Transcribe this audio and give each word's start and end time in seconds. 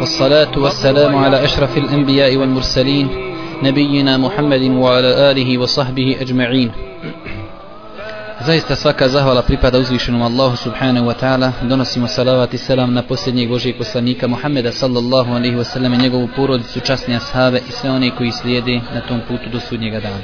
والصلاة 0.00 0.58
والسلام 0.58 1.16
على 1.16 1.44
أشرف 1.44 1.78
الأنبياء 1.78 2.36
والمرسلين 2.36 3.08
نبينا 3.62 4.16
محمد 4.16 4.62
وعلى 4.62 5.30
آله 5.30 5.58
وصحبه 5.58 6.16
أجمعين 6.20 6.70
Zaista 8.46 8.76
svaka 8.76 9.08
zahvala 9.08 9.42
pripada 9.42 9.78
uzvišenom 9.78 10.22
Allahu 10.22 10.56
subhanahu 10.56 11.06
wa 11.06 11.14
ta'ala. 11.14 11.52
Donosimo 11.66 12.06
salavat 12.06 12.54
i 12.54 12.58
salam 12.58 12.94
na 12.94 13.02
posljednjeg 13.02 13.48
Božijeg 13.48 13.78
poslanika 13.78 14.28
Muhammeda 14.28 14.72
sallallahu 14.72 15.32
alaihi 15.34 15.56
wa 15.56 15.64
sallam 15.64 15.94
i 15.94 15.98
njegovu 15.98 16.28
porodicu, 16.36 16.80
časne 16.80 17.16
ashave 17.16 17.60
i 17.68 17.72
sve 17.72 17.90
one 17.90 18.10
koji 18.10 18.32
slijede 18.32 18.80
na 18.94 19.00
tom 19.00 19.20
putu 19.28 19.50
do 19.52 19.60
sudnjega 19.60 20.00
dana. 20.00 20.20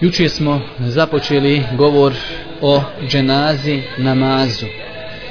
Juče 0.00 0.28
smo 0.28 0.60
započeli 0.78 1.62
govor 1.76 2.14
o 2.60 2.82
dženazi 3.08 3.82
namazu. 3.98 4.66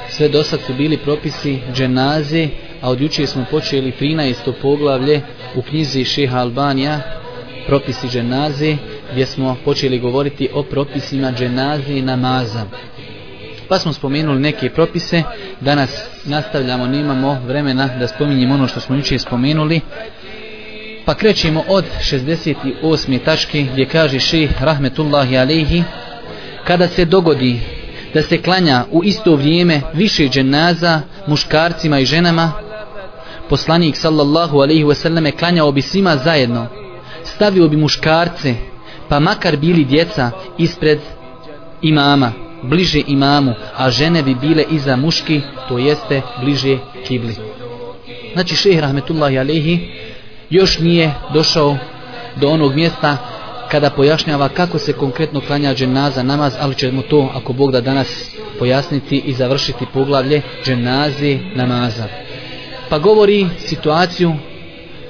Sve 0.10 0.30
do 0.30 0.44
sad 0.44 0.60
su 0.62 0.74
bili 0.74 0.98
propisi 0.98 1.60
dženaze, 1.74 2.48
a 2.81 2.91
od 2.91 3.01
juče 3.01 3.27
smo 3.27 3.45
počeli 3.51 3.93
13. 4.01 4.53
poglavlje 4.63 5.21
u 5.55 5.63
knjizi 5.63 6.05
Šeha 6.05 6.39
Albanija, 6.39 7.01
propisi 7.67 8.09
dženaze, 8.09 8.77
gdje 9.13 9.27
smo 9.27 9.57
počeli 9.65 9.99
govoriti 9.99 10.49
o 10.55 10.63
propisima 10.63 11.33
dženaze 11.33 11.93
i 11.93 12.03
namaza. 12.03 12.65
Pa 13.69 13.79
smo 13.79 13.93
spomenuli 13.93 14.41
neke 14.41 14.71
propise, 14.71 15.23
danas 15.61 16.05
nastavljamo, 16.25 16.87
nemamo 16.87 17.41
vremena 17.47 17.89
da 17.99 18.09
spominjemo 18.09 18.55
ono 18.55 18.69
što 18.69 18.81
smo 18.81 18.97
juče 18.97 19.19
spomenuli, 19.19 19.81
Pa 21.05 21.15
krećemo 21.15 21.65
od 21.69 21.85
68. 22.01 23.19
tačke 23.25 23.67
gdje 23.73 23.87
kaže 23.87 24.19
šeh 24.21 24.63
rahmetullahi 24.63 25.37
Alehi 25.37 25.83
kada 26.65 26.89
se 26.89 27.05
dogodi 27.05 27.61
da 28.15 28.23
se 28.23 28.43
klanja 28.43 28.85
u 28.91 29.05
isto 29.05 29.37
vrijeme 29.37 29.81
više 29.95 30.29
dženaza 30.29 31.01
muškarcima 31.27 31.99
i 31.99 32.05
ženama 32.05 32.53
poslanik 33.51 33.97
sallallahu 33.97 34.61
alaihi 34.61 34.85
wasallam 34.85 35.39
klanjao 35.39 35.73
bi 35.73 35.83
svima 35.83 36.17
zajedno 36.17 36.67
stavio 37.25 37.69
bi 37.69 37.77
muškarce 37.77 38.55
pa 39.09 39.21
makar 39.21 39.57
bili 39.57 39.85
djeca 39.85 40.31
ispred 40.59 40.99
imama 41.83 42.33
bliže 42.63 43.03
imamu 43.07 43.55
a 43.77 43.91
žene 43.91 44.23
bi 44.23 44.35
bile 44.35 44.65
iza 44.71 44.97
muški 44.97 45.41
to 45.69 45.79
jeste 45.79 46.23
bliže 46.41 46.79
kibli 47.07 47.37
znači 48.33 48.57
šeh 48.57 48.81
rahmetullahi 48.81 49.39
alaihi 49.39 49.89
još 50.51 50.79
nije 50.79 51.15
došao 51.35 51.77
do 52.37 52.49
onog 52.49 52.75
mjesta 52.75 53.17
kada 53.71 53.91
pojašnjava 53.91 54.49
kako 54.49 54.79
se 54.79 54.93
konkretno 54.93 55.41
klanja 55.41 55.75
dženaza 55.75 56.23
namaz, 56.23 56.55
ali 56.61 56.75
ćemo 56.75 57.03
to, 57.03 57.31
ako 57.35 57.53
Bog 57.53 57.73
da 57.73 57.81
danas 57.81 58.31
pojasniti 58.59 59.23
i 59.27 59.33
završiti 59.33 59.87
poglavlje 59.95 60.43
dženaze 60.65 61.39
namaza. 61.55 62.05
Pa 62.91 62.99
govori 62.99 63.47
situaciju 63.59 64.35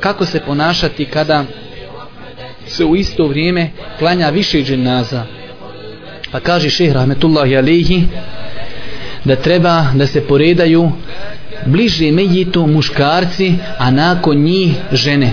kako 0.01 0.27
se 0.27 0.41
ponašati 0.41 1.05
kada 1.05 1.45
se 2.67 2.85
u 2.85 2.97
isto 2.97 3.27
vrijeme 3.27 3.71
klanja 3.99 4.29
više 4.29 4.63
dženaza. 4.63 5.23
Pa 6.33 6.41
kaže 6.41 6.71
šehr 6.71 6.95
Rahmetullahi 6.95 7.57
alihi 7.57 8.03
da 9.25 9.37
treba 9.37 9.87
da 9.95 10.07
se 10.07 10.21
poredaju 10.21 10.93
bliže 11.67 12.13
mejitu 12.13 12.67
muškarci, 12.67 13.55
a 13.79 13.91
nakon 13.91 14.37
njih 14.43 14.73
žene. 14.93 15.33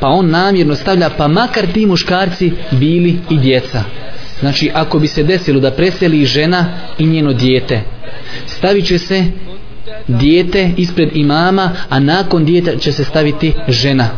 Pa 0.00 0.08
on 0.08 0.30
namjerno 0.30 0.74
stavlja, 0.74 1.10
pa 1.10 1.28
makar 1.28 1.66
ti 1.66 1.86
muškarci 1.86 2.52
bili 2.70 3.18
i 3.30 3.38
djeca. 3.38 3.82
Znači, 4.40 4.70
ako 4.74 4.98
bi 4.98 5.06
se 5.06 5.22
desilo 5.22 5.60
da 5.60 5.70
preseli 5.70 6.24
žena 6.24 6.66
i 6.98 7.06
njeno 7.06 7.32
dijete, 7.32 7.80
stavit 8.46 8.86
će 8.86 8.98
se 8.98 9.24
dijete 10.06 10.70
ispred 10.76 11.08
imama, 11.12 11.70
a 11.88 12.00
nakon 12.00 12.44
dijeta 12.44 12.76
će 12.76 12.92
se 12.92 13.04
staviti 13.04 13.52
žena. 13.68 14.08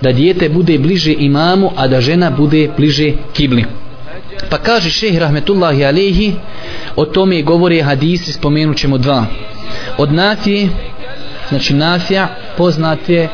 Da 0.00 0.12
dijete 0.12 0.48
bude 0.48 0.78
bliže 0.78 1.14
imamu, 1.18 1.70
a 1.76 1.88
da 1.88 2.00
žena 2.00 2.30
bude 2.30 2.68
bliže 2.76 3.12
kibli. 3.32 3.64
Pa 4.50 4.58
kaže 4.58 4.90
šeh 4.90 5.18
rahmetullahi 5.18 5.84
alehi, 5.84 6.34
o 6.96 7.04
tome 7.04 7.42
govore 7.42 7.82
hadisi, 7.82 8.32
spomenut 8.32 8.76
ćemo 8.76 8.98
dva 8.98 9.26
od 9.98 10.12
Nafije 10.12 10.68
znači 11.48 11.74
Nafija 11.74 12.28
poznat 12.56 13.08
je 13.08 13.28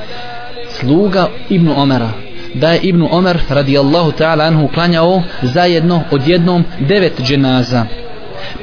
sluga 0.80 1.28
Ibnu 1.48 1.80
Omera 1.80 2.10
da 2.54 2.72
je 2.72 2.80
Ibnu 2.82 3.08
Omer 3.10 3.38
radijallahu 3.48 4.12
ta'ala 4.12 4.46
anhu 4.46 4.68
klanjao 4.74 5.22
zajedno 5.42 6.02
odjednom 6.10 6.64
devet 6.80 7.20
dženaza 7.22 7.86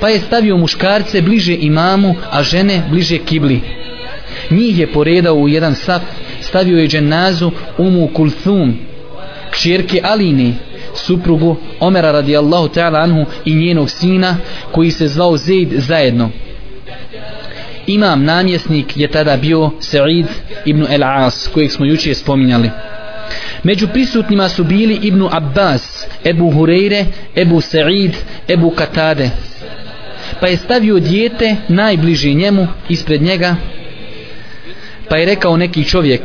pa 0.03 0.09
je 0.09 0.19
stavio 0.19 0.58
muškarce 0.58 1.22
bliže 1.22 1.56
imamu 1.56 2.16
a 2.31 2.44
žene 2.44 2.84
bliže 2.90 3.18
kibli. 3.18 3.62
Njih 4.50 4.80
je 4.80 4.91
poredao 4.91 5.36
u 5.36 5.47
jedan 5.47 5.75
saf 5.75 6.02
stavio 6.41 6.78
je 6.78 6.88
dženazu 6.88 7.52
Umu 7.78 8.09
Kulthum 8.13 8.78
kćerke 9.52 10.02
Aline 10.03 10.53
suprugu 10.96 11.56
Omera 11.80 12.12
radijallahu 12.12 12.68
ta'ala 12.68 13.03
anhu 13.03 13.25
i 13.46 13.56
njenog 13.56 13.90
sina 13.90 14.38
koji 14.72 14.92
se 14.92 15.08
zvao 15.08 15.38
Zaid 15.38 15.69
zajedno. 15.72 16.30
Imam 17.88 18.24
namjesnik 18.24 18.97
je 18.97 19.08
tada 19.08 19.38
bio 19.38 19.72
Sa'id 19.80 20.25
ibn 20.66 20.86
El-As 20.90 21.47
kojeg 21.53 21.72
smo 21.72 21.86
juče 21.86 22.13
spominjali. 22.13 22.69
Među 23.63 23.88
prisutnima 23.88 24.50
su 24.50 24.63
bili 24.63 25.00
ibn 25.02 25.28
Abbas 25.31 26.08
Ebu 26.25 26.52
Hureyre, 26.52 27.06
Ebu 27.36 27.62
Sa'id 27.62 28.12
Ebu 28.47 28.69
Katade 28.69 29.30
pa 30.44 30.48
je 30.48 30.58
stavio 30.58 31.00
dijete 31.00 31.56
najbliži 31.68 32.34
njemu 32.34 32.68
ispred 32.90 33.22
njega 33.22 33.56
pa 35.09 35.18
je 35.18 35.26
rekao 35.26 35.58
neki 35.58 35.84
čovjek 35.86 36.22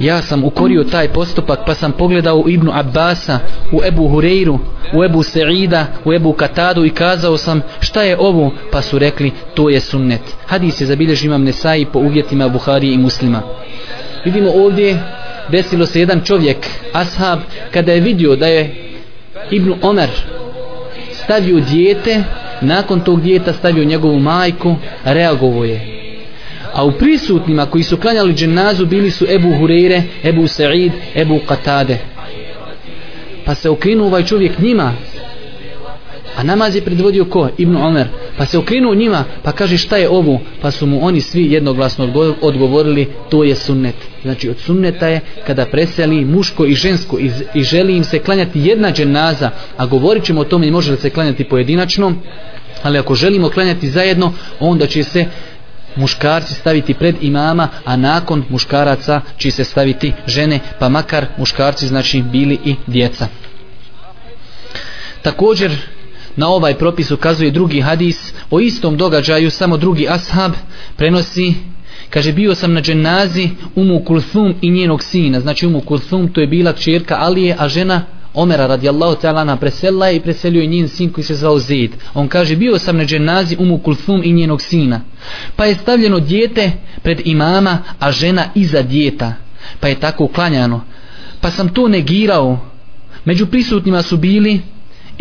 ja 0.00 0.22
sam 0.22 0.44
ukorio 0.44 0.84
taj 0.84 1.08
postupak 1.08 1.58
pa 1.66 1.74
sam 1.74 1.92
pogledao 1.92 2.36
u 2.36 2.48
Ibnu 2.48 2.72
Abbasa, 2.74 3.38
u 3.72 3.80
Ebu 3.84 4.08
Hureyru, 4.08 4.58
u 4.94 5.04
Ebu 5.04 5.22
Sa'ida, 5.22 5.86
u 6.04 6.12
Ebu 6.12 6.32
Katadu 6.32 6.84
i 6.84 6.90
kazao 6.90 7.36
sam 7.36 7.62
šta 7.80 8.02
je 8.02 8.16
ovo 8.18 8.52
pa 8.72 8.82
su 8.82 8.98
rekli 8.98 9.32
to 9.54 9.68
je 9.68 9.80
sunnet. 9.80 10.22
Hadis 10.46 10.80
je 10.80 10.86
zabilježi 10.86 11.26
imam 11.26 11.44
Nesai 11.44 11.86
po 11.92 11.98
uvjetima 11.98 12.48
Buhari 12.48 12.92
i 12.92 12.98
muslima. 12.98 13.42
Vidimo 14.24 14.50
ovdje 14.50 14.98
desilo 15.48 15.86
se 15.86 16.00
jedan 16.00 16.20
čovjek, 16.24 16.56
ashab, 16.92 17.38
kada 17.70 17.92
je 17.92 18.00
vidio 18.00 18.36
da 18.36 18.46
je 18.46 18.74
Ibnu 19.50 19.76
Omer 19.82 20.10
stavio 21.24 21.60
dijete, 21.60 22.22
nakon 22.62 23.00
tog 23.00 23.22
dijeta 23.22 23.52
stavio 23.52 23.84
njegovu 23.84 24.18
majku, 24.18 24.76
reagovo 25.04 25.64
je 25.64 26.02
a 26.72 26.84
u 26.84 26.92
prisutnima 26.92 27.66
koji 27.66 27.84
su 27.84 27.96
klanjali 27.96 28.34
dženazu 28.34 28.86
bili 28.86 29.10
su 29.10 29.26
Ebu 29.28 29.48
Hureyre, 29.48 30.02
Ebu 30.24 30.42
Sa'id, 30.42 30.92
Ebu 31.14 31.40
Katade. 31.48 31.98
Pa 33.44 33.54
se 33.54 33.70
okrenuo 33.70 34.06
ovaj 34.06 34.24
čovjek 34.24 34.58
njima, 34.58 34.92
a 36.36 36.42
namaz 36.42 36.74
je 36.74 36.84
predvodio 36.84 37.24
ko? 37.24 37.48
Ibn 37.58 37.76
Omer. 37.76 38.08
Pa 38.36 38.46
se 38.46 38.58
okrenuo 38.58 38.94
njima, 38.94 39.24
pa 39.42 39.52
kaže 39.52 39.78
šta 39.78 39.96
je 39.96 40.08
ovo? 40.08 40.40
Pa 40.60 40.70
su 40.70 40.86
mu 40.86 41.06
oni 41.06 41.20
svi 41.20 41.52
jednoglasno 41.52 42.12
odgovorili, 42.40 43.08
to 43.30 43.44
je 43.44 43.54
sunnet. 43.54 43.94
Znači 44.22 44.48
od 44.48 44.58
sunneta 44.58 45.08
je 45.08 45.20
kada 45.46 45.66
preseli 45.66 46.24
muško 46.24 46.66
i 46.66 46.74
žensko 46.74 47.18
i, 47.18 47.30
i 47.54 47.62
želi 47.62 47.96
im 47.96 48.04
se 48.04 48.18
klanjati 48.18 48.60
jedna 48.60 48.92
dženaza, 48.92 49.50
a 49.76 49.86
govorit 49.86 50.24
ćemo 50.24 50.40
o 50.40 50.44
tome 50.44 50.70
može 50.70 50.90
li 50.90 50.96
se 50.96 51.10
klanjati 51.10 51.44
pojedinačno, 51.44 52.14
ali 52.82 52.98
ako 52.98 53.14
želimo 53.14 53.48
klanjati 53.48 53.90
zajedno, 53.90 54.32
onda 54.60 54.86
će 54.86 55.04
se 55.04 55.26
muškarci 55.96 56.54
staviti 56.54 56.94
pred 56.94 57.16
imama, 57.20 57.68
a 57.84 57.96
nakon 57.96 58.44
muškaraca 58.48 59.20
će 59.38 59.50
se 59.50 59.64
staviti 59.64 60.12
žene, 60.26 60.60
pa 60.78 60.88
makar 60.88 61.26
muškarci 61.38 61.86
znači 61.86 62.22
bili 62.22 62.58
i 62.64 62.74
djeca. 62.86 63.26
Također, 65.22 65.72
na 66.36 66.48
ovaj 66.48 66.74
propis 66.74 67.10
ukazuje 67.10 67.50
drugi 67.50 67.80
hadis, 67.80 68.32
o 68.50 68.60
istom 68.60 68.96
događaju 68.96 69.50
samo 69.50 69.76
drugi 69.76 70.08
ashab 70.08 70.52
prenosi 70.96 71.54
Kaže, 72.12 72.32
bio 72.32 72.54
sam 72.54 72.72
na 72.72 72.80
dženazi 72.80 73.50
Umu 73.74 74.04
Kulthum 74.04 74.54
i 74.60 74.70
njenog 74.70 75.02
sina. 75.02 75.40
Znači, 75.40 75.66
Umu 75.66 75.80
Kulthum 75.80 76.28
to 76.28 76.40
je 76.40 76.46
bila 76.46 76.72
čerka 76.72 77.16
Alije, 77.18 77.56
a 77.58 77.68
žena 77.68 78.02
Omera 78.34 78.66
radijallahu 78.66 79.16
ta'ala 79.22 79.44
na 79.44 79.56
preselila 79.56 80.10
i 80.10 80.20
preselio 80.20 80.60
je 80.60 80.66
njen 80.66 80.88
sin 80.88 81.12
koji 81.12 81.24
se 81.24 81.34
zvao 81.34 81.58
Zid. 81.58 81.90
On 82.14 82.28
kaže, 82.28 82.56
bio 82.56 82.78
sam 82.78 82.96
na 82.96 83.04
dženazi 83.04 83.56
Umu 83.58 83.78
Kulthum 83.78 84.22
i 84.24 84.32
njenog 84.32 84.62
sina. 84.62 85.00
Pa 85.56 85.64
je 85.64 85.74
stavljeno 85.74 86.20
dijete 86.20 86.72
pred 87.02 87.20
imama, 87.24 87.78
a 87.98 88.12
žena 88.12 88.44
iza 88.54 88.82
dijeta. 88.82 89.34
Pa 89.80 89.88
je 89.88 90.00
tako 90.00 90.24
uklanjano. 90.24 90.80
Pa 91.40 91.50
sam 91.50 91.68
to 91.68 91.88
negirao. 91.88 92.58
Među 93.24 93.46
prisutnima 93.46 94.02
su 94.02 94.16
bili 94.16 94.60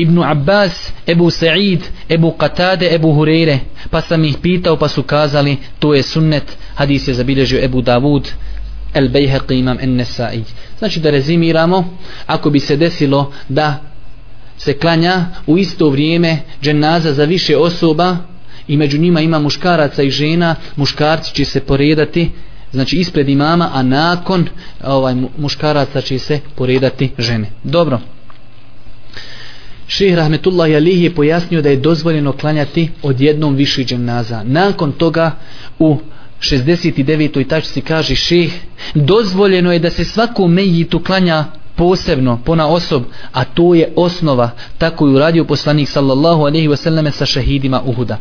Ibn 0.01 0.23
Abbas, 0.23 0.93
Ebu 1.07 1.29
Sa'id, 1.29 1.81
Ebu 2.09 2.33
Qatade, 2.37 2.93
Ebu 2.95 3.13
Hureyre. 3.13 3.59
Pa 3.89 4.01
sam 4.01 4.23
ih 4.23 4.37
pitao 4.41 4.77
pa 4.77 4.87
su 4.87 5.03
kazali, 5.03 5.57
to 5.79 5.93
je 5.93 6.03
sunnet. 6.03 6.57
Hadis 6.75 7.07
je 7.07 7.13
zabilježio 7.13 7.63
Ebu 7.63 7.81
Davud, 7.81 8.29
El 8.93 9.09
Bejheqi 9.09 9.59
imam 9.59 9.77
en 9.81 9.95
Nesai. 9.95 10.43
Znači 10.79 10.99
da 10.99 11.09
rezimiramo, 11.09 11.97
ako 12.27 12.49
bi 12.49 12.59
se 12.59 12.77
desilo 12.77 13.31
da 13.49 13.77
se 14.57 14.73
klanja 14.73 15.25
u 15.47 15.57
isto 15.57 15.89
vrijeme 15.89 16.37
dženaza 16.61 17.13
za 17.13 17.23
više 17.23 17.57
osoba 17.57 18.17
i 18.67 18.77
među 18.77 18.97
njima 18.97 19.21
ima 19.21 19.39
muškaraca 19.39 20.03
i 20.03 20.09
žena, 20.09 20.55
muškarci 20.75 21.33
će 21.33 21.45
se 21.45 21.59
poredati 21.59 22.31
znači 22.71 22.95
ispred 22.95 23.29
imama 23.29 23.69
a 23.73 23.83
nakon 23.83 24.47
ovaj 24.83 25.15
muškaraca 25.37 26.01
će 26.01 26.19
se 26.19 26.39
poredati 26.55 27.11
žene 27.17 27.49
dobro 27.63 27.99
Šehr 29.91 30.15
Rahmetullah 30.15 30.69
Jalih 30.71 31.03
je 31.03 31.15
pojasnio 31.15 31.61
da 31.61 31.69
je 31.69 31.75
dozvoljeno 31.75 32.31
klanjati 32.31 32.89
od 33.01 33.21
jednom 33.21 33.55
viši 33.55 33.85
dženaza. 33.85 34.43
Nakon 34.43 34.91
toga 34.91 35.31
u 35.79 35.97
69. 36.39 37.47
tačci 37.47 37.81
kaže 37.81 38.15
ših 38.15 38.61
dozvoljeno 38.93 39.73
je 39.73 39.79
da 39.79 39.89
se 39.89 40.05
svaku 40.05 40.47
mejitu 40.47 40.99
klanja 40.99 41.45
posebno, 41.75 42.39
pona 42.45 42.67
osob, 42.67 43.03
a 43.31 43.43
to 43.43 43.73
je 43.73 43.93
osnova, 43.95 44.49
tako 44.77 45.07
je 45.07 45.15
uradio 45.15 45.45
poslanik 45.45 45.89
sallallahu 45.89 46.41
alaihi 46.41 46.67
wasallam 46.67 47.11
sa 47.11 47.25
šehidima 47.25 47.81
Uhuda. 47.85 48.17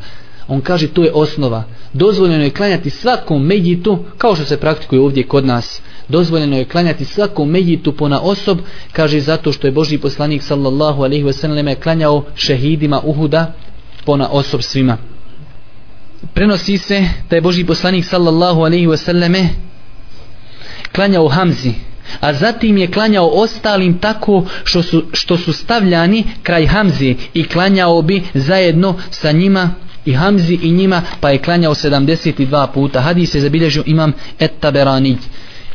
On 0.48 0.60
kaže 0.60 0.88
to 0.88 1.04
je 1.04 1.12
osnova. 1.14 1.64
Dozvoljeno 1.92 2.44
je 2.44 2.50
klanjati 2.50 2.90
svakom 2.90 3.46
mejitu, 3.46 4.04
kao 4.18 4.34
što 4.34 4.44
se 4.44 4.56
praktikuje 4.56 5.00
ovdje 5.00 5.22
kod 5.22 5.46
nas. 5.46 5.82
Dozvoljeno 6.10 6.56
je 6.56 6.64
klanjati 6.64 7.04
svakom 7.04 7.50
mejitu 7.50 7.92
pona 7.92 8.20
osob, 8.20 8.58
kaže 8.92 9.20
zato 9.20 9.52
što 9.52 9.66
je 9.66 9.72
Boži 9.72 9.98
poslanik 9.98 10.42
sallallahu 10.42 11.02
alaihi 11.02 11.24
wasallam 11.24 11.74
klanjao 11.74 12.24
šehidima 12.34 13.00
Uhuda 13.04 13.52
pona 14.04 14.28
osob 14.30 14.62
svima. 14.62 14.96
Prenosi 16.34 16.78
se 16.78 17.04
da 17.30 17.36
je 17.36 17.42
Boži 17.42 17.64
poslanik 17.64 18.04
sallallahu 18.04 18.60
alaihi 18.60 18.86
wasallam 18.86 19.46
klanjao 20.92 21.28
Hamzi, 21.28 21.72
a 22.20 22.32
zatim 22.32 22.76
je 22.76 22.90
klanjao 22.90 23.26
ostalim 23.26 23.98
tako 23.98 24.44
što 24.64 24.82
su, 24.82 25.04
što 25.12 25.36
su 25.36 25.52
stavljani 25.52 26.24
kraj 26.42 26.66
Hamzi 26.66 27.16
i 27.34 27.44
klanjao 27.44 28.02
bi 28.02 28.22
zajedno 28.34 28.94
sa 29.10 29.32
njima 29.32 29.70
i 30.04 30.12
Hamzi 30.12 30.58
i 30.62 30.70
njima 30.70 31.02
pa 31.20 31.30
je 31.30 31.38
klanjao 31.38 31.74
72 31.74 32.66
puta 32.74 33.00
hadis 33.00 33.34
je 33.34 33.40
zabilježio 33.40 33.82
imam 33.86 34.12
et 34.38 34.52
taberani 34.60 35.16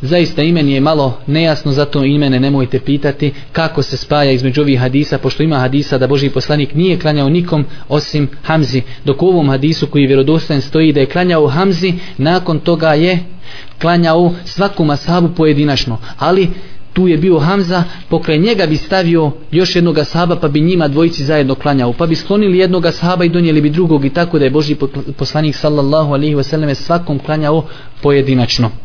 zaista 0.06 0.42
imen 0.42 0.70
je 0.70 0.80
malo 0.80 1.18
nejasno 1.28 1.72
zato 1.72 2.04
imene 2.04 2.40
nemojte 2.40 2.80
pitati 2.80 3.34
kako 3.52 3.82
se 3.82 3.98
spaja 3.98 4.32
između 4.32 4.62
ovih 4.62 4.80
hadisa 4.80 5.18
pošto 5.18 5.44
ima 5.44 5.60
hadisa 5.60 5.98
da 5.98 6.08
Boži 6.08 6.30
poslanik 6.30 6.74
nije 6.74 7.00
klanjao 7.00 7.30
nikom 7.30 7.66
osim 7.90 8.28
Hamzi 8.44 8.82
dok 9.06 9.22
u 9.22 9.28
ovom 9.28 9.50
hadisu 9.50 9.88
koji 9.88 10.02
je 10.02 10.08
vjerodostojen 10.08 10.62
stoji 10.62 10.94
da 10.94 11.00
je 11.00 11.06
klanjao 11.06 11.48
Hamzi 11.48 11.94
nakon 12.18 12.60
toga 12.60 12.94
je 12.94 13.20
klanjao 13.82 14.34
svaku 14.46 14.86
masabu 14.86 15.30
pojedinačno 15.36 15.98
ali 16.18 16.50
tu 16.96 17.08
je 17.08 17.18
bio 17.18 17.40
Hamza, 17.40 17.84
pokraj 18.10 18.38
njega 18.38 18.66
bi 18.66 18.78
stavio 18.78 19.32
još 19.52 19.76
jednog 19.76 19.98
sahaba 20.06 20.36
pa 20.36 20.48
bi 20.48 20.62
njima 20.62 20.88
dvojici 20.88 21.24
zajedno 21.24 21.56
klanjao. 21.56 21.94
Pa 21.94 22.08
bi 22.08 22.16
sklonili 22.16 22.58
jednog 22.58 22.86
sahaba 22.92 23.26
i 23.26 23.30
donijeli 23.30 23.62
bi 23.62 23.70
drugog 23.70 24.06
i 24.06 24.10
tako 24.10 24.40
da 24.40 24.46
je 24.46 24.52
Boži 24.52 24.76
poslanik 25.18 25.56
sallallahu 25.56 26.14
alaihi 26.14 26.36
wasallam 26.36 26.74
svakom 26.74 27.20
klanjao 27.20 27.66
pojedinačno. 28.02 28.85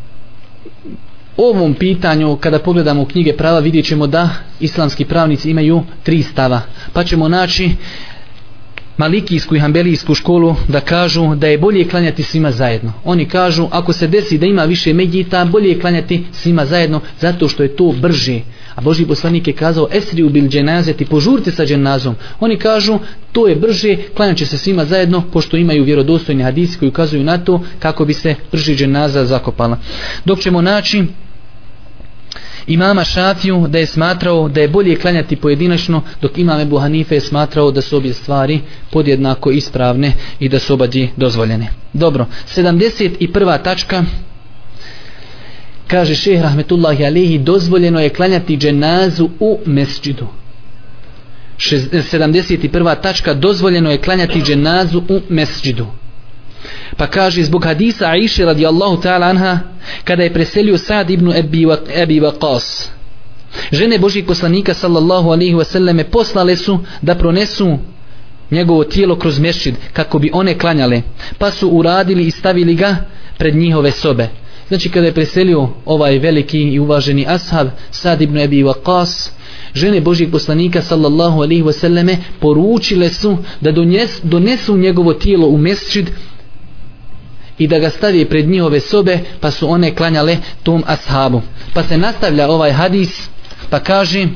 Ovom 1.37 1.73
pitanju, 1.73 2.35
kada 2.35 2.59
pogledamo 2.59 3.05
knjige 3.05 3.33
prava, 3.37 3.59
vidjet 3.59 3.85
ćemo 3.85 4.07
da 4.07 4.29
islamski 4.59 5.05
pravnici 5.05 5.49
imaju 5.49 5.83
tri 6.03 6.23
stava. 6.23 6.61
Pa 6.93 7.03
ćemo 7.03 7.27
naći 7.27 7.71
malikijsku 8.97 9.55
i 9.55 9.59
hambelijsku 9.59 10.15
školu 10.15 10.55
da 10.67 10.79
kažu 10.79 11.35
da 11.35 11.47
je 11.47 11.57
bolje 11.57 11.87
klanjati 11.87 12.23
svima 12.23 12.51
zajedno. 12.51 12.93
Oni 13.03 13.25
kažu 13.25 13.67
ako 13.71 13.93
se 13.93 14.07
desi 14.07 14.37
da 14.37 14.45
ima 14.45 14.63
više 14.63 14.93
medjita, 14.93 15.45
bolje 15.45 15.69
je 15.69 15.79
klanjati 15.79 16.23
svima 16.31 16.65
zajedno 16.65 17.01
zato 17.19 17.47
što 17.47 17.63
je 17.63 17.75
to 17.75 17.93
brže. 18.01 18.39
A 18.75 18.81
Boži 18.81 19.05
poslanik 19.05 19.47
je 19.47 19.53
kazao 19.53 19.87
esri 19.91 20.23
ubil 20.23 20.47
dženazeti, 20.47 21.05
požurite 21.05 21.51
sa 21.51 21.65
dženazom. 21.65 22.15
Oni 22.39 22.57
kažu 22.57 22.99
to 23.31 23.47
je 23.47 23.55
brže, 23.55 23.97
klanjat 24.15 24.37
će 24.37 24.45
se 24.45 24.57
svima 24.57 24.85
zajedno 24.85 25.23
pošto 25.33 25.57
imaju 25.57 25.83
vjerodostojni 25.83 26.43
hadisi 26.43 26.77
koji 26.79 26.89
ukazuju 26.89 27.23
na 27.23 27.37
to 27.37 27.63
kako 27.79 28.05
bi 28.05 28.13
se 28.13 28.35
brže 28.51 28.75
dženaza 28.75 29.25
zakopala. 29.25 29.77
Dok 30.25 30.39
ćemo 30.39 30.61
naći 30.61 31.03
imama 32.67 33.03
Šafiju 33.03 33.67
da 33.67 33.77
je 33.77 33.85
smatrao 33.85 34.49
da 34.49 34.61
je 34.61 34.67
bolje 34.67 34.95
klanjati 34.95 35.35
pojedinačno 35.35 36.01
dok 36.21 36.37
imam 36.37 36.59
Ebu 36.59 36.77
Hanife 36.77 37.15
je 37.15 37.21
smatrao 37.21 37.71
da 37.71 37.81
su 37.81 37.97
obje 37.97 38.13
stvari 38.13 38.61
podjednako 38.91 39.51
ispravne 39.51 40.13
i 40.39 40.49
da 40.49 40.59
su 40.59 40.73
obađi 40.73 41.09
dozvoljene. 41.17 41.67
Dobro, 41.93 42.25
71. 42.55 43.63
tačka 43.63 44.03
kaže 45.87 46.15
šeh 46.15 46.41
Rahmetullahi 46.41 47.05
Alihi 47.05 47.37
dozvoljeno 47.37 47.99
je 47.99 48.09
klanjati 48.09 48.57
dženazu 48.57 49.29
u 49.39 49.59
mesđidu. 49.65 50.27
71. 51.57 52.91
Eh, 52.91 53.01
tačka 53.01 53.33
dozvoljeno 53.33 53.91
je 53.91 53.97
klanjati 53.97 54.41
dženazu 54.41 55.01
u 55.09 55.21
mesđidu. 55.29 55.87
Pa 56.97 57.07
kaže 57.07 57.43
zbog 57.43 57.65
hadisa 57.65 58.07
Aisha 58.09 58.45
radijallahu 58.45 59.01
ta'ala 59.01 59.29
anha 59.29 59.59
kada 60.03 60.23
je 60.23 60.33
preselio 60.33 60.77
Sa'd 60.77 61.09
ibn 61.09 61.31
Abi, 62.01 62.19
Waqas. 62.21 62.87
Žene 63.71 63.97
Božih 63.97 64.25
poslanika 64.25 64.73
sallallahu 64.73 65.31
alaihi 65.31 65.55
wa 65.55 65.63
sallame 65.63 66.03
poslale 66.03 66.55
su 66.55 66.79
da 67.01 67.15
pronesu 67.15 67.77
njegovo 68.51 68.83
tijelo 68.83 69.15
kroz 69.15 69.39
mešćid 69.39 69.75
kako 69.93 70.19
bi 70.19 70.31
one 70.33 70.57
klanjale. 70.57 71.01
Pa 71.37 71.51
su 71.51 71.69
uradili 71.69 72.23
i 72.23 72.31
stavili 72.31 72.75
ga 72.75 72.95
pred 73.37 73.55
njihove 73.55 73.91
sobe. 73.91 74.27
Znači 74.67 74.89
kada 74.89 75.05
je 75.05 75.13
preselio 75.13 75.69
ovaj 75.85 76.19
veliki 76.19 76.59
i 76.59 76.79
uvaženi 76.79 77.25
ashab 77.27 77.67
Sad 77.91 78.21
ibn 78.21 78.37
Abi 78.37 78.63
Waqas 78.63 79.29
žene 79.73 80.01
Božijeg 80.01 80.31
poslanika 80.31 80.81
sallallahu 80.81 81.41
alaihi 81.41 81.63
wa 81.63 81.71
sallame 81.71 82.17
poručile 82.39 83.09
su 83.09 83.37
da 83.61 83.71
donesu 84.23 84.77
njegovo 84.77 85.13
tijelo 85.13 85.47
u 85.47 85.57
mesčid 85.57 86.09
i 87.61 87.67
da 87.67 87.79
ga 87.79 87.89
stavi 87.89 88.25
pred 88.25 88.49
njihove 88.49 88.79
sobe 88.79 89.19
pa 89.39 89.51
su 89.51 89.69
one 89.71 89.95
klanjale 89.95 90.37
tom 90.63 90.83
ashabu. 90.87 91.41
Pa 91.73 91.83
se 91.83 91.97
nastavlja 91.97 92.49
ovaj 92.49 92.71
hadis 92.71 93.29
pa 93.69 93.79
kaže 93.79 94.27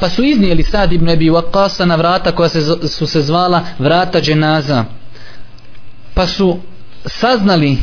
pa 0.00 0.08
su 0.08 0.24
iznijeli 0.24 0.62
Sad 0.62 0.92
ibn 0.92 1.08
Abi 1.08 1.30
Waqasa 1.30 1.84
na 1.84 1.94
vrata 1.94 2.32
koja 2.32 2.48
se, 2.48 2.60
su 2.88 3.06
se 3.06 3.22
zvala 3.22 3.64
vrata 3.78 4.20
dženaza. 4.20 4.84
Pa 6.14 6.26
su 6.26 6.58
saznali 7.06 7.78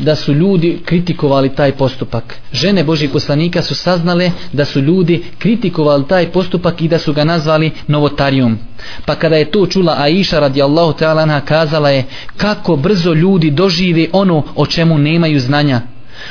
da 0.00 0.16
su 0.16 0.32
ljudi 0.32 0.78
kritikovali 0.84 1.54
taj 1.54 1.72
postupak. 1.72 2.34
Žene 2.52 2.84
Božih 2.84 3.10
poslanika 3.10 3.62
su 3.62 3.74
saznale 3.74 4.30
da 4.52 4.64
su 4.64 4.80
ljudi 4.80 5.22
kritikovali 5.38 6.04
taj 6.08 6.32
postupak 6.32 6.82
i 6.82 6.88
da 6.88 6.98
su 6.98 7.12
ga 7.12 7.24
nazvali 7.24 7.70
novotarijom. 7.86 8.58
Pa 9.06 9.14
kada 9.14 9.36
je 9.36 9.50
to 9.50 9.66
čula 9.66 9.96
Aisha 9.98 10.38
radijallahu 10.38 10.92
ta'ala 10.92 11.22
anha 11.22 11.40
kazala 11.40 11.90
je 11.90 12.04
kako 12.36 12.76
brzo 12.76 13.12
ljudi 13.12 13.50
dožive 13.50 14.06
ono 14.12 14.44
o 14.56 14.66
čemu 14.66 14.98
nemaju 14.98 15.40
znanja. 15.40 15.80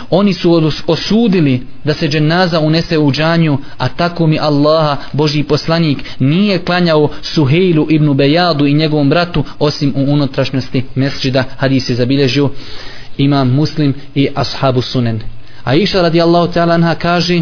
Oni 0.09 0.33
su 0.33 0.71
osudili 0.87 1.61
da 1.83 1.93
se 1.93 2.07
dženaza 2.07 2.59
unese 2.59 2.97
u 2.97 3.11
džanju, 3.11 3.57
a 3.77 3.87
tako 3.87 4.27
mi 4.27 4.39
Allaha, 4.39 4.97
Boži 5.13 5.43
poslanik, 5.43 5.97
nije 6.19 6.59
klanjao 6.59 7.09
Suhejlu 7.21 7.87
ibn 7.89 8.13
Bejadu 8.13 8.65
i 8.65 8.73
njegovom 8.73 9.09
bratu, 9.09 9.43
osim 9.59 9.93
u 9.95 10.13
unutrašnjosti 10.13 10.83
mesđida, 10.95 11.43
hadis 11.57 11.89
je 11.89 11.95
zabilježio 11.95 12.49
imam 13.19 13.49
muslim 13.49 13.93
i 14.15 14.27
ashabu 14.35 14.81
sunen. 14.81 15.19
A 15.63 15.75
iša 15.75 16.01
radijallahu 16.01 16.53
ta'ala 16.53 16.73
anha 16.73 16.95
kaže 16.95 17.41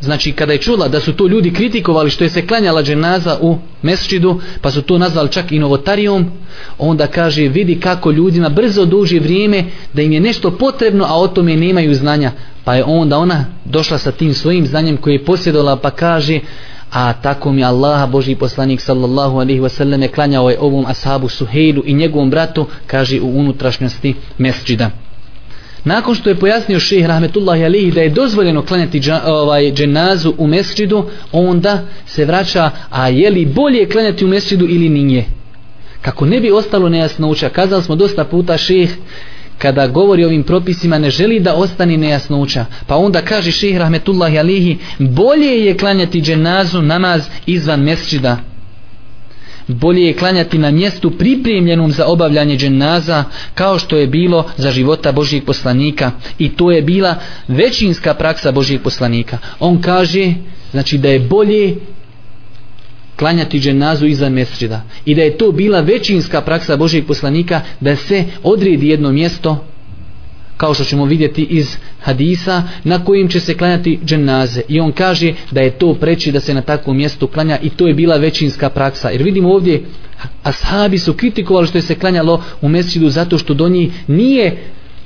znači 0.00 0.32
kada 0.32 0.52
je 0.52 0.58
čula 0.58 0.88
da 0.88 1.00
su 1.00 1.12
to 1.12 1.26
ljudi 1.26 1.52
kritikovali 1.52 2.10
što 2.10 2.24
je 2.24 2.30
se 2.30 2.46
klanjala 2.46 2.82
dženaza 2.82 3.38
u 3.40 3.58
mesčidu 3.82 4.40
pa 4.60 4.70
su 4.70 4.82
to 4.82 4.98
nazvali 4.98 5.32
čak 5.32 5.52
i 5.52 5.58
novotarijom 5.58 6.30
onda 6.78 7.06
kaže 7.06 7.48
vidi 7.48 7.80
kako 7.80 8.10
ljudima 8.10 8.48
brzo 8.48 8.84
duži 8.84 9.18
vrijeme 9.18 9.64
da 9.92 10.02
im 10.02 10.12
je 10.12 10.20
nešto 10.20 10.50
potrebno 10.50 11.04
a 11.04 11.14
o 11.14 11.28
tome 11.28 11.56
nemaju 11.56 11.94
znanja. 11.94 12.32
Pa 12.64 12.74
je 12.74 12.84
onda 12.84 13.18
ona 13.18 13.44
došla 13.64 13.98
sa 13.98 14.12
tim 14.12 14.34
svojim 14.34 14.66
znanjem 14.66 14.96
koje 14.96 15.14
je 15.14 15.24
posjedovala 15.24 15.76
pa 15.76 15.90
kaže 15.90 16.40
a 16.92 17.12
tako 17.12 17.52
mi 17.52 17.64
Allaha 17.64 18.06
Boži 18.06 18.34
poslanik 18.34 18.80
sallallahu 18.80 19.38
alaihi 19.38 19.60
wasallam 19.60 20.08
klanjao 20.14 20.50
je 20.50 20.60
ovom 20.60 20.86
ashabu 20.86 21.28
Suhejlu 21.28 21.82
i 21.86 21.94
njegovom 21.94 22.30
bratu 22.30 22.66
kaže 22.86 23.20
u 23.20 23.38
unutrašnjosti 23.38 24.14
mesđida 24.38 24.90
nakon 25.84 26.14
što 26.14 26.28
je 26.30 26.38
pojasnio 26.38 26.80
šeheh 26.80 27.06
rahmetullahi 27.06 27.64
alihi 27.64 27.90
da 27.90 28.00
je 28.00 28.08
dozvoljeno 28.08 28.62
klanjati 28.62 29.00
dža, 29.00 29.22
ovaj, 29.26 29.72
dženazu 29.72 30.34
u 30.38 30.46
mesđidu 30.46 31.04
onda 31.32 31.82
se 32.06 32.24
vraća 32.24 32.70
a 32.90 33.08
je 33.08 33.30
li 33.30 33.46
bolje 33.46 33.88
klanjati 33.88 34.24
u 34.24 34.28
mesđidu 34.28 34.66
ili 34.68 34.88
nije? 34.88 35.24
Kako 36.02 36.26
ne 36.26 36.40
bi 36.40 36.50
ostalo 36.50 36.88
nejasnoća, 36.88 37.48
kazali 37.48 37.82
smo 37.82 37.96
dosta 37.96 38.24
puta 38.24 38.58
šeheh 38.58 38.90
kada 39.60 39.86
govori 39.86 40.24
o 40.24 40.26
ovim 40.26 40.42
propisima 40.42 40.98
ne 40.98 41.10
želi 41.10 41.40
da 41.40 41.54
ostani 41.54 41.96
nejasnoća. 41.96 42.64
Pa 42.86 42.96
onda 42.96 43.22
kaže 43.22 43.52
ših 43.52 43.78
rahmetullahi 43.78 44.38
alihi 44.38 44.78
bolje 44.98 45.64
je 45.64 45.76
klanjati 45.76 46.20
dženazu 46.20 46.82
namaz 46.82 47.22
izvan 47.46 47.80
mesčida. 47.80 48.36
Bolje 49.66 50.02
je 50.02 50.16
klanjati 50.16 50.58
na 50.58 50.70
mjestu 50.70 51.10
pripremljenom 51.10 51.92
za 51.92 52.06
obavljanje 52.06 52.56
dženaza 52.56 53.24
kao 53.54 53.78
što 53.78 53.96
je 53.96 54.06
bilo 54.06 54.46
za 54.56 54.70
života 54.70 55.12
Božijeg 55.12 55.44
poslanika. 55.44 56.10
I 56.38 56.48
to 56.48 56.70
je 56.70 56.82
bila 56.82 57.14
većinska 57.48 58.14
praksa 58.14 58.52
Božijeg 58.52 58.82
poslanika. 58.82 59.38
On 59.60 59.80
kaže 59.80 60.34
znači 60.70 60.98
da 60.98 61.08
je 61.08 61.20
bolje 61.20 61.76
klanjati 63.20 63.60
dženazu 63.60 64.06
iza 64.06 64.28
mesrida 64.28 64.82
i 65.04 65.14
da 65.14 65.22
je 65.22 65.38
to 65.38 65.52
bila 65.52 65.80
većinska 65.80 66.40
praksa 66.40 66.76
Božijeg 66.76 67.06
poslanika 67.06 67.60
da 67.80 67.96
se 67.96 68.24
odredi 68.42 68.88
jedno 68.88 69.12
mjesto 69.12 69.64
kao 70.56 70.74
što 70.74 70.84
ćemo 70.84 71.04
vidjeti 71.04 71.42
iz 71.42 71.76
hadisa 72.00 72.62
na 72.84 73.04
kojim 73.04 73.28
će 73.28 73.40
se 73.40 73.54
klanjati 73.56 73.98
dženaze. 74.04 74.62
I 74.68 74.80
on 74.80 74.92
kaže 74.92 75.34
da 75.50 75.60
je 75.60 75.70
to 75.70 75.94
preći 75.94 76.32
da 76.32 76.40
se 76.40 76.54
na 76.54 76.60
takvom 76.62 76.96
mjestu 76.96 77.26
klanja 77.26 77.58
i 77.62 77.70
to 77.70 77.86
je 77.86 77.94
bila 77.94 78.16
većinska 78.16 78.70
praksa. 78.70 79.10
Jer 79.10 79.22
vidimo 79.22 79.52
ovdje 79.52 79.82
ashabi 80.42 80.98
su 80.98 81.14
kritikovali 81.14 81.66
što 81.66 81.78
je 81.78 81.82
se 81.82 81.94
klanjalo 81.94 82.42
u 82.60 82.68
mesčidu 82.68 83.08
zato 83.08 83.38
što 83.38 83.54
do 83.54 83.68
njih 83.68 83.92
nije 84.06 84.56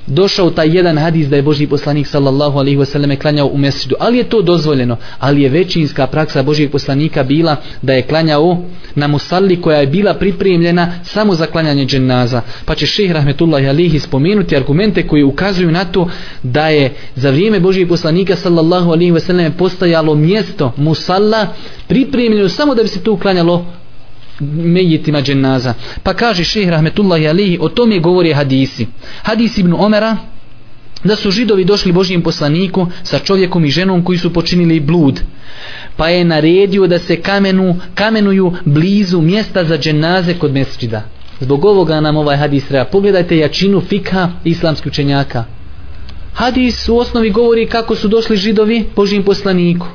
došao 0.07 0.49
taj 0.49 0.75
jedan 0.77 0.97
hadis 0.97 1.27
da 1.27 1.35
je 1.35 1.41
Boži 1.41 1.67
poslanik 1.67 2.07
sallallahu 2.07 2.59
alaihi 2.59 2.77
wasallam 2.77 3.19
klanjao 3.19 3.47
u 3.47 3.57
mesidu. 3.57 3.95
ali 3.99 4.17
je 4.17 4.23
to 4.23 4.41
dozvoljeno, 4.41 4.97
ali 5.19 5.41
je 5.41 5.49
većinska 5.49 6.07
praksa 6.07 6.43
Božijeg 6.43 6.71
poslanika 6.71 7.23
bila 7.23 7.55
da 7.81 7.93
je 7.93 8.01
klanjao 8.01 8.57
na 8.95 9.07
musalli 9.07 9.61
koja 9.61 9.79
je 9.79 9.87
bila 9.87 10.13
pripremljena 10.13 10.93
samo 11.03 11.35
za 11.35 11.45
klanjanje 11.45 11.85
dženaza. 11.85 12.41
Pa 12.65 12.75
će 12.75 12.85
šehr 12.85 13.13
rahmetullahi 13.13 13.67
alaihi 13.67 13.99
spomenuti 13.99 14.55
argumente 14.55 15.07
koji 15.07 15.23
ukazuju 15.23 15.71
na 15.71 15.85
to 15.85 16.09
da 16.43 16.67
je 16.69 16.93
za 17.15 17.29
vrijeme 17.29 17.59
Božijeg 17.59 17.89
poslanika 17.89 18.35
sallallahu 18.35 18.91
alaihi 18.91 19.11
wasallam 19.11 19.51
postajalo 19.57 20.15
mjesto 20.15 20.73
musalla 20.77 21.47
pripremljeno 21.87 22.49
samo 22.49 22.75
da 22.75 22.81
bi 22.83 22.87
se 22.89 23.03
tu 23.03 23.17
klanjalo 23.17 23.65
mejitima 24.39 25.21
dženaza. 25.21 25.73
Pa 26.03 26.13
kaže 26.13 26.43
šehr 26.43 26.71
rahmetullahi 26.71 27.27
alihi, 27.27 27.57
o 27.61 27.69
tome 27.69 27.99
govori 27.99 28.33
hadisi. 28.33 28.87
Hadis 29.23 29.57
ibn 29.57 29.73
Omera, 29.73 30.17
da 31.03 31.15
su 31.15 31.31
židovi 31.31 31.65
došli 31.65 31.91
Božijem 31.91 32.21
poslaniku 32.21 32.87
sa 33.03 33.19
čovjekom 33.19 33.65
i 33.65 33.71
ženom 33.71 34.03
koji 34.03 34.17
su 34.17 34.33
počinili 34.33 34.79
blud. 34.79 35.21
Pa 35.97 36.09
je 36.09 36.25
naredio 36.25 36.87
da 36.87 36.99
se 36.99 37.21
kamenu, 37.21 37.75
kamenuju 37.95 38.53
blizu 38.65 39.21
mjesta 39.21 39.63
za 39.63 39.77
dženaze 39.77 40.33
kod 40.33 40.53
mesčida. 40.53 41.03
Zbog 41.39 41.65
ovoga 41.65 42.01
nam 42.01 42.17
ovaj 42.17 42.37
hadis 42.37 42.67
treba. 42.67 42.85
Pogledajte 42.85 43.37
jačinu 43.37 43.81
fikha 43.81 44.29
islamskih 44.43 44.91
učenjaka. 44.91 45.43
Hadis 46.33 46.89
u 46.89 46.97
osnovi 46.97 47.29
govori 47.29 47.67
kako 47.67 47.95
su 47.95 48.07
došli 48.07 48.37
židovi 48.37 48.85
Božijem 48.95 49.23
poslaniku 49.23 49.87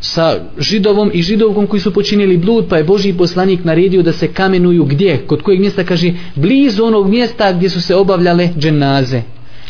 sa 0.00 0.40
židovom 0.58 1.10
i 1.14 1.22
židovkom 1.22 1.66
koji 1.66 1.80
su 1.80 1.94
počinili 1.94 2.36
blud 2.36 2.66
pa 2.68 2.76
je 2.76 2.84
Boži 2.84 3.12
poslanik 3.12 3.64
naredio 3.64 4.02
da 4.02 4.12
se 4.12 4.28
kamenuju 4.28 4.84
gdje, 4.84 5.26
kod 5.26 5.42
kojeg 5.42 5.60
mjesta? 5.60 5.84
Kaže 5.84 6.12
blizu 6.34 6.84
onog 6.84 7.08
mjesta 7.08 7.52
gdje 7.52 7.70
su 7.70 7.80
se 7.80 7.94
obavljale 7.94 8.48
dženaze. 8.58 9.22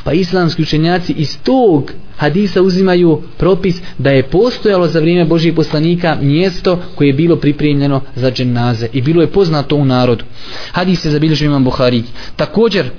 Pa 0.04 0.12
islamski 0.12 0.62
učenjaci 0.62 1.12
iz 1.12 1.38
tog 1.42 1.92
hadisa 2.16 2.62
uzimaju 2.62 3.22
propis 3.36 3.80
da 3.98 4.10
je 4.10 4.22
postojalo 4.22 4.88
za 4.88 5.00
vrijeme 5.00 5.24
Božih 5.24 5.54
poslanika 5.54 6.18
mjesto 6.22 6.78
koje 6.94 7.08
je 7.08 7.12
bilo 7.12 7.36
pripremljeno 7.36 8.00
za 8.16 8.30
dženaze 8.30 8.88
i 8.92 9.02
bilo 9.02 9.22
je 9.22 9.32
poznato 9.32 9.76
u 9.76 9.84
narodu. 9.84 10.24
Hadis 10.72 11.00
se 11.00 11.10
zabilježio 11.10 11.46
imam 11.46 11.64
Buhari. 11.64 12.02
Također 12.36 12.90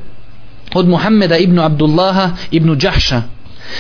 od 0.74 0.88
Muhammeda 0.88 1.38
ibn 1.38 1.60
Abdullaha 1.60 2.32
ibn 2.52 2.78
Đahša 2.78 3.22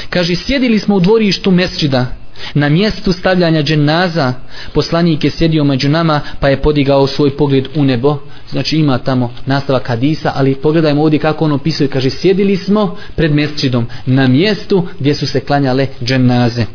kaže 0.09 0.35
sjedili 0.35 0.79
smo 0.79 0.95
u 0.95 0.99
dvorištu 0.99 1.51
mesčida 1.51 2.18
Na 2.53 2.69
mjestu 2.69 3.11
stavljanja 3.11 3.63
dženaza 3.63 4.33
poslanik 4.73 5.23
je 5.23 5.29
sjedio 5.29 5.63
među 5.63 5.89
nama 5.89 6.21
pa 6.39 6.49
je 6.49 6.61
podigao 6.61 7.07
svoj 7.07 7.37
pogled 7.37 7.67
u 7.75 7.83
nebo. 7.83 8.17
Znači 8.49 8.77
ima 8.77 8.97
tamo 8.97 9.33
nastavak 9.45 9.87
hadisa, 9.87 10.31
ali 10.35 10.55
pogledajmo 10.55 11.01
ovdje 11.01 11.19
kako 11.19 11.45
on 11.45 11.51
opisuje. 11.51 11.87
Kaže, 11.87 12.09
sjedili 12.09 12.57
smo 12.57 12.97
pred 13.15 13.35
mesčidom 13.35 13.87
na 14.05 14.27
mjestu 14.27 14.87
gdje 14.99 15.15
su 15.15 15.27
se 15.27 15.39
klanjale 15.39 15.87
dženaze. 16.03 16.65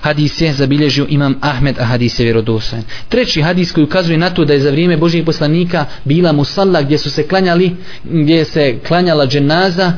Hadis 0.00 0.40
je 0.40 0.52
zabilježio 0.52 1.06
imam 1.08 1.38
Ahmed, 1.40 1.78
a 1.78 1.84
hadis 1.84 2.18
je 2.18 2.24
vjerodostojen. 2.24 2.84
Treći 3.08 3.42
hadis 3.42 3.72
koji 3.72 3.84
ukazuje 3.84 4.18
na 4.18 4.30
to 4.30 4.44
da 4.44 4.52
je 4.52 4.60
za 4.60 4.70
vrijeme 4.70 4.96
Božih 4.96 5.24
poslanika 5.24 5.84
bila 6.04 6.32
musalla 6.32 6.82
gdje 6.82 6.98
su 6.98 7.10
se 7.10 7.28
klanjali, 7.28 7.76
gdje 8.04 8.44
se 8.44 8.78
klanjala 8.88 9.26
dženaza, 9.26 9.92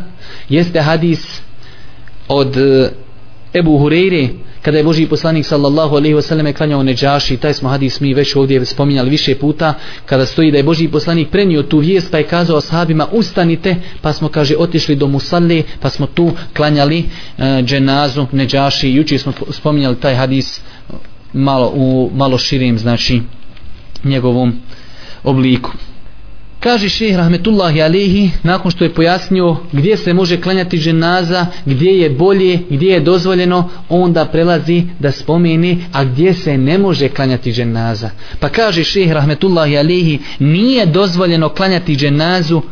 jeste 0.48 0.80
hadis 0.80 1.40
od 2.28 2.56
eh, 2.56 2.90
Ebu 3.54 3.78
Hureyre 3.78 4.28
kada 4.64 4.78
je 4.78 4.84
Boži 4.84 5.06
poslanik 5.06 5.46
sallallahu 5.46 5.96
alaihi 5.96 6.14
wasallam 6.14 6.52
klanjao 6.52 6.82
neđaši, 6.82 7.36
taj 7.36 7.54
smo 7.54 7.68
hadis 7.68 8.00
mi 8.00 8.14
već 8.14 8.36
ovdje 8.36 8.64
spominjali 8.64 9.10
više 9.10 9.34
puta, 9.34 9.74
kada 10.06 10.26
stoji 10.26 10.50
da 10.50 10.56
je 10.56 10.62
Boži 10.62 10.88
poslanik 10.88 11.28
prenio 11.30 11.62
tu 11.62 11.78
vijest 11.78 12.10
pa 12.10 12.18
je 12.18 12.24
kazao 12.26 12.56
ashabima 12.56 13.06
ustanite, 13.12 13.76
pa 14.00 14.12
smo 14.12 14.28
kaže 14.28 14.56
otišli 14.58 14.96
do 14.96 15.06
Musalle, 15.06 15.62
pa 15.80 15.90
smo 15.90 16.06
tu 16.06 16.32
klanjali 16.56 16.98
e, 16.98 17.62
dženazu 17.62 18.26
neđaši, 18.32 18.94
jučer 18.94 19.18
smo 19.18 19.32
spominjali 19.50 19.96
taj 19.96 20.14
hadis 20.14 20.58
e, 20.58 20.62
malo 21.32 21.72
u 21.74 22.10
malo 22.14 22.38
širim 22.38 22.78
znači 22.78 23.20
njegovom 24.04 24.52
obliku. 25.24 25.70
Kaže 26.64 26.88
šehr 26.88 27.16
Rahmetullahi 27.16 27.82
Alehi, 27.82 28.30
nakon 28.42 28.70
što 28.70 28.84
je 28.84 28.94
pojasnio 28.94 29.56
gdje 29.72 29.96
se 29.96 30.12
može 30.12 30.40
klanjati 30.40 30.78
ženaza, 30.78 31.46
gdje 31.66 31.90
je 31.90 32.10
bolje, 32.10 32.58
gdje 32.70 32.92
je 32.92 33.00
dozvoljeno, 33.00 33.68
onda 33.88 34.24
prelazi 34.24 34.82
da 34.98 35.12
spomeni, 35.12 35.84
a 35.92 36.04
gdje 36.04 36.34
se 36.34 36.58
ne 36.58 36.78
može 36.78 37.08
klanjati 37.08 37.52
ženaza. 37.52 38.10
Pa 38.40 38.48
kaže 38.48 38.84
šehr 38.84 39.14
Rahmetullahi 39.14 39.78
Alehi, 39.78 40.18
nije 40.38 40.86
dozvoljeno 40.86 41.48
klanjati 41.48 41.94
ženazu 41.94 42.62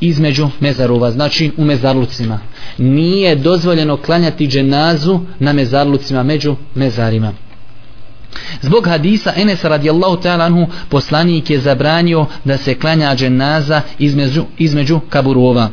između 0.00 0.48
mezarova, 0.60 1.10
znači 1.10 1.50
u 1.56 1.64
mezarlucima. 1.64 2.40
Nije 2.78 3.36
dozvoljeno 3.36 3.96
klanjati 3.96 4.46
dženazu 4.46 5.20
na 5.38 5.52
mezarlucima, 5.52 6.22
među 6.22 6.56
mezarima. 6.74 7.32
Zbog 8.62 8.86
hadisa 8.86 9.32
Enes 9.36 9.64
radijallahu 9.64 10.16
ta'ala 10.16 10.44
anhu 10.44 10.66
poslanik 10.88 11.50
je 11.50 11.60
zabranio 11.60 12.26
da 12.44 12.56
se 12.56 12.74
klanja 12.74 13.14
dženaza 13.16 13.80
između, 13.98 14.44
između 14.58 15.00
kaburova. 15.00 15.68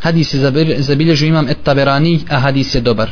Hadis 0.00 0.34
je 0.34 0.40
zabilježio 0.78 1.28
imam 1.28 1.48
et 1.48 1.62
taberani, 1.62 2.20
a 2.28 2.38
hadis 2.38 2.74
je 2.74 2.80
dobar. 2.80 3.10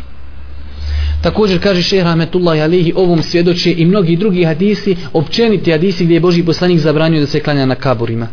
Također 1.23 1.63
kaže 1.63 1.83
šehr 1.83 2.05
Rahmetullahi 2.05 2.61
alihi 2.61 2.93
ovom 2.97 3.23
svjedoče 3.23 3.75
i 3.79 3.87
mnogi 3.87 4.17
drugi 4.17 4.45
hadisi, 4.45 4.97
općeniti 5.13 5.73
hadisi 5.73 6.05
gdje 6.05 6.15
je 6.15 6.21
Boži 6.21 6.43
poslanik 6.43 6.79
zabranio 6.79 7.21
da 7.21 7.27
se 7.27 7.41
klanja 7.41 7.67
na 7.67 7.75
kaburima. 7.75 8.29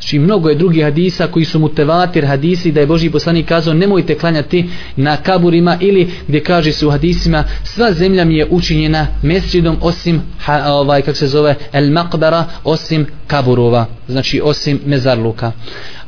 Znači 0.00 0.18
mnogo 0.18 0.48
je 0.48 0.54
drugih 0.54 0.84
hadisa 0.84 1.26
koji 1.26 1.44
su 1.44 1.58
mutevatir 1.58 2.26
hadisi 2.26 2.72
da 2.72 2.80
je 2.80 2.86
Boži 2.86 3.10
poslanik 3.10 3.46
kazao 3.48 3.74
nemojte 3.74 4.18
klanjati 4.18 4.70
na 4.96 5.16
kaburima 5.16 5.76
ili 5.80 6.10
gdje 6.28 6.40
kaže 6.40 6.72
se 6.72 6.86
u 6.86 6.90
hadisima 6.90 7.44
sva 7.64 7.92
zemlja 7.92 8.24
mi 8.24 8.36
je 8.36 8.46
učinjena 8.50 9.06
mesjidom 9.22 9.76
osim 9.80 10.22
ha, 10.40 10.62
ovaj 10.66 11.02
kako 11.02 11.16
se 11.16 11.26
zove 11.26 11.54
el 11.72 11.84
maqbara 11.84 12.44
osim 12.64 13.06
kaburova 13.26 13.86
znači 14.08 14.40
osim 14.44 14.80
mezarluka. 14.86 15.52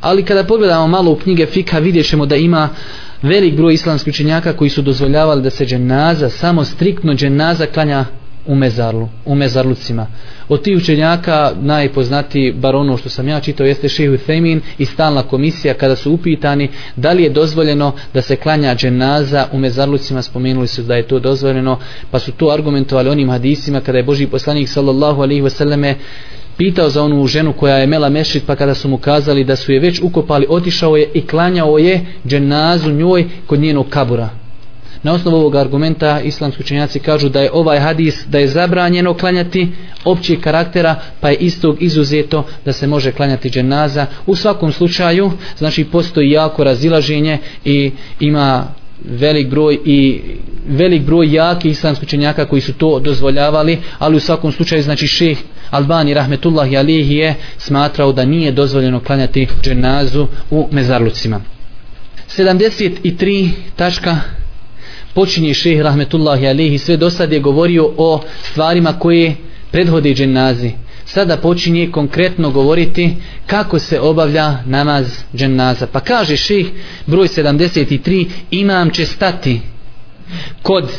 Ali 0.01 0.23
kada 0.23 0.43
pogledamo 0.43 0.87
malo 0.87 1.11
u 1.11 1.15
knjige 1.15 1.45
fika 1.45 1.79
vidjet 1.79 2.15
da 2.27 2.35
ima 2.35 2.69
velik 3.21 3.55
broj 3.55 3.73
islamskih 3.73 4.11
učenjaka 4.11 4.53
koji 4.53 4.69
su 4.69 4.81
dozvoljavali 4.81 5.41
da 5.41 5.49
se 5.49 5.65
dženaza 5.65 6.29
samo 6.29 6.63
striktno 6.63 7.13
dženaza 7.13 7.65
klanja 7.65 8.05
u 8.45 8.55
mezarlu, 8.55 9.07
u 9.25 9.35
mezarlucima. 9.35 10.07
Od 10.49 10.61
tih 10.63 10.77
učenjaka 10.77 11.51
najpoznatiji 11.61 12.51
bar 12.51 12.75
ono 12.75 12.97
što 12.97 13.09
sam 13.09 13.27
ja 13.27 13.39
čitao 13.39 13.67
jeste 13.67 13.89
Šehu 13.89 14.17
Femin 14.17 14.61
i 14.77 14.85
stalna 14.85 15.23
komisija 15.23 15.73
kada 15.73 15.95
su 15.95 16.11
upitani 16.13 16.69
da 16.95 17.11
li 17.11 17.23
je 17.23 17.29
dozvoljeno 17.29 17.91
da 18.13 18.21
se 18.21 18.35
klanja 18.35 18.75
dženaza 18.75 19.47
u 19.51 19.57
mezarlucima 19.57 20.21
spomenuli 20.21 20.67
su 20.67 20.81
da 20.81 20.95
je 20.95 21.07
to 21.07 21.19
dozvoljeno 21.19 21.79
pa 22.11 22.19
su 22.19 22.31
to 22.31 22.49
argumentovali 22.49 23.09
onim 23.09 23.29
hadisima 23.29 23.81
kada 23.81 23.97
je 23.97 24.03
Boži 24.03 24.27
poslanik 24.27 24.69
sallallahu 24.69 25.21
alaihi 25.21 25.41
wasallame 25.41 25.93
pitao 26.57 26.89
za 26.89 27.03
onu 27.03 27.27
ženu 27.27 27.53
koja 27.53 27.77
je 27.77 27.87
mela 27.87 28.09
mešit 28.09 28.43
pa 28.45 28.55
kada 28.55 28.73
su 28.75 28.89
mu 28.89 28.97
kazali 28.97 29.43
da 29.43 29.55
su 29.55 29.71
je 29.71 29.79
već 29.79 29.99
ukopali 30.01 30.45
otišao 30.49 30.97
je 30.97 31.09
i 31.13 31.27
klanjao 31.27 31.77
je 31.77 32.05
dženazu 32.27 32.91
njoj 32.91 33.25
kod 33.47 33.59
njenog 33.59 33.89
kabura 33.89 34.29
Na 35.03 35.13
osnovu 35.13 35.37
ovog 35.37 35.55
argumenta 35.55 36.21
islamski 36.21 36.63
učenjaci 36.63 36.99
kažu 36.99 37.29
da 37.29 37.41
je 37.41 37.51
ovaj 37.53 37.79
hadis 37.79 38.25
da 38.27 38.39
je 38.39 38.47
zabranjeno 38.47 39.13
klanjati 39.13 39.67
općih 40.05 40.39
karaktera 40.39 40.95
pa 41.19 41.29
je 41.29 41.35
istog 41.35 41.81
izuzeto 41.81 42.45
da 42.65 42.73
se 42.73 42.87
može 42.87 43.11
klanjati 43.11 43.49
dženaza. 43.49 44.05
U 44.25 44.35
svakom 44.35 44.71
slučaju 44.71 45.31
znači 45.57 45.85
postoji 45.85 46.31
jako 46.31 46.63
razilaženje 46.63 47.37
i 47.65 47.91
ima 48.19 48.67
velik 49.05 49.49
broj 49.49 49.79
i 49.85 50.21
velik 50.67 51.03
broj 51.03 51.33
jakih 51.33 51.71
islamskih 51.71 52.07
učenjaka 52.07 52.45
koji 52.45 52.61
su 52.61 52.73
to 52.73 52.99
dozvoljavali, 52.99 53.77
ali 53.99 54.15
u 54.15 54.19
svakom 54.19 54.51
slučaju 54.51 54.83
znači 54.83 55.07
šeh 55.07 55.37
Albani 55.71 56.13
rahmetullahi 56.13 56.77
alihi 56.77 57.15
je 57.15 57.35
smatrao 57.57 58.11
da 58.11 58.25
nije 58.25 58.51
dozvoljeno 58.51 58.99
klanjati 58.99 59.47
dženazu 59.61 60.27
u 60.51 60.67
mezarlucima. 60.71 61.41
73 62.37 63.49
tačka 63.75 64.17
počinje 65.13 65.53
šehr 65.53 65.83
rahmetullahi 65.83 66.47
alihi 66.47 66.77
sve 66.77 66.97
do 66.97 67.09
sad 67.09 67.31
je 67.31 67.39
govorio 67.39 67.93
o 67.97 68.21
stvarima 68.43 68.93
koje 68.93 69.35
prethode 69.71 70.13
dženazi 70.13 70.71
sada 71.05 71.37
počinje 71.37 71.91
konkretno 71.91 72.51
govoriti 72.51 73.15
kako 73.45 73.79
se 73.79 73.99
obavlja 73.99 74.57
namaz 74.65 75.07
dženaza 75.35 75.87
pa 75.87 75.99
kaže 75.99 76.37
šeh 76.37 76.65
broj 77.05 77.27
73 77.27 78.27
imam 78.51 78.89
će 78.89 79.05
stati 79.05 79.61
kod 80.61 80.91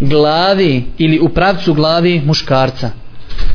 glavi 0.00 0.84
ili 0.98 1.18
u 1.20 1.28
pravcu 1.28 1.74
glavi 1.74 2.22
muškarca. 2.24 2.90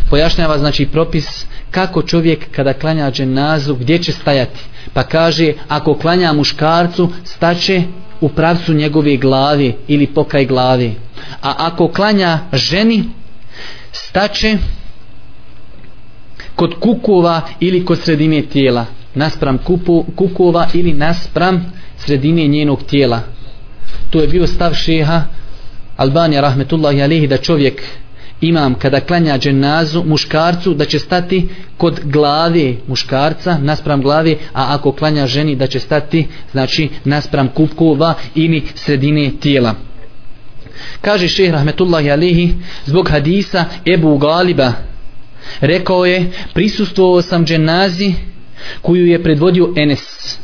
Pojašnjava 0.09 0.57
znači 0.57 0.85
propis 0.85 1.45
kako 1.71 2.01
čovjek 2.01 2.51
kada 2.51 2.73
klanja 2.73 3.11
dženazu 3.11 3.75
gdje 3.75 3.99
će 3.99 4.11
stajati. 4.11 4.59
Pa 4.93 5.03
kaže 5.03 5.53
ako 5.67 5.93
klanja 5.93 6.33
muškarcu 6.33 7.09
staće 7.23 7.83
u 8.21 8.29
pravcu 8.29 8.73
njegove 8.73 9.17
glave 9.17 9.73
ili 9.87 10.07
pokaj 10.07 10.45
glave. 10.45 10.91
A 11.41 11.53
ako 11.57 11.87
klanja 11.87 12.39
ženi 12.53 13.03
staće 13.91 14.57
kod 16.55 16.79
kukova 16.79 17.41
ili 17.59 17.85
kod 17.85 17.99
sredine 17.99 18.41
tijela 18.41 18.85
naspram 19.15 19.57
kupu, 19.57 20.05
kukova 20.15 20.67
ili 20.73 20.93
naspram 20.93 21.73
sredine 21.97 22.47
njenog 22.47 22.83
tijela. 22.83 23.21
To 24.09 24.21
je 24.21 24.27
bio 24.27 24.47
stav 24.47 24.73
šeha 24.73 25.23
Albanija 25.97 26.41
rahmetullahi 26.41 27.01
alihi 27.01 27.27
da 27.27 27.37
čovjek 27.37 27.81
imam 28.41 28.75
kada 28.75 28.99
klanja 28.99 29.37
dženazu 29.37 30.03
muškarcu 30.03 30.73
da 30.73 30.85
će 30.85 30.99
stati 30.99 31.47
kod 31.77 31.99
glave 32.03 32.75
muškarca 32.87 33.57
naspram 33.57 34.01
glave 34.01 34.35
a 34.53 34.75
ako 34.75 34.91
klanja 34.91 35.27
ženi 35.27 35.55
da 35.55 35.67
će 35.67 35.79
stati 35.79 36.27
znači 36.51 36.89
naspram 37.03 37.47
kupkova 37.47 38.13
ili 38.35 38.63
sredine 38.75 39.31
tijela. 39.39 39.75
Kaže 41.01 41.27
šeh 41.27 41.51
rahmetullahi 41.51 42.11
alihi 42.11 42.53
zbog 42.85 43.09
hadisa 43.09 43.65
Ebu 43.93 44.17
Galiba 44.17 44.73
rekao 45.59 46.05
je 46.05 46.31
prisustvovao 46.53 47.21
sam 47.21 47.45
dženazi 47.45 48.13
koju 48.81 49.07
je 49.07 49.23
predvodio 49.23 49.73
Enes. 49.75 49.99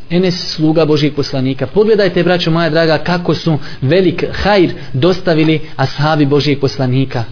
Enes 0.09 0.53
sluga 0.55 0.85
Božijeg 0.85 1.15
poslanika. 1.15 1.67
Pogledajte 1.67 2.23
braćo 2.23 2.51
moja 2.51 2.69
draga 2.69 2.97
kako 2.97 3.33
su 3.35 3.57
velik 3.81 4.23
hajr 4.31 4.73
dostavili 4.93 5.59
ashabi 5.75 6.25
Božijeg 6.25 6.59
poslanika 6.59 7.23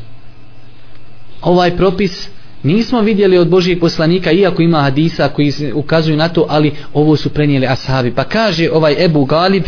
ovaj 1.42 1.78
propis 1.78 2.30
nismo 2.64 3.02
vidjeli 3.02 3.38
od 3.38 3.50
Božijeg 3.50 3.80
poslanika 3.80 4.32
iako 4.32 4.62
ima 4.62 4.82
hadisa 4.82 5.30
koji 5.30 5.54
ukazuju 5.74 6.18
na 6.18 6.30
to 6.30 6.46
ali 6.50 6.74
ovo 6.94 7.16
su 7.16 7.30
prenijeli 7.30 7.68
ashabi. 7.68 8.12
Pa 8.12 8.24
kaže 8.24 8.70
ovaj 8.72 9.06
Ebu 9.06 9.26
Galib 9.26 9.64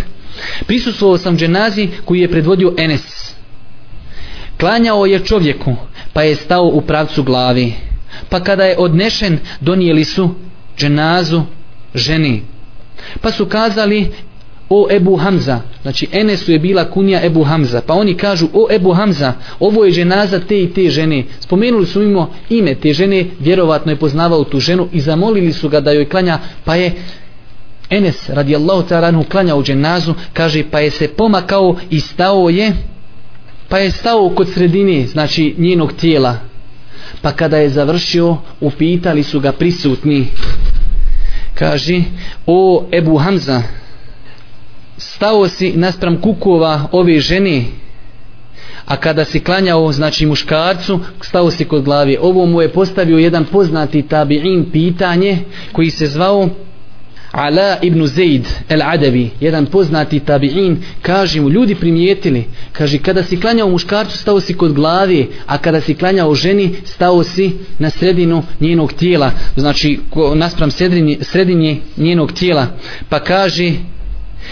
prisustvovao 0.67 1.17
sam 1.17 1.37
dženazi 1.37 1.89
koji 2.05 2.19
je 2.19 2.31
predvodio 2.31 2.73
Enes. 2.77 3.33
Klanjao 4.59 5.05
je 5.05 5.25
čovjeku 5.25 5.75
pa 6.13 6.23
je 6.23 6.35
stao 6.35 6.65
u 6.65 6.81
pravcu 6.81 7.23
glavi. 7.23 7.73
Pa 8.29 8.39
kada 8.39 8.63
je 8.63 8.77
odnešen 8.77 9.39
donijeli 9.61 10.03
su 10.03 10.29
dženazu 10.77 11.41
ženi. 11.95 12.41
Pa 13.21 13.31
su 13.31 13.45
kazali 13.45 14.11
o 14.73 14.87
Ebu 14.91 15.15
Hamza 15.15 15.59
znači 15.81 16.07
Enesu 16.11 16.51
je 16.51 16.59
bila 16.59 16.85
kunija 16.85 17.25
Ebu 17.25 17.43
Hamza 17.43 17.81
pa 17.87 17.93
oni 17.93 18.17
kažu 18.17 18.47
o 18.53 18.67
Ebu 18.71 18.93
Hamza 18.93 19.33
ovo 19.59 19.85
je 19.85 19.91
ženaza 19.91 20.39
te 20.39 20.61
i 20.61 20.73
te 20.73 20.89
žene. 20.89 21.23
Spomenuli 21.39 21.85
su 21.85 21.99
mimo 21.99 22.33
ime 22.49 22.75
te 22.75 22.93
žene 22.93 23.25
vjerovatno 23.39 23.91
je 23.91 23.95
poznavao 23.95 24.43
tu 24.43 24.59
ženu 24.59 24.87
i 24.91 24.99
zamolili 24.99 25.53
su 25.53 25.69
ga 25.69 25.79
da 25.79 25.91
joj 25.91 26.09
klanja 26.09 26.39
pa 26.65 26.75
je 26.75 26.91
Enes 27.89 28.29
radijallahu 28.29 28.89
ta'ala 28.89 29.23
klanja 29.29 29.55
u 29.55 29.63
dženazu 29.63 30.13
kaže 30.33 30.63
pa 30.71 30.79
je 30.79 30.91
se 30.91 31.07
pomakao 31.07 31.75
i 31.89 31.99
stao 31.99 32.49
je 32.49 32.73
pa 33.69 33.77
je 33.77 33.91
stao 33.91 34.29
kod 34.29 34.49
sredine 34.49 35.07
znači 35.07 35.55
njenog 35.57 35.93
tijela. 35.93 36.37
Pa 37.21 37.31
kada 37.31 37.57
je 37.57 37.69
završio 37.69 38.37
upitali 38.61 39.23
su 39.23 39.39
ga 39.39 39.51
prisutni. 39.51 40.27
Kaže 41.53 42.01
o 42.47 42.85
Ebu 42.91 43.17
Hamza 43.17 43.63
stao 45.21 45.47
si 45.47 45.73
naspram 45.75 46.21
kukova 46.21 46.87
ove 46.91 47.19
žene 47.19 47.63
a 48.85 48.97
kada 48.97 49.25
si 49.25 49.39
klanjao 49.39 49.91
znači 49.91 50.25
muškarcu 50.25 50.99
stao 51.21 51.51
si 51.51 51.65
kod 51.65 51.83
glave. 51.83 52.17
Ovo 52.21 52.45
mu 52.45 52.61
je 52.61 52.69
postavio 52.69 53.17
jedan 53.17 53.45
poznati 53.45 54.03
tabi'in 54.03 54.71
pitanje 54.71 55.37
koji 55.71 55.89
se 55.89 56.07
zvao 56.07 56.49
Ala 57.31 57.77
ibn 57.81 58.07
Zaid 58.07 58.47
el-Adabi, 58.69 59.29
jedan 59.39 59.65
poznati 59.65 60.19
tabi'in, 60.19 60.75
kaže 61.01 61.41
mu, 61.41 61.49
ljudi 61.49 61.75
primijetili, 61.75 62.43
kaže, 62.71 62.97
kada 62.97 63.23
si 63.23 63.39
klanjao 63.39 63.69
muškarcu, 63.69 64.17
stao 64.17 64.39
si 64.39 64.53
kod 64.53 64.73
glavi, 64.73 65.27
a 65.45 65.57
kada 65.57 65.81
si 65.81 65.93
klanjao 65.93 66.35
ženi, 66.35 66.75
stao 66.85 67.23
si 67.23 67.51
na 67.79 67.89
sredinu 67.89 68.43
njenog 68.59 68.93
tijela, 68.93 69.31
znači, 69.55 69.99
naspram 70.35 70.71
sredini, 70.71 71.17
sredinje 71.21 71.77
njenog 71.97 72.31
tijela, 72.31 72.67
pa 73.09 73.19
kaže, 73.19 73.73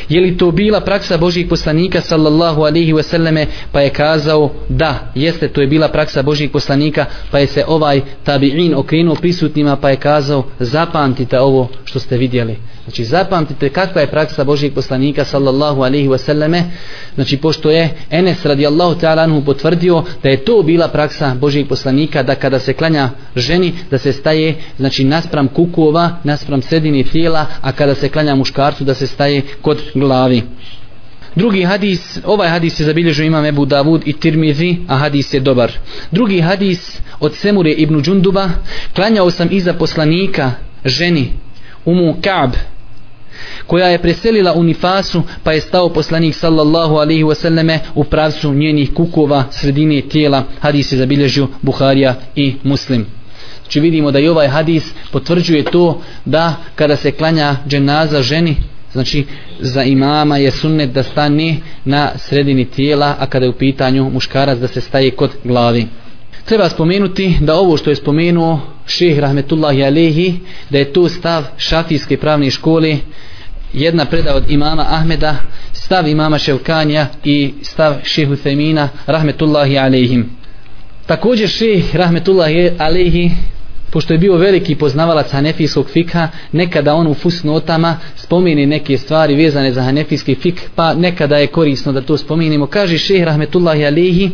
Je 0.10 0.22
li 0.22 0.38
to 0.38 0.52
bila 0.52 0.82
praksa 0.82 1.18
Božijeg 1.18 1.50
poslanika 1.50 2.02
sallallahu 2.02 2.62
alaihi 2.62 2.94
wasallame 2.94 3.46
pa 3.72 3.82
je 3.82 3.90
kazao 3.90 4.50
da, 4.70 5.12
jeste 5.16 5.48
to 5.48 5.62
je 5.62 5.68
bila 5.68 5.88
praksa 5.88 6.22
Božijeg 6.24 6.52
poslanika 6.52 7.06
pa 7.32 7.40
je 7.40 7.48
se 7.48 7.64
ovaj 7.68 8.02
tabi'in 8.26 8.76
okrenuo 8.76 9.16
prisutnima 9.16 9.76
pa 9.76 9.90
je 9.90 9.96
kazao 9.98 10.44
zapamtite 10.60 11.40
ovo 11.40 11.68
što 11.86 12.00
ste 12.00 12.18
vidjeli. 12.18 12.58
Znači 12.90 13.06
zapamtite 13.06 13.70
kakva 13.70 14.02
je 14.02 14.08
praksa 14.08 14.44
Božijeg 14.44 14.74
poslanika 14.74 15.26
sallallahu 15.26 15.82
alaihi 15.82 16.08
wasallame 16.08 16.64
znači 17.16 17.38
pošto 17.38 17.70
je 17.70 17.90
Enes 18.10 18.46
radijallahu 18.46 19.00
ta'ala 19.00 19.24
anhu 19.24 19.46
potvrdio 19.46 20.04
da 20.24 20.30
je 20.30 20.46
to 20.46 20.64
bila 20.64 20.88
praksa 20.88 21.36
Božijeg 21.36 21.68
poslanika 21.68 22.24
da 22.24 22.36
kada 22.36 22.60
se 22.60 22.74
klanja 22.74 23.10
ženi 23.36 23.74
da 23.92 23.98
se 23.98 24.14
staje 24.14 24.56
znači 24.78 25.04
naspram 25.04 25.48
kukova, 25.48 26.18
naspram 26.24 26.62
sredini 26.62 27.04
tijela 27.04 27.46
a 27.62 27.72
kada 27.72 27.96
se 27.96 28.10
klanja 28.10 28.36
muškarcu 28.36 28.84
da 28.84 28.94
se 28.94 29.08
staje 29.08 29.42
kod 29.62 29.82
glavi. 29.96 30.44
Drugi 31.36 31.64
hadis, 31.64 32.20
ovaj 32.26 32.50
hadis 32.50 32.80
je 32.80 32.86
zabilježio 32.86 33.26
imam 33.26 33.46
Ebu 33.46 33.66
Davud 33.66 34.02
i 34.06 34.14
Tirmizi, 34.14 34.78
a 34.88 34.98
hadis 34.98 35.34
je 35.34 35.40
dobar. 35.40 35.72
Drugi 36.12 36.42
hadis 36.42 37.00
od 37.20 37.36
Semure 37.36 37.72
ibn 37.72 38.02
Džunduba, 38.02 38.50
klanjao 38.96 39.32
sam 39.32 39.48
iza 39.52 39.74
poslanika 39.74 40.52
ženi 40.86 41.32
Umu 41.86 42.16
Ka'b, 42.22 42.52
koja 43.68 43.88
je 43.88 44.02
preselila 44.02 44.54
u 44.54 44.64
Nifasu, 44.64 45.24
pa 45.44 45.52
je 45.52 45.62
stao 45.62 45.90
poslanik 45.90 46.36
sallallahu 46.36 46.96
alaihi 46.96 47.24
wasallame 47.24 47.80
u 47.96 48.04
pravcu 48.04 48.54
njenih 48.54 48.94
kukova 48.94 49.44
sredine 49.52 50.02
tijela. 50.02 50.44
Hadis 50.60 50.92
je 50.92 50.98
zabilježio 50.98 51.48
Buharija 51.62 52.16
i 52.36 52.56
Muslim. 52.64 53.06
Znači 53.62 53.80
vidimo 53.80 54.12
da 54.12 54.20
i 54.20 54.28
ovaj 54.28 54.48
hadis 54.48 54.94
potvrđuje 55.12 55.64
to 55.64 56.02
da 56.26 56.56
kada 56.76 56.96
se 56.96 57.12
klanja 57.12 57.56
dženaza 57.68 58.22
ženi, 58.22 58.56
znači 58.92 59.26
za 59.60 59.84
imama 59.84 60.38
je 60.38 60.52
sunnet 60.52 60.90
da 60.90 61.04
stane 61.04 61.58
na 61.86 62.12
sredini 62.18 62.66
tijela 62.66 63.16
a 63.20 63.26
kada 63.26 63.46
je 63.46 63.50
u 63.50 63.54
pitanju 63.58 64.10
muškarac 64.10 64.60
da 64.60 64.68
se 64.68 64.82
staje 64.82 65.12
kod 65.12 65.32
glavi 65.44 65.88
treba 66.50 66.70
spomenuti 66.70 67.38
da 67.42 67.56
ovo 67.56 67.78
što 67.78 67.90
je 67.90 67.96
spomenuo 67.96 68.60
šeh 68.86 69.20
rahmetullahi 69.20 69.84
alehi 69.84 70.40
da 70.70 70.78
je 70.78 70.94
to 70.94 71.10
stav 71.10 71.44
šafijske 71.58 72.18
pravne 72.18 72.52
škole 72.52 72.98
jedna 73.74 74.06
preda 74.06 74.36
od 74.36 74.52
imama 74.52 74.86
Ahmeda 74.90 75.36
stav 75.74 76.08
imama 76.08 76.38
Ševkanja 76.38 77.08
i 77.24 77.54
stav 77.62 77.96
šehu 78.04 78.36
Femina, 78.36 78.90
rahmetullahi 79.06 79.78
alehim 79.78 80.40
također 81.10 81.50
šeh 81.50 81.96
rahmetullahi 81.96 82.72
alehi 82.78 83.32
pošto 83.92 84.14
je 84.14 84.18
bio 84.18 84.38
veliki 84.38 84.76
poznavalac 84.76 85.32
hanefijskog 85.32 85.90
fikha, 85.90 86.28
nekada 86.52 86.94
on 86.94 87.08
u 87.08 87.14
fusnotama 87.14 87.98
spomeni 88.16 88.66
neke 88.66 88.98
stvari 88.98 89.36
vezane 89.36 89.74
za 89.74 89.82
hanefijski 89.82 90.36
fik, 90.36 90.70
pa 90.76 90.94
nekada 90.94 91.38
je 91.38 91.48
korisno 91.48 91.92
da 91.92 92.02
to 92.02 92.18
spomenimo. 92.18 92.68
Kaže 92.68 92.98
šeh, 92.98 93.24
Rahmetullahi 93.24 93.86
Alehi, 93.86 94.30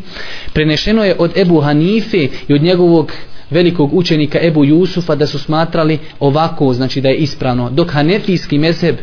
prenešeno 0.54 1.04
je 1.04 1.16
od 1.20 1.38
Ebu 1.38 1.62
Hanife 1.62 2.28
i 2.48 2.54
od 2.54 2.62
njegovog 2.62 3.12
velikog 3.50 3.94
učenika 3.94 4.40
Ebu 4.42 4.66
Jusufa 4.66 5.16
da 5.16 5.28
su 5.28 5.40
smatrali 5.40 6.00
ovako, 6.20 6.74
znači 6.74 7.02
da 7.02 7.10
je 7.10 7.16
ispravno. 7.16 7.70
Dok 7.70 7.92
hanefijski 7.92 8.58
mezheb 8.58 8.96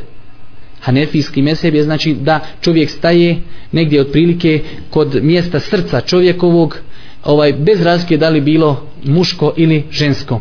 Hanefijski 0.82 1.42
mezheb 1.42 1.74
je 1.74 1.82
znači 1.82 2.14
da 2.14 2.40
čovjek 2.60 2.90
staje 2.90 3.36
negdje 3.72 4.00
otprilike 4.00 4.60
kod 4.90 5.18
mjesta 5.22 5.60
srca 5.60 6.00
čovjekovog, 6.00 6.78
ovaj 7.24 7.52
bez 7.52 7.82
razlike 7.82 8.16
da 8.16 8.28
li 8.28 8.40
bilo 8.40 8.86
muško 9.04 9.52
ili 9.56 9.84
žensko 9.90 10.40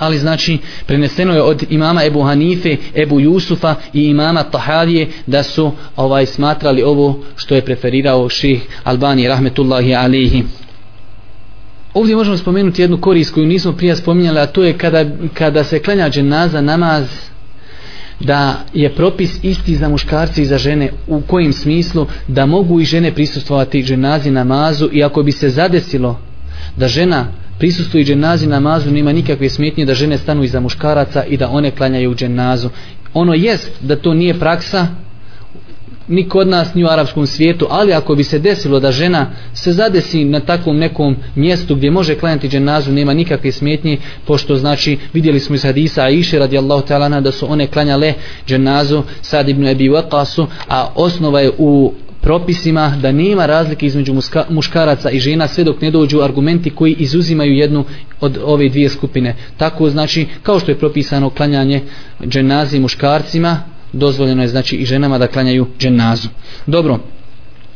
ali 0.00 0.18
znači 0.18 0.58
preneseno 0.86 1.34
je 1.34 1.42
od 1.42 1.64
imama 1.70 2.04
Ebu 2.04 2.22
Hanife, 2.22 2.76
Ebu 2.94 3.20
Jusufa 3.20 3.74
i 3.92 4.04
imama 4.04 4.42
Tahavije 4.42 5.08
da 5.26 5.42
su 5.42 5.72
ovaj 5.96 6.26
smatrali 6.26 6.82
ovo 6.82 7.20
što 7.36 7.54
je 7.54 7.64
preferirao 7.64 8.28
ših 8.28 8.66
Albani 8.84 9.28
rahmetullahi 9.28 9.94
alihi. 9.94 10.44
Ovdje 11.94 12.16
možemo 12.16 12.36
spomenuti 12.36 12.82
jednu 12.82 13.00
korist 13.00 13.34
koju 13.34 13.46
nismo 13.46 13.72
prije 13.72 13.96
spominjali, 13.96 14.38
a 14.38 14.46
to 14.46 14.62
je 14.62 14.78
kada, 14.78 15.04
kada 15.34 15.64
se 15.64 15.78
klanja 15.78 16.10
dženaza 16.10 16.60
namaz 16.60 17.04
da 18.20 18.64
je 18.74 18.94
propis 18.94 19.38
isti 19.42 19.76
za 19.76 19.88
muškarce 19.88 20.42
i 20.42 20.46
za 20.46 20.58
žene 20.58 20.90
u 21.06 21.20
kojim 21.20 21.52
smislu 21.52 22.06
da 22.28 22.46
mogu 22.46 22.80
i 22.80 22.84
žene 22.84 23.14
prisustvovati 23.14 23.82
dženazi 23.82 24.30
namazu 24.30 24.88
i 24.92 25.04
ako 25.04 25.22
bi 25.22 25.32
se 25.32 25.48
zadesilo 25.48 26.20
da 26.76 26.88
žena 26.88 27.26
prisustuje 27.58 28.04
dženazi 28.04 28.46
namazu 28.46 28.90
nema 28.90 29.12
nikakve 29.12 29.48
smetnje 29.48 29.84
da 29.84 29.94
žene 29.94 30.18
stanu 30.18 30.44
iza 30.44 30.60
muškaraca 30.60 31.24
i 31.24 31.36
da 31.36 31.48
one 31.48 31.70
klanjaju 31.70 32.14
dženazu. 32.14 32.68
Ono 33.14 33.34
jest 33.34 33.70
da 33.80 33.96
to 33.96 34.14
nije 34.14 34.38
praksa 34.38 34.86
ni 36.10 36.28
kod 36.28 36.48
nas 36.48 36.74
ni 36.74 36.84
u 36.84 36.88
arapskom 36.88 37.26
svijetu, 37.26 37.66
ali 37.70 37.92
ako 37.92 38.14
bi 38.14 38.24
se 38.24 38.38
desilo 38.38 38.80
da 38.80 38.92
žena 38.92 39.26
se 39.54 39.72
zadesi 39.72 40.24
na 40.24 40.40
takvom 40.40 40.76
nekom 40.76 41.16
mjestu 41.34 41.74
gdje 41.74 41.90
može 41.90 42.14
klanjati 42.14 42.48
dženazu, 42.48 42.92
nema 42.92 43.14
nikakve 43.14 43.52
smetnje, 43.52 43.98
pošto 44.26 44.56
znači 44.56 44.98
vidjeli 45.12 45.40
smo 45.40 45.54
iz 45.54 45.64
hadisa 45.64 46.02
Aisha 46.02 46.38
radijallahu 46.38 46.86
ta'ala 46.88 47.20
da 47.20 47.32
su 47.32 47.52
one 47.52 47.66
klanjale 47.66 48.14
dženazu 48.46 49.02
Sad 49.22 49.48
ibn 49.48 49.66
Abi 49.66 49.88
Waqasu, 49.88 50.46
a 50.68 50.88
osnova 50.94 51.40
je 51.40 51.50
u 51.58 51.92
propisima 52.20 52.96
da 53.02 53.12
nema 53.12 53.46
razlike 53.46 53.86
između 53.86 54.14
muska, 54.14 54.44
muškaraca 54.48 55.10
i 55.10 55.20
žena 55.20 55.48
sve 55.48 55.64
dok 55.64 55.80
ne 55.80 55.90
dođu 55.90 56.20
argumenti 56.20 56.70
koji 56.70 56.92
izuzimaju 56.98 57.52
jednu 57.52 57.84
od 58.20 58.38
ove 58.44 58.68
dvije 58.68 58.88
skupine. 58.88 59.36
Tako 59.56 59.90
znači 59.90 60.26
kao 60.42 60.60
što 60.60 60.70
je 60.70 60.78
propisano 60.78 61.30
klanjanje 61.30 61.82
dženazi 62.26 62.80
muškarcima, 62.80 63.62
dozvoljeno 63.92 64.42
je 64.42 64.48
znači 64.48 64.76
i 64.76 64.84
ženama 64.84 65.18
da 65.18 65.26
klanjaju 65.26 65.66
dženazu. 65.78 66.28
Dobro, 66.66 66.98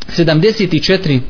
74 0.08 1.20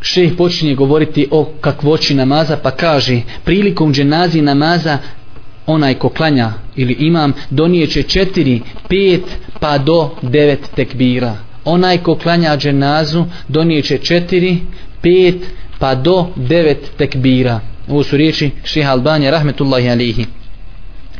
šeh 0.00 0.32
počinje 0.38 0.74
govoriti 0.74 1.28
o 1.30 1.44
kakvoći 1.60 2.14
namaza 2.14 2.56
pa 2.56 2.70
kaže 2.70 3.20
prilikom 3.44 3.94
dženazi 3.94 4.42
namaza 4.42 4.98
onaj 5.66 5.94
ko 5.94 6.08
klanja 6.08 6.52
ili 6.76 6.92
imam 6.92 7.32
donijeće 7.50 8.02
4, 8.02 8.60
5 8.90 9.20
pa 9.60 9.78
do 9.78 10.10
9 10.22 10.56
tekbira. 10.76 11.36
Onaj 11.64 11.98
ko 11.98 12.14
klanja 12.14 12.56
dženazu 12.56 13.24
donijeće 13.48 13.98
4, 13.98 14.58
5 15.02 15.34
pa 15.78 15.94
do 15.94 16.26
9 16.36 16.76
tekbira. 16.96 17.60
Ovo 17.88 18.02
su 18.02 18.16
riječi 18.16 18.50
šeha 18.64 18.90
Albanija 18.90 19.30
rahmetullahi 19.30 19.90
alihi 19.90 20.26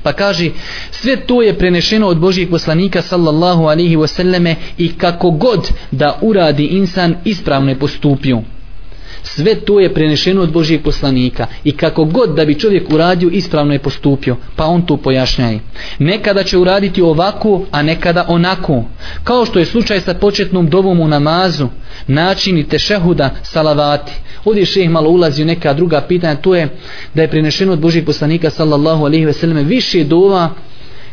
pa 0.03 0.13
kaže 0.13 0.51
sve 0.91 1.17
to 1.17 1.43
je 1.43 1.59
prenešeno 1.59 2.07
od 2.07 2.19
Božijeg 2.19 2.51
poslanika 2.51 3.03
sallallahu 3.03 3.65
alihi 3.65 3.97
wasallame 3.97 4.55
i 4.79 4.99
kako 4.99 5.31
god 5.31 5.71
da 5.91 6.19
uradi 6.23 6.65
insan 6.65 7.15
ispravno 7.25 7.71
je 7.71 7.79
postupio 7.79 8.43
sve 9.35 9.55
to 9.55 9.81
je 9.81 9.95
prenešeno 9.95 10.43
od 10.43 10.53
Božijeg 10.53 10.83
poslanika 10.83 11.47
i 11.65 11.73
kako 11.73 12.05
god 12.05 12.35
da 12.35 12.45
bi 12.45 12.59
čovjek 12.59 12.91
uradio 12.91 13.31
ispravno 13.33 13.73
je 13.73 13.79
postupio 13.79 14.37
pa 14.57 14.65
on 14.67 14.83
to 14.83 14.97
pojašnjaje. 14.97 15.61
Nekada 15.99 16.43
će 16.43 16.59
uraditi 16.59 17.03
ovako 17.03 17.65
a 17.71 17.83
nekada 17.83 18.25
onako. 18.29 18.85
Kao 19.25 19.45
što 19.47 19.59
je 19.59 19.65
slučaj 19.65 20.01
sa 20.01 20.15
početnom 20.15 20.69
dovom 20.69 21.01
u 21.01 21.09
namazu 21.09 21.69
načini 22.07 22.69
tešehuda 22.69 23.31
salavati. 23.43 24.13
Ovdje 24.45 24.67
šeh 24.67 24.91
malo 24.91 25.11
ulazi 25.11 25.43
u 25.43 25.47
neka 25.47 25.73
druga 25.73 26.01
pitanja 26.01 26.37
to 26.37 26.55
je 26.55 26.69
da 27.15 27.23
je 27.23 27.31
prenešeno 27.31 27.73
od 27.73 27.81
Božijeg 27.81 28.07
poslanika 28.07 28.51
sallallahu 28.51 29.05
alaihi 29.05 29.25
ve 29.25 29.33
selleme 29.33 29.63
više 29.63 30.05
dova 30.05 30.51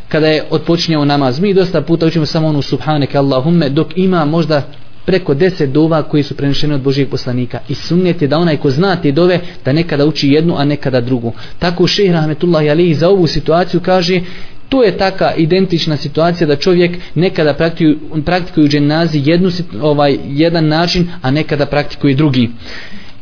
kada 0.08 0.26
je 0.26 0.44
odpočinjao 0.50 1.04
namaz. 1.04 1.40
Mi 1.40 1.54
dosta 1.54 1.80
puta 1.80 2.06
učimo 2.06 2.26
samo 2.26 2.48
onu 2.48 2.62
subhaneke 2.62 3.18
Allahumme 3.18 3.68
dok 3.68 3.86
ima 3.96 4.24
možda 4.24 4.62
preko 5.06 5.34
deset 5.34 5.70
dova 5.70 6.02
koji 6.02 6.22
su 6.22 6.36
prenešeni 6.36 6.74
od 6.74 6.80
Božijeg 6.80 7.08
poslanika. 7.08 7.58
I 7.68 7.74
sunnijete 7.74 8.26
da 8.26 8.38
onaj 8.38 8.56
ko 8.56 8.70
zna 8.70 8.96
te 8.96 9.12
dove 9.12 9.40
da 9.64 9.72
nekada 9.72 10.06
uči 10.06 10.28
jednu 10.28 10.54
a 10.58 10.64
nekada 10.64 11.00
drugu. 11.00 11.32
Tako 11.58 11.86
šehr 11.86 12.12
Rahmetullahi 12.12 12.70
Alihi 12.70 12.94
za 12.94 13.08
ovu 13.08 13.26
situaciju 13.26 13.80
kaže 13.80 14.20
to 14.68 14.82
je 14.82 14.98
taka 14.98 15.34
identična 15.34 15.96
situacija 15.96 16.46
da 16.46 16.56
čovjek 16.56 16.98
nekada 17.14 17.54
praktikuju, 17.54 18.22
praktikuju 18.24 18.68
dženazi 18.68 19.22
jednu, 19.24 19.50
ovaj, 19.80 20.18
jedan 20.28 20.68
način 20.68 21.08
a 21.22 21.30
nekada 21.30 21.66
praktikuje 21.66 22.14
drugi. 22.14 22.50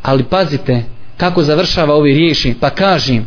Ali 0.03 0.25
pazite 0.25 0.83
kako 1.17 1.43
završava 1.43 1.95
ovi 1.95 2.15
riješi 2.15 2.55
pa 2.61 2.71
kažem 2.71 3.27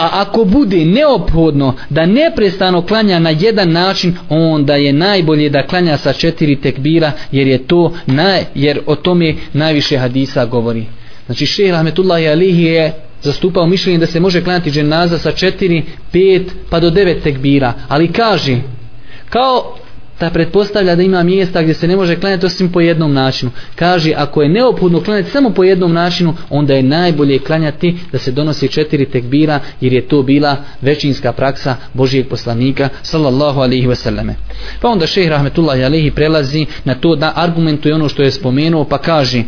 a 0.00 0.08
ako 0.12 0.44
bude 0.44 0.84
neophodno 0.84 1.74
da 1.90 2.06
neprestano 2.06 2.86
klanja 2.86 3.18
na 3.18 3.30
jedan 3.30 3.72
način 3.72 4.16
onda 4.28 4.74
je 4.74 4.92
najbolje 4.92 5.50
da 5.50 5.66
klanja 5.66 5.96
sa 5.96 6.12
četiri 6.12 6.56
tekbira 6.56 7.12
jer 7.32 7.46
je 7.46 7.58
to 7.58 7.92
naj, 8.06 8.44
jer 8.54 8.80
o 8.86 8.94
tome 8.94 9.34
najviše 9.52 9.98
hadisa 9.98 10.46
govori. 10.46 10.84
Znači 11.26 11.46
šehr 11.46 11.74
Ahmetullahi 11.74 12.28
Alihi 12.28 12.62
je 12.62 12.92
zastupao 13.22 13.66
mišljenje 13.66 13.98
da 13.98 14.06
se 14.06 14.20
može 14.20 14.44
klanjati 14.44 14.70
dženaza 14.70 15.18
sa 15.18 15.32
četiri, 15.32 15.82
pet 16.12 16.52
pa 16.70 16.80
do 16.80 16.90
devet 16.90 17.22
tekbira. 17.22 17.72
Ali 17.88 18.12
kaže 18.12 18.56
kao 19.28 19.76
ta 20.20 20.30
pretpostavlja 20.30 20.96
da 20.96 21.02
ima 21.02 21.22
mjesta 21.22 21.62
gdje 21.62 21.74
se 21.74 21.88
ne 21.88 21.96
može 21.96 22.16
klanjati 22.16 22.46
osim 22.46 22.72
po 22.72 22.80
jednom 22.80 23.12
načinu. 23.12 23.50
Kaže, 23.74 24.12
ako 24.16 24.42
je 24.42 24.48
neophodno 24.48 25.00
klanjati 25.00 25.30
samo 25.30 25.50
po 25.50 25.64
jednom 25.64 25.92
načinu, 25.92 26.34
onda 26.50 26.74
je 26.74 26.82
najbolje 26.82 27.38
klanjati 27.38 27.96
da 28.12 28.18
se 28.18 28.32
donosi 28.32 28.68
četiri 28.68 29.06
tekbira, 29.06 29.60
jer 29.80 29.92
je 29.92 30.08
to 30.08 30.22
bila 30.22 30.56
većinska 30.80 31.32
praksa 31.32 31.76
Božijeg 31.94 32.28
poslanika, 32.28 32.88
sallallahu 33.02 33.60
alihi 33.60 33.86
wasallame. 33.86 34.32
Pa 34.80 34.88
onda 34.88 35.06
šeh 35.06 35.28
rahmetullahi 35.28 35.84
alihi 35.84 36.10
prelazi 36.10 36.66
na 36.84 36.94
to 36.94 37.16
da 37.16 37.32
argumentuje 37.36 37.94
ono 37.94 38.08
što 38.08 38.22
je 38.22 38.30
spomenuo, 38.30 38.84
pa 38.84 38.98
kaže, 38.98 39.42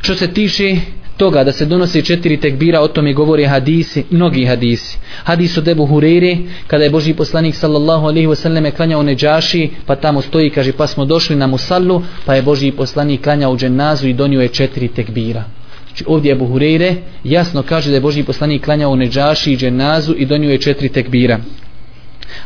što 0.00 0.14
se 0.14 0.32
tiše 0.32 0.76
toga 1.16 1.44
da 1.44 1.52
se 1.52 1.64
donosi 1.66 2.02
četiri 2.02 2.40
tekbira 2.40 2.80
o 2.80 2.88
tome 2.88 3.12
govori 3.12 3.44
hadisi, 3.44 4.04
mnogi 4.10 4.44
hadisi. 4.44 4.98
Hadis 5.24 5.58
od 5.58 5.68
Ebu 5.68 5.86
Hureyre 5.86 6.38
kada 6.66 6.84
je 6.84 6.90
Boži 6.90 7.14
poslanik 7.14 7.54
sallallahu 7.54 8.06
alaihi 8.06 8.26
wasallam 8.26 8.70
klanjao 8.70 9.02
neđaši 9.02 9.70
pa 9.86 9.96
tamo 9.96 10.22
stoji 10.22 10.50
kaže 10.50 10.72
pa 10.72 10.86
smo 10.86 11.04
došli 11.04 11.36
na 11.36 11.46
musallu 11.46 12.02
pa 12.24 12.34
je 12.34 12.42
Boži 12.42 12.72
poslanik 12.72 13.22
klanjao 13.22 13.52
u 13.52 13.56
dženazu 13.56 14.08
i 14.08 14.12
donio 14.12 14.40
je 14.40 14.48
četiri 14.48 14.88
tekbira. 14.88 15.44
Znači 15.86 16.04
ovdje 16.06 16.32
Ebu 16.32 16.48
Hureyre 16.48 16.94
jasno 17.24 17.62
kaže 17.62 17.90
da 17.90 17.96
je 17.96 18.00
Boži 18.00 18.22
poslanik 18.22 18.64
klanjao 18.64 18.90
u 18.90 18.96
neđaši 18.96 19.52
i 19.52 19.56
dženazu 19.56 20.14
i 20.18 20.26
donio 20.26 20.50
je 20.50 20.58
četiri 20.58 20.88
tekbira. 20.88 21.38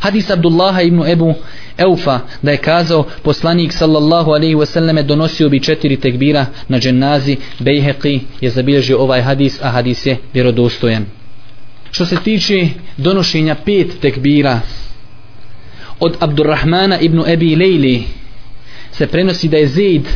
Hadis 0.00 0.30
Abdullaha 0.30 0.82
ibn 0.82 1.02
Ebu 1.06 1.34
Eufa 1.78 2.20
da 2.42 2.50
je 2.50 2.56
kazao 2.56 3.04
poslanik 3.22 3.72
sallallahu 3.72 4.30
alaihi 4.30 4.54
wasallam 4.54 5.02
donosio 5.02 5.48
bi 5.48 5.60
četiri 5.60 5.96
tekbira 5.96 6.46
na 6.68 6.78
dženazi 6.78 7.36
Bejheqi 7.58 8.20
je 8.40 8.50
zabilježio 8.50 8.98
ovaj 8.98 9.22
hadis 9.22 9.58
a 9.62 9.70
hadis 9.70 10.06
je 10.06 10.16
vjerodostojan. 10.34 11.04
Što 11.90 12.06
se 12.06 12.16
tiče 12.24 12.68
donošenja 12.96 13.54
pet 13.54 14.00
tekbira 14.00 14.60
od 16.00 16.16
Abdurrahmana 16.20 16.98
ibn 17.00 17.22
Ebi 17.26 17.56
Lejli 17.56 18.02
se 18.92 19.06
prenosi 19.06 19.48
da 19.48 19.56
je 19.56 19.66
Zaid 19.68 20.06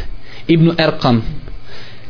ibn 0.49 0.71
Erkam 0.79 1.23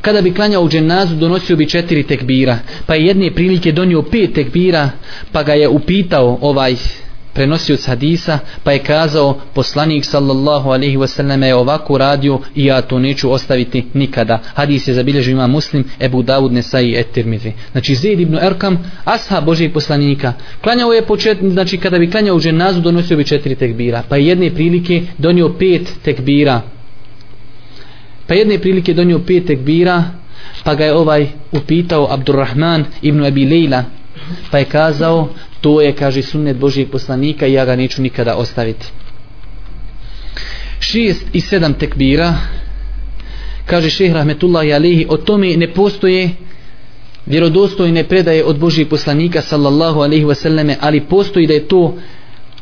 kada 0.04 0.22
bi 0.22 0.34
klanjao 0.34 0.62
u 0.62 0.68
dženazu 0.68 1.16
donosio 1.16 1.56
bi 1.56 1.68
četiri 1.68 2.02
tekbira 2.02 2.58
pa 2.86 2.94
je 2.94 3.06
jedne 3.06 3.30
prilike 3.30 3.72
donio 3.72 4.02
pet 4.02 4.32
tekbira 4.34 4.90
pa 5.32 5.42
ga 5.42 5.52
je 5.52 5.68
upitao 5.68 6.38
ovaj 6.40 6.76
prenosioc 7.34 7.86
hadisa 7.86 8.38
pa 8.64 8.72
je 8.72 8.78
kazao 8.78 9.40
poslanik 9.54 10.04
sallallahu 10.04 10.70
alaihi 10.70 10.96
wasallam 10.96 11.44
je 11.44 11.54
ovako 11.54 11.98
radio 11.98 12.40
i 12.54 12.64
ja 12.64 12.82
to 12.82 12.98
neću 12.98 13.32
ostaviti 13.32 13.84
nikada. 13.94 14.38
Hadis 14.54 14.88
je 14.88 14.94
zabilježio 14.94 15.32
ima 15.32 15.46
muslim 15.46 15.84
Ebu 16.00 16.22
Dawud 16.22 16.52
Nesai 16.52 16.94
et 16.96 17.10
Tirmidhi 17.12 17.52
znači 17.72 17.94
Zaid 17.94 18.20
ibn 18.20 18.38
Erkam 18.42 18.78
asha 19.04 19.40
Božijeg 19.40 19.72
poslanika 19.72 20.32
klanjao 20.62 20.92
je 20.92 21.06
počet, 21.06 21.38
znači 21.42 21.78
kada 21.78 21.98
bi 21.98 22.10
klanjao 22.10 22.36
u 22.36 22.40
donosio 22.80 23.16
bi 23.16 23.24
četiri 23.24 23.54
tekbira. 23.54 24.02
Pa 24.08 24.16
je 24.16 24.26
jedne 24.26 24.54
prilike 24.54 25.02
donio 25.18 25.48
pet 25.58 25.88
tekbira. 26.02 26.60
Pa 28.26 28.34
jedne 28.34 28.58
prilike 28.58 28.94
donio 28.94 29.18
pet 29.18 29.46
tekbira 29.46 30.04
pa 30.64 30.74
ga 30.74 30.84
je 30.84 30.94
ovaj 30.94 31.26
upitao 31.52 32.08
Abdurrahman 32.10 32.84
ibn 33.02 33.24
Abi 33.24 33.46
Leila 33.46 33.84
pa 34.50 34.58
je 34.58 34.64
kazao 34.64 35.28
to 35.60 35.80
je 35.80 35.92
kaže 35.92 36.22
sunnet 36.22 36.56
Božijeg 36.56 36.90
poslanika 36.90 37.46
i 37.46 37.52
ja 37.52 37.64
ga 37.64 37.76
neću 37.76 38.02
nikada 38.02 38.34
ostaviti. 38.36 38.86
Šest 40.80 41.22
i 41.32 41.40
sedam 41.40 41.74
tekbira. 41.74 42.34
Kaže 43.66 43.90
šehr 43.90 44.14
Rahmetullahi 44.14 44.72
alihi 44.72 45.06
o 45.08 45.16
tome 45.16 45.56
ne 45.56 45.72
postoje 45.72 46.30
vjerodostojne 47.26 48.04
predaje 48.04 48.44
od 48.44 48.58
Božijeg 48.58 48.88
poslanika 48.88 49.42
sallallahu 49.42 50.00
alaihi 50.00 50.24
wasallame 50.24 50.76
ali 50.80 51.00
postoji 51.00 51.46
da 51.46 51.54
je 51.54 51.68
to 51.68 51.96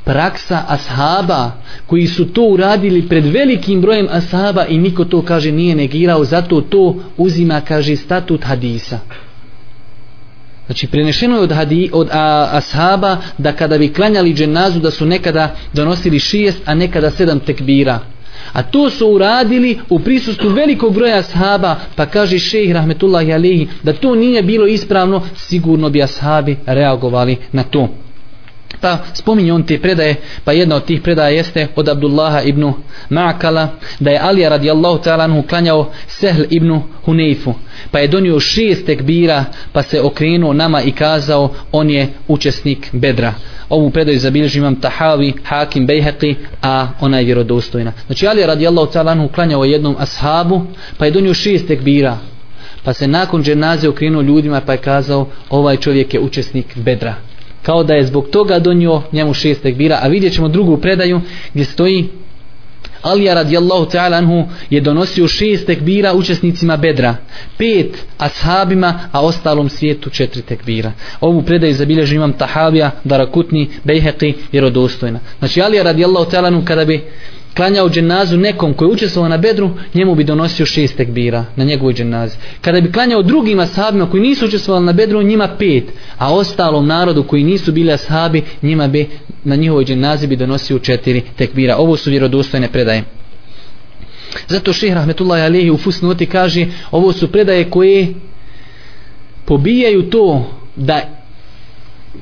praksa 0.04 0.64
ashaba 0.68 1.52
koji 1.86 2.06
su 2.06 2.32
to 2.32 2.42
uradili 2.42 3.08
pred 3.08 3.26
velikim 3.26 3.80
brojem 3.80 4.08
ashaba 4.10 4.66
i 4.66 4.78
niko 4.78 5.04
to 5.04 5.22
kaže 5.22 5.52
nije 5.52 5.74
negirao. 5.74 6.24
Zato 6.24 6.60
to 6.60 6.96
uzima 7.16 7.60
kaže 7.60 7.96
statut 7.96 8.44
hadisa. 8.44 8.98
Znači 10.66 10.86
prenešeno 10.86 11.36
je 11.36 11.42
od, 11.42 11.52
hadi, 11.52 11.90
od 11.92 12.08
a, 12.12 12.48
ashaba 12.52 13.16
da 13.38 13.52
kada 13.52 13.78
bi 13.78 13.92
klanjali 13.92 14.34
dženazu 14.34 14.80
da 14.80 14.90
su 14.90 15.06
nekada 15.06 15.54
donosili 15.72 16.18
šijest, 16.18 16.58
a 16.64 16.74
nekada 16.74 17.10
sedam 17.10 17.40
tekbira. 17.40 17.98
A 18.52 18.62
to 18.62 18.90
su 18.90 19.08
uradili 19.08 19.78
u 19.88 19.98
prisustvu 19.98 20.48
velikog 20.48 20.94
broja 20.94 21.18
ashaba, 21.18 21.76
pa 21.96 22.06
kaže 22.06 22.38
šejh 22.38 22.72
rahmetullahi 22.72 23.32
alihi 23.32 23.68
da 23.82 23.92
to 23.92 24.14
nije 24.14 24.42
bilo 24.42 24.66
ispravno, 24.66 25.22
sigurno 25.36 25.90
bi 25.90 26.02
ashabi 26.02 26.56
reagovali 26.66 27.36
na 27.52 27.62
to 27.62 27.88
pa 28.82 28.98
spominje 29.14 29.52
on 29.52 29.62
te 29.62 29.78
predaje 29.78 30.16
pa 30.44 30.52
jedna 30.52 30.76
od 30.76 30.84
tih 30.84 31.00
predaja 31.00 31.28
jeste 31.28 31.66
od 31.76 31.88
Abdullaha 31.88 32.42
ibn 32.42 32.72
Ma'kala 33.10 33.68
da 34.00 34.10
je 34.10 34.18
Alija 34.18 34.48
radijallahu 34.48 34.98
ta'ala 34.98 35.24
anhu 35.24 35.42
klanjao 35.42 35.90
Sehl 36.06 36.42
ibn 36.50 36.80
Huneifu 37.04 37.54
pa 37.90 37.98
je 37.98 38.08
donio 38.08 38.40
šest 38.40 38.86
tekbira 38.86 39.44
pa 39.72 39.82
se 39.82 40.00
okrenuo 40.00 40.52
nama 40.52 40.82
i 40.82 40.92
kazao 40.92 41.54
on 41.72 41.90
je 41.90 42.08
učesnik 42.28 42.88
Bedra 42.92 43.34
ovu 43.72 43.90
predaju 43.90 44.18
zabilježi 44.18 44.58
imam 44.58 44.76
Tahavi, 44.76 45.32
Hakim, 45.44 45.86
Bejheqi, 45.86 46.34
a 46.62 46.88
ona 47.00 47.18
je 47.18 47.24
vjerodostojna. 47.24 47.92
Znači 48.06 48.26
Ali 48.26 48.46
radijallahu 48.46 48.92
ta'ala 48.92 49.10
anhu 49.10 49.28
klanjao 49.28 49.64
jednom 49.64 49.96
ashabu, 49.98 50.62
pa 50.98 51.04
je 51.04 51.10
donio 51.10 51.34
šest 51.34 51.66
tekbira. 51.66 52.18
Pa 52.84 52.92
se 52.92 53.08
nakon 53.08 53.42
dženaze 53.42 53.88
okrenuo 53.88 54.22
ljudima 54.22 54.60
pa 54.60 54.72
je 54.72 54.78
kazao 54.78 55.28
ovaj 55.50 55.76
čovjek 55.76 56.14
je 56.14 56.20
učesnik 56.20 56.76
Bedra. 56.76 57.14
Kao 57.62 57.84
da 57.84 57.94
je 57.94 58.06
zbog 58.06 58.28
toga 58.28 58.58
donio 58.58 59.02
njemu 59.12 59.34
šest 59.34 59.62
tekbira, 59.62 59.98
a 60.02 60.08
vidjet 60.08 60.34
ćemo 60.34 60.48
drugu 60.48 60.76
predaju 60.76 61.20
gdje 61.54 61.64
stoji 61.64 62.08
Alija 63.02 63.34
radijallahu 63.34 63.86
ta'ala 63.86 64.18
anhu 64.18 64.44
je 64.70 64.80
donosio 64.80 65.28
šest 65.28 65.66
tekbira 65.66 66.12
učesnicima 66.14 66.76
Bedra, 66.76 67.16
pet 67.58 68.04
ashabima, 68.18 68.98
a 69.12 69.20
ostalom 69.20 69.68
svijetu 69.68 70.10
četiri 70.10 70.42
tekbira. 70.42 70.92
Ovu 71.20 71.42
predaju 71.42 71.74
zabilježu 71.74 72.14
imam 72.14 72.32
Tahavija, 72.32 72.90
Darakutni, 73.04 73.68
Bejheqi, 73.84 74.34
vjerodostojna. 74.52 75.20
Znači 75.38 75.62
Alija 75.62 75.82
radijallahu 75.82 76.30
ta'ala 76.30 76.46
anhu 76.46 76.64
kada 76.64 76.84
bi 76.84 77.04
klanjao 77.56 77.88
dženazu 77.88 78.36
nekom 78.36 78.74
koji 78.74 78.90
učestvovao 78.90 79.28
na 79.28 79.36
bedru, 79.36 79.70
njemu 79.94 80.14
bi 80.14 80.24
donosio 80.24 80.66
šest 80.66 80.96
tekbira 80.96 81.44
na 81.56 81.64
njegovoj 81.64 81.94
dženazi. 81.94 82.36
Kada 82.60 82.80
bi 82.80 82.92
klanjao 82.92 83.22
drugim 83.22 83.60
ashabima 83.60 84.10
koji 84.10 84.22
nisu 84.22 84.46
učestvovali 84.46 84.86
na 84.86 84.92
bedru, 84.92 85.22
njima 85.22 85.48
pet, 85.58 85.84
a 86.18 86.34
ostalom 86.34 86.86
narodu 86.86 87.22
koji 87.22 87.44
nisu 87.44 87.72
bili 87.72 87.92
ashabi, 87.92 88.42
njima 88.62 88.88
bi 88.88 89.08
na 89.44 89.56
njihovoj 89.56 89.84
dženazi 89.84 90.26
bi 90.26 90.36
donosio 90.36 90.78
četiri 90.78 91.22
tekbira. 91.36 91.76
Ovo 91.76 91.96
su 91.96 92.10
vjerodostojne 92.10 92.68
predaje. 92.72 93.04
Zato 94.48 94.72
šehr 94.72 94.94
Rahmetullahi 94.94 95.42
Alehi 95.42 95.70
u 95.70 95.76
Fusnoti 95.76 96.26
kaže, 96.26 96.66
ovo 96.90 97.12
su 97.12 97.32
predaje 97.32 97.70
koje 97.70 98.14
pobijaju 99.44 100.10
to 100.10 100.50
da 100.76 101.21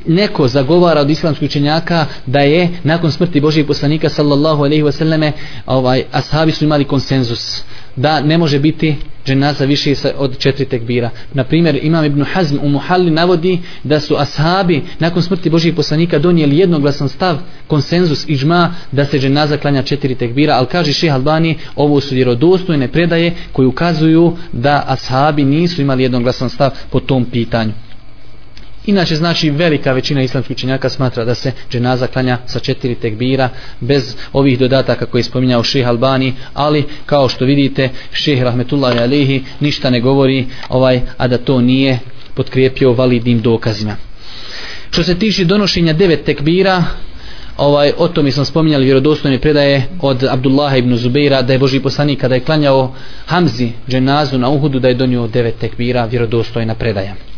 neko 0.06 0.48
zagovara 0.48 1.00
od 1.00 1.10
islamskih 1.10 1.46
učenjaka 1.46 2.06
da 2.26 2.40
je 2.40 2.68
nakon 2.84 3.12
smrti 3.12 3.40
Božijeg 3.40 3.66
poslanika 3.66 4.08
sallallahu 4.08 4.64
alejhi 4.64 4.82
ve 4.82 4.92
selleme 4.92 5.32
ovaj 5.66 6.02
ashabi 6.12 6.52
su 6.52 6.64
imali 6.64 6.84
konsenzus 6.84 7.62
da 7.96 8.20
ne 8.20 8.38
može 8.38 8.58
biti 8.58 8.96
dženaza 9.26 9.64
više 9.64 9.94
od 10.18 10.38
četiri 10.38 10.64
tekbira. 10.64 11.10
Na 11.34 11.44
primjer, 11.44 11.78
Imam 11.82 12.04
Ibn 12.04 12.22
Hazm 12.22 12.56
u 12.62 12.68
Muhalli 12.68 13.10
navodi 13.10 13.58
da 13.84 14.00
su 14.00 14.16
ashabi 14.16 14.82
nakon 14.98 15.22
smrti 15.22 15.50
Božijeg 15.50 15.76
poslanika 15.76 16.18
donijeli 16.18 16.58
jednoglasan 16.58 17.08
stav, 17.08 17.38
konsenzus 17.66 18.28
i 18.28 18.36
džma 18.36 18.74
da 18.92 19.04
se 19.04 19.18
dženaza 19.18 19.56
klanja 19.56 19.82
četiri 19.82 20.14
tekbira, 20.14 20.54
ali 20.54 20.66
kaže 20.66 20.92
Šeha 20.92 21.14
Albani, 21.14 21.58
ovo 21.76 22.00
su 22.00 22.14
vjerodostojne 22.14 22.88
predaje 22.88 23.34
koji 23.52 23.66
ukazuju 23.66 24.36
da 24.52 24.84
ashabi 24.86 25.44
nisu 25.44 25.82
imali 25.82 26.02
jednoglasan 26.02 26.50
stav 26.50 26.70
po 26.90 27.00
tom 27.00 27.24
pitanju. 27.24 27.72
Inače 28.90 29.16
znači 29.16 29.50
velika 29.50 29.92
većina 29.92 30.22
islamskih 30.22 30.54
učenjaka 30.54 30.88
smatra 30.88 31.24
da 31.24 31.34
se 31.34 31.52
dženaza 31.70 32.06
klanja 32.06 32.38
sa 32.46 32.58
četiri 32.58 32.94
tekbira 32.94 33.48
bez 33.80 34.16
ovih 34.32 34.58
dodataka 34.58 35.06
koje 35.06 35.18
je 35.18 35.24
spominjao 35.24 35.62
Šejh 35.62 35.88
Albani, 35.88 36.34
ali 36.54 36.84
kao 37.06 37.28
što 37.28 37.44
vidite 37.44 37.88
šeh 38.12 38.42
Rahmetullahi 38.42 38.98
Alihi 38.98 39.42
ništa 39.60 39.90
ne 39.90 40.00
govori 40.00 40.46
ovaj 40.68 41.00
a 41.16 41.28
da 41.28 41.38
to 41.38 41.60
nije 41.60 41.98
potkrijepio 42.34 42.92
validnim 42.92 43.40
dokazima. 43.40 43.96
Što 44.90 45.02
se 45.02 45.18
tiče 45.18 45.44
donošenja 45.44 45.92
devet 45.92 46.24
tekbira, 46.24 46.84
ovaj 47.56 47.92
o 47.98 48.08
tome 48.08 48.32
smo 48.32 48.44
spominjali 48.44 48.84
vjerodostojne 48.84 49.38
predaje 49.38 49.86
od 50.00 50.24
Abdullaha 50.24 50.76
ibn 50.76 50.96
Zubeira 50.96 51.42
da 51.42 51.52
je 51.52 51.58
Boži 51.58 51.80
poslanik 51.80 52.20
kada 52.20 52.34
je 52.34 52.40
klanjao 52.40 52.94
Hamzi 53.26 53.72
dženazu 53.88 54.38
na 54.38 54.48
Uhudu 54.48 54.78
da 54.78 54.88
je 54.88 54.94
donio 54.94 55.26
devet 55.26 55.58
tekbira 55.58 56.04
vjerodostojna 56.04 56.74
predaja. 56.74 57.29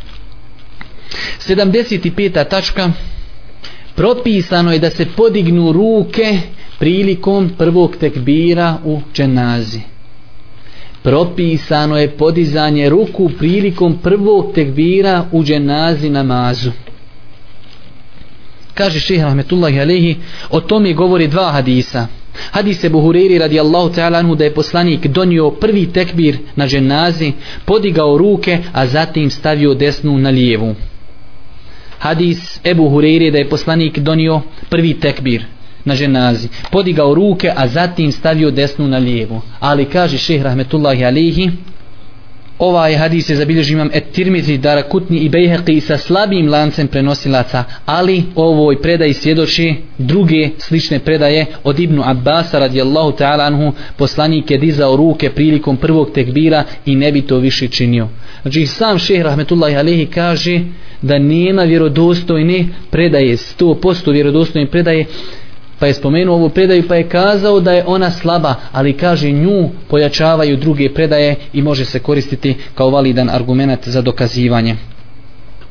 75. 1.47 2.49
tačka. 2.49 2.93
Propisano 3.95 4.73
je 4.73 4.79
da 4.79 4.91
se 4.91 5.07
podignu 5.17 5.73
ruke 5.73 6.41
prilikom 6.79 7.51
prvog 7.59 7.97
tekbira 7.97 8.79
u 8.85 9.01
dženazi. 9.15 9.81
Propisano 11.03 11.99
je 11.99 12.11
podizanje 12.11 12.89
ruku 12.89 13.31
prilikom 13.39 13.99
prvog 14.03 14.55
tekbira 14.55 15.25
u 15.33 15.45
dženazi 15.45 16.11
namazu. 16.11 16.73
Kaže 18.75 19.01
šeha 19.01 19.25
rahmetullahi 19.25 19.81
alehi 19.81 20.17
o 20.51 20.61
tome 20.61 20.93
govori 20.93 21.29
dva 21.29 21.51
hadisa. 21.53 22.07
Hadis 22.51 22.81
se 22.81 22.89
Buhuriri 22.89 23.39
radijallahu 23.39 23.93
ta'ala 23.93 24.19
anhu 24.19 24.35
da 24.35 24.45
je 24.45 24.55
poslanik 24.55 25.07
donio 25.07 25.51
prvi 25.51 25.87
tekbir 25.93 26.39
na 26.57 26.67
dženazi, 26.67 27.33
podigao 27.65 28.19
ruke, 28.19 28.59
a 28.73 28.87
zatim 28.87 29.31
stavio 29.31 29.75
desnu 29.75 30.19
na 30.19 30.31
lijevu 30.31 30.75
hadis 32.03 32.61
Ebu 32.65 32.89
Hureyre 32.91 33.31
da 33.31 33.39
je 33.39 33.49
poslanik 33.49 33.99
donio 33.99 34.41
prvi 34.71 34.95
tekbir 35.01 35.45
na 35.85 35.95
ženazi, 35.95 36.49
podigao 36.71 37.15
ruke, 37.15 37.53
a 37.57 37.69
zatim 37.69 38.13
stavio 38.13 38.51
desnu 38.51 38.87
na 38.89 38.99
lijevu. 38.99 39.41
Ali 39.61 39.85
kaže 39.85 40.19
šehr 40.19 40.45
rahmetullahi 40.45 41.05
alihi, 41.05 41.51
ovaj 42.63 42.97
hadis 42.97 43.29
je 43.31 43.37
zabilježio 43.37 43.75
imam 43.75 43.91
et 43.93 44.05
tirmizi 44.13 44.59
darakutni 44.59 45.19
i 45.19 45.29
bejheqi 45.29 45.81
sa 45.81 45.97
slabim 45.99 46.49
lancem 46.49 46.89
prenosilaca, 46.89 47.65
ali 47.87 48.23
ovoj 48.35 48.83
predaji 48.83 49.13
svjedoči 49.13 49.75
druge 49.99 50.49
slične 50.59 50.99
predaje 50.99 51.47
od 51.65 51.81
Ibnu 51.81 52.03
Abbasa 52.05 52.59
radijallahu 52.59 53.13
ta'ala 53.19 53.47
anhu, 53.47 53.73
poslanik 53.97 54.51
je 54.51 54.59
dizao 54.59 54.97
ruke 54.97 55.31
prilikom 55.31 55.77
prvog 55.77 56.11
tekbira 56.15 56.65
i 56.87 56.97
ne 56.97 57.13
bi 57.13 57.23
to 57.23 57.39
više 57.39 57.69
činio. 57.69 58.09
Znači 58.43 58.67
sam 58.67 58.99
šeh 58.99 59.23
rahmetullahi 59.23 59.77
alihi 59.77 60.07
kaže, 60.07 60.61
da 61.03 61.19
nema 61.19 61.63
vjerodostojne 61.63 62.65
predaje, 62.91 63.37
100% 63.37 64.13
vjerodostojne 64.13 64.71
predaje, 64.71 65.07
pa 65.83 65.87
je 65.87 65.95
spomenuo 65.95 66.37
ovu 66.37 66.49
predaju 66.49 66.85
pa 66.89 66.95
je 66.95 67.09
kazao 67.09 67.61
da 67.61 67.73
je 67.73 67.85
ona 67.87 68.11
slaba, 68.11 68.55
ali 68.73 68.93
kaže 68.93 69.31
nju 69.31 69.69
pojačavaju 69.89 70.57
druge 70.57 70.95
predaje 70.95 71.37
i 71.53 71.63
može 71.63 71.85
se 71.85 71.99
koristiti 71.99 72.55
kao 72.75 72.91
validan 72.91 73.31
argument 73.31 73.89
za 73.89 74.03
dokazivanje. 74.03 74.77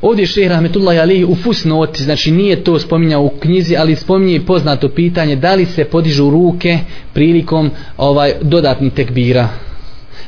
Ovdje 0.02 0.26
šeh 0.26 0.48
Rahmetullahi 0.48 0.98
Ali 0.98 1.24
u 1.24 1.34
fusnoti, 1.34 2.02
znači 2.02 2.30
nije 2.30 2.64
to 2.64 2.78
spominjao 2.78 3.22
u 3.22 3.28
knjizi, 3.28 3.76
ali 3.76 3.96
spominje 3.96 4.40
poznato 4.40 4.88
pitanje 4.88 5.36
da 5.36 5.54
li 5.54 5.64
se 5.64 5.84
podižu 5.84 6.30
ruke 6.30 6.78
prilikom 7.12 7.70
ovaj 7.96 8.32
dodatni 8.42 8.90
tekbira 8.90 9.48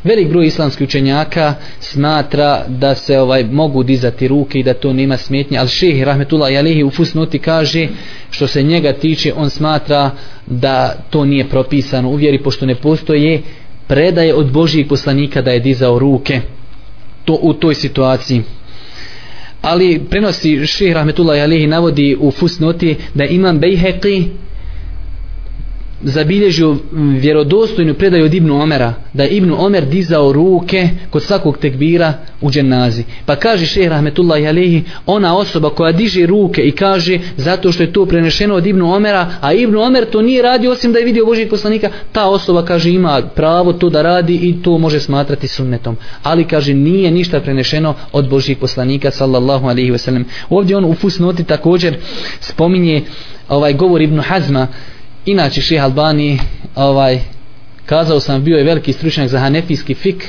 velik 0.05 0.29
broj 0.29 0.47
islamskih 0.47 0.85
učenjaka 0.85 1.55
smatra 1.81 2.65
da 2.69 2.95
se 2.95 3.21
ovaj 3.21 3.45
mogu 3.45 3.83
dizati 3.83 4.29
ruke 4.29 4.59
i 4.59 4.63
da 4.63 4.75
to 4.75 4.93
nema 4.93 5.17
smetnje, 5.17 5.59
ali 5.59 5.69
šehi 5.69 6.05
rahmetullah 6.05 6.53
Jalehi 6.53 6.85
u 6.85 6.91
fusnoti 6.91 7.39
kaže 7.39 7.89
što 8.31 8.47
se 8.47 8.63
njega 8.63 8.93
tiče, 8.93 9.33
on 9.37 9.51
smatra 9.51 10.11
da 10.47 10.95
to 11.11 11.25
nije 11.25 11.49
propisano 11.49 12.11
u 12.11 12.15
vjeri, 12.15 12.43
pošto 12.43 12.67
ne 12.67 12.75
postoje 12.75 13.43
predaje 13.87 14.35
od 14.35 14.53
Božijeg 14.53 14.89
poslanika 14.89 15.43
da 15.43 15.51
je 15.51 15.61
dizao 15.61 15.99
ruke. 15.99 16.41
To 17.25 17.39
u 17.43 17.53
toj 17.53 17.75
situaciji. 17.75 18.43
Ali 19.63 20.01
prenosi 20.11 20.67
šehi 20.67 20.93
rahmetullah 20.95 21.39
Jalehi 21.39 21.67
navodi 21.67 22.17
u 22.21 22.31
fusnoti 22.31 22.97
da 23.15 23.25
imam 23.25 23.61
bejheqi 23.61 24.25
zabilježio 26.05 26.77
vjerodostojnu 26.93 27.95
predaju 27.95 28.25
od 28.25 28.35
Ibnu 28.35 28.63
Omera, 28.63 28.95
da 29.13 29.23
je 29.23 29.29
Ibnu 29.29 29.65
Omer 29.65 29.85
dizao 29.85 30.33
ruke 30.33 30.89
kod 31.11 31.23
svakog 31.23 31.59
tekbira 31.59 32.13
u 32.41 32.51
dženazi. 32.51 33.05
Pa 33.27 33.37
kaže 33.37 33.67
šehr 33.67 33.91
Rahmetullahi 33.91 34.47
Alehi, 34.47 34.83
ona 35.07 35.37
osoba 35.37 35.71
koja 35.71 35.93
diže 35.93 36.27
ruke 36.27 36.63
i 36.63 36.71
kaže 36.71 37.19
zato 37.37 37.73
što 37.73 37.83
je 37.83 37.93
to 37.93 38.07
prenešeno 38.07 38.55
od 38.55 38.67
Ibnu 38.67 38.95
Omera, 38.95 39.31
a 39.41 39.53
Ibnu 39.53 39.81
Omer 39.81 40.05
to 40.05 40.23
nije 40.23 40.43
radio 40.43 40.71
osim 40.71 40.93
da 40.93 40.99
je 40.99 41.05
vidio 41.05 41.27
Božijeg 41.27 41.51
poslanika, 41.51 41.91
ta 42.13 42.27
osoba 42.27 42.65
kaže 42.65 42.91
ima 42.91 43.23
pravo 43.35 43.73
to 43.73 43.91
da 43.91 44.03
radi 44.03 44.35
i 44.35 44.63
to 44.63 44.79
može 44.79 45.01
smatrati 45.01 45.49
sunnetom. 45.49 45.97
Ali 46.23 46.45
kaže 46.45 46.75
nije 46.75 47.11
ništa 47.11 47.41
prenešeno 47.41 47.95
od 48.13 48.29
Božijeg 48.29 48.59
poslanika 48.59 49.11
sallallahu 49.11 49.67
alaihi 49.67 49.93
wasallam. 49.93 50.25
Ovdje 50.51 50.77
on 50.77 50.85
u 50.85 50.95
fusnoti 50.95 51.45
također 51.45 51.97
spominje 52.41 53.03
ovaj 53.49 53.73
govor 53.73 54.03
Ibnu 54.03 54.23
Hazma 54.23 54.67
inače 55.27 55.61
ših 55.61 55.83
Albani 55.83 56.39
ovaj 56.75 57.21
kazao 57.87 58.21
sam 58.21 58.45
bio 58.45 58.57
je 58.57 58.65
veliki 58.65 58.93
stručnjak 58.93 59.29
za 59.29 59.39
hanefijski 59.39 59.95
fik 59.95 60.29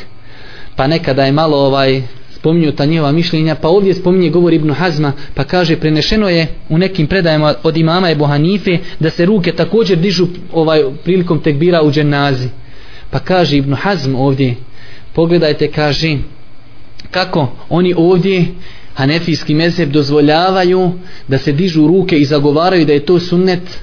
pa 0.76 0.88
nekada 0.88 1.26
je 1.26 1.32
malo 1.32 1.58
ovaj 1.58 2.02
spominju 2.46 2.72
ta 2.72 2.86
njihova 2.86 3.12
mišljenja 3.12 3.56
pa 3.56 3.68
ovdje 3.68 3.94
spominje 3.94 4.30
govor 4.30 4.54
Ibn 4.54 4.72
Hazma 4.72 5.14
pa 5.34 5.44
kaže 5.44 5.76
prenešeno 5.76 6.30
je 6.30 6.48
u 6.70 6.78
nekim 6.78 7.08
predajama 7.08 7.54
od 7.64 7.78
imama 7.78 8.10
Ebu 8.10 8.26
Hanife 8.26 8.78
da 9.00 9.10
se 9.10 9.26
ruke 9.26 9.52
također 9.52 9.98
dižu 9.98 10.28
ovaj 10.54 10.84
prilikom 11.04 11.40
tekbira 11.40 11.82
u 11.82 11.92
dženazi. 11.92 12.48
Pa 13.10 13.20
kaže 13.20 13.58
Ibn 13.58 13.74
Hazm 13.74 14.16
ovdje 14.16 14.56
pogledajte 15.14 15.72
kaže 15.72 16.18
kako 17.12 17.48
oni 17.70 17.94
ovdje 17.98 18.46
Hanefijski 18.94 19.54
mezheb 19.54 19.92
dozvoljavaju 19.92 20.92
da 21.28 21.38
se 21.38 21.52
dižu 21.52 21.88
ruke 21.88 22.18
i 22.18 22.26
zagovaraju 22.26 22.86
da 22.86 22.94
je 22.94 23.06
to 23.06 23.20
sunnet 23.20 23.80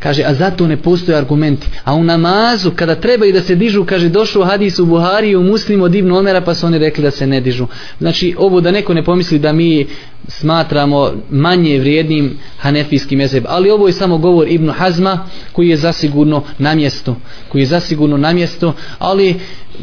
Kaže, 0.00 0.24
a 0.24 0.34
zato 0.34 0.66
ne 0.66 0.76
postoje 0.76 1.18
argumenti. 1.18 1.68
A 1.84 1.94
u 1.94 2.04
namazu, 2.04 2.70
kada 2.70 2.94
treba 2.94 3.26
i 3.26 3.32
da 3.32 3.42
se 3.42 3.54
dižu, 3.54 3.84
kaže, 3.84 4.08
došao 4.08 4.44
hadis 4.44 4.78
u 4.78 4.86
Buhari 4.86 5.36
u 5.36 5.42
muslimu 5.42 5.84
od 5.84 5.94
Ibnu 5.94 6.16
Omera, 6.16 6.40
pa 6.40 6.54
su 6.54 6.66
oni 6.66 6.78
rekli 6.78 7.02
da 7.02 7.10
se 7.10 7.26
ne 7.26 7.40
dižu. 7.40 7.66
Znači, 7.98 8.34
ovo 8.38 8.60
da 8.60 8.70
neko 8.70 8.94
ne 8.94 9.04
pomisli 9.04 9.38
da 9.38 9.52
mi 9.52 9.86
smatramo 10.28 11.12
manje 11.30 11.78
vrijednim 11.78 12.38
hanefijski 12.58 13.16
mezheb. 13.16 13.44
Ali 13.48 13.70
ovo 13.70 13.86
je 13.86 13.92
samo 13.92 14.18
govor 14.18 14.48
Ibn 14.48 14.70
Hazma, 14.70 15.26
koji 15.52 15.68
je 15.68 15.76
zasigurno 15.76 16.42
na 16.58 16.74
mjestu. 16.74 17.14
Koji 17.48 17.62
je 17.62 17.66
zasigurno 17.66 18.16
na 18.16 18.32
mjestu, 18.32 18.72
ali 18.98 19.34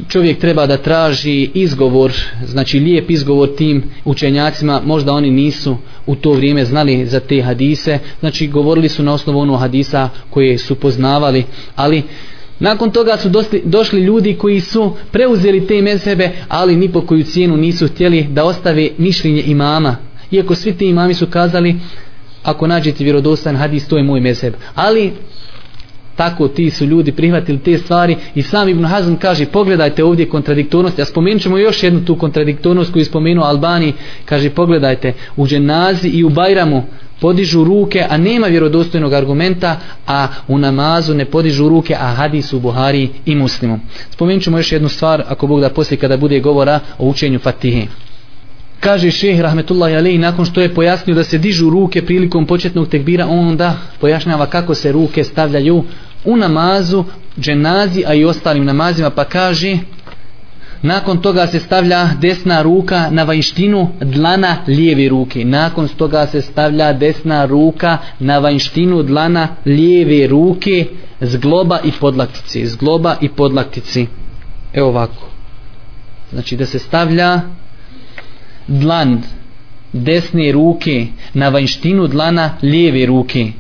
čovjek 0.07 0.39
treba 0.39 0.67
da 0.67 0.77
traži 0.77 1.49
izgovor, 1.53 2.13
znači 2.45 2.79
lijep 2.79 3.09
izgovor 3.11 3.55
tim 3.55 3.83
učenjacima, 4.05 4.81
možda 4.85 5.13
oni 5.13 5.31
nisu 5.31 5.77
u 6.05 6.15
to 6.15 6.31
vrijeme 6.31 6.65
znali 6.65 7.05
za 7.05 7.19
te 7.19 7.41
hadise, 7.41 7.99
znači 8.19 8.47
govorili 8.47 8.89
su 8.89 9.03
na 9.03 9.13
osnovu 9.13 9.39
onog 9.39 9.59
hadisa 9.59 10.09
koje 10.29 10.57
su 10.57 10.75
poznavali, 10.75 11.43
ali 11.75 12.03
nakon 12.59 12.91
toga 12.91 13.17
su 13.17 13.29
došli, 13.29 13.61
došli 13.65 14.01
ljudi 14.01 14.33
koji 14.33 14.59
su 14.59 14.93
preuzeli 15.11 15.67
te 15.67 15.81
mezhebe, 15.81 16.31
ali 16.47 16.75
ni 16.75 16.91
po 16.91 17.01
koju 17.01 17.23
cijenu 17.23 17.57
nisu 17.57 17.87
htjeli 17.87 18.23
da 18.23 18.43
ostave 18.43 18.89
mišljenje 18.97 19.41
imama. 19.41 20.06
Iako 20.31 20.55
svi 20.55 20.73
ti 20.73 20.85
imami 20.85 21.13
su 21.13 21.27
kazali, 21.27 21.75
ako 22.43 22.67
nađete 22.67 23.03
vjerodostan 23.03 23.55
hadis, 23.55 23.87
to 23.87 23.97
je 23.97 24.03
moj 24.03 24.19
mezheb. 24.19 24.53
Ali 24.75 25.13
tako 26.17 26.47
ti 26.47 26.69
su 26.69 26.85
ljudi 26.85 27.11
prihvatili 27.11 27.59
te 27.59 27.77
stvari. 27.77 28.15
I 28.35 28.41
sam 28.41 28.69
Ibn 28.69 28.85
Hazm 28.85 29.15
kaže 29.15 29.45
pogledajte 29.45 30.03
ovdje 30.03 30.29
kontradiktornost 30.29 30.99
a 30.99 31.05
spomenut 31.05 31.41
ćemo 31.41 31.57
još 31.57 31.83
jednu 31.83 32.05
tu 32.05 32.15
kontradiktornost 32.15 32.91
koju 32.91 33.01
je 33.01 33.05
spomenuo 33.05 33.45
Albani. 33.45 33.93
Kaže 34.25 34.49
pogledajte 34.49 35.13
u 35.35 35.47
dženazi 35.47 36.07
i 36.07 36.23
u 36.23 36.29
Bajramu 36.29 36.83
podižu 37.19 37.63
ruke 37.63 38.05
a 38.09 38.17
nema 38.17 38.47
vjerodostojnog 38.47 39.13
argumenta 39.13 39.79
a 40.07 40.27
u 40.47 40.57
namazu 40.57 41.13
ne 41.13 41.25
podižu 41.25 41.69
ruke 41.69 41.95
a 41.95 42.07
hadis 42.07 42.53
u 42.53 42.59
Buhari 42.59 43.09
i 43.25 43.35
muslimu. 43.35 43.79
Spomenut 44.09 44.43
ćemo 44.43 44.57
još 44.57 44.71
jednu 44.71 44.89
stvar 44.89 45.23
ako 45.27 45.47
Bog 45.47 45.61
da 45.61 45.69
poslije 45.69 45.97
kada 45.97 46.17
bude 46.17 46.39
govora 46.39 46.79
o 46.97 47.07
učenju 47.09 47.39
Fatihe. 47.39 47.87
Kaže 48.79 49.11
šeh 49.11 49.39
rahmetullahi 49.39 49.95
alejhi 49.95 50.17
nakon 50.17 50.45
što 50.45 50.61
je 50.61 50.73
pojasnio 50.73 51.15
da 51.15 51.23
se 51.23 51.37
dižu 51.37 51.69
ruke 51.69 52.05
prilikom 52.05 52.45
početnog 52.45 52.87
tekbira, 52.87 53.27
onda 53.27 53.77
pojašnjava 53.99 54.45
kako 54.45 54.75
se 54.75 54.91
ruke 54.91 55.23
stavljaju 55.23 55.83
u 56.25 56.37
namazu, 56.37 57.03
dženazi, 57.39 58.03
a 58.07 58.13
i 58.13 58.25
ostalim 58.25 58.65
namazima, 58.65 59.09
pa 59.09 59.23
kaže 59.23 59.77
nakon 60.81 61.21
toga 61.21 61.47
se 61.47 61.59
stavlja 61.59 62.09
desna 62.21 62.61
ruka 62.61 63.07
na 63.11 63.23
vanjštinu 63.23 63.89
dlana 64.01 64.55
lijeve 64.67 65.09
ruke. 65.09 65.45
Nakon 65.45 65.87
toga 65.87 66.27
se 66.27 66.41
stavlja 66.41 66.93
desna 66.93 67.45
ruka 67.45 67.97
na 68.19 68.39
vanjštinu 68.39 69.03
dlana 69.03 69.47
lijeve 69.65 70.27
ruke 70.27 70.85
zgloba 71.21 71.79
i 71.83 71.91
podlaktici. 71.99 72.67
Zgloba 72.67 73.15
i 73.21 73.29
podlaktici. 73.29 74.07
Evo 74.73 74.87
ovako. 74.87 75.29
Znači 76.31 76.55
da 76.55 76.65
se 76.65 76.79
stavlja 76.79 77.41
dlan 78.67 79.21
desne 79.93 80.51
ruke 80.51 81.07
na 81.33 81.49
vanjštinu 81.49 82.07
dlana 82.07 82.57
lijeve 82.61 83.05
ruke 83.05 83.51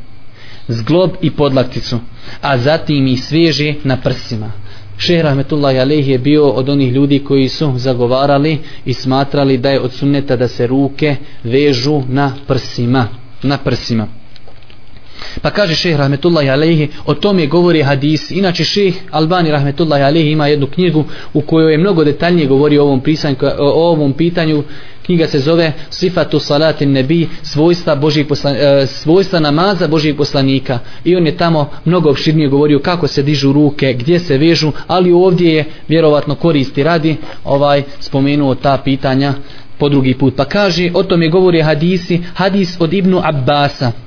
zglob 0.67 1.11
i 1.21 1.31
podlakticu 1.31 1.99
a 2.41 2.57
zatim 2.57 3.07
i 3.07 3.17
sveže 3.17 3.73
na 3.83 3.97
prsima 3.97 4.51
Šehr 4.97 5.25
Rahmetullahi 5.25 5.77
Aleyhi 5.77 6.09
je 6.09 6.17
bio 6.17 6.49
od 6.49 6.69
onih 6.69 6.91
ljudi 6.91 7.19
koji 7.19 7.49
su 7.49 7.73
zagovarali 7.75 8.59
i 8.85 8.93
smatrali 8.93 9.57
da 9.57 9.69
je 9.69 9.81
od 9.81 9.93
sunneta 9.93 10.35
da 10.35 10.47
se 10.47 10.67
ruke 10.67 11.15
vežu 11.43 12.01
na 12.07 12.33
prsima 12.47 13.07
na 13.43 13.57
prsima 13.57 14.07
Pa 15.41 15.49
kaže 15.49 15.75
šeh 15.75 15.97
rahmetullahi 15.97 16.49
alehi, 16.49 16.89
o 17.05 17.13
tome 17.13 17.47
govori 17.47 17.81
hadis. 17.81 18.31
Inače 18.31 18.63
šeh 18.63 18.95
Albani 19.11 19.51
rahmetullahi 19.51 20.03
alehi 20.03 20.31
ima 20.31 20.47
jednu 20.47 20.67
knjigu 20.67 21.05
u 21.33 21.41
kojoj 21.41 21.71
je 21.71 21.77
mnogo 21.77 22.03
detaljnije 22.03 22.47
govori 22.47 22.77
o 22.77 22.83
ovom, 22.83 23.01
pisanju, 23.01 23.35
o 23.59 23.89
ovom 23.91 24.13
pitanju. 24.13 24.63
Knjiga 25.07 25.27
se 25.27 25.39
zove 25.39 25.73
Sifatu 25.89 26.39
salati 26.39 26.85
nebi, 26.85 27.29
svojstva, 27.43 27.95
Božih 27.95 28.25
poslan, 28.25 28.55
e, 28.55 28.87
svojstva 28.87 29.39
namaza 29.39 29.87
Božih 29.87 30.15
poslanika. 30.15 30.79
I 31.03 31.15
on 31.15 31.25
je 31.25 31.37
tamo 31.37 31.69
mnogo 31.85 32.09
opširnije 32.09 32.49
govorio 32.49 32.79
kako 32.79 33.07
se 33.07 33.23
dižu 33.23 33.51
ruke, 33.51 33.93
gdje 33.93 34.19
se 34.19 34.37
vežu, 34.37 34.71
ali 34.87 35.11
ovdje 35.11 35.53
je 35.53 35.65
vjerovatno 35.87 36.35
koristi 36.35 36.83
radi 36.83 37.15
ovaj 37.43 37.83
spomenuo 37.99 38.55
ta 38.55 38.77
pitanja 38.83 39.33
po 39.77 39.89
drugi 39.89 40.13
put. 40.13 40.35
Pa 40.35 40.45
kaže, 40.45 40.91
o 40.93 41.03
tome 41.03 41.29
govori 41.29 41.61
hadisi, 41.61 42.21
hadis 42.33 42.75
od 42.79 42.93
Ibnu 42.93 43.21
Abbasa. 43.23 44.06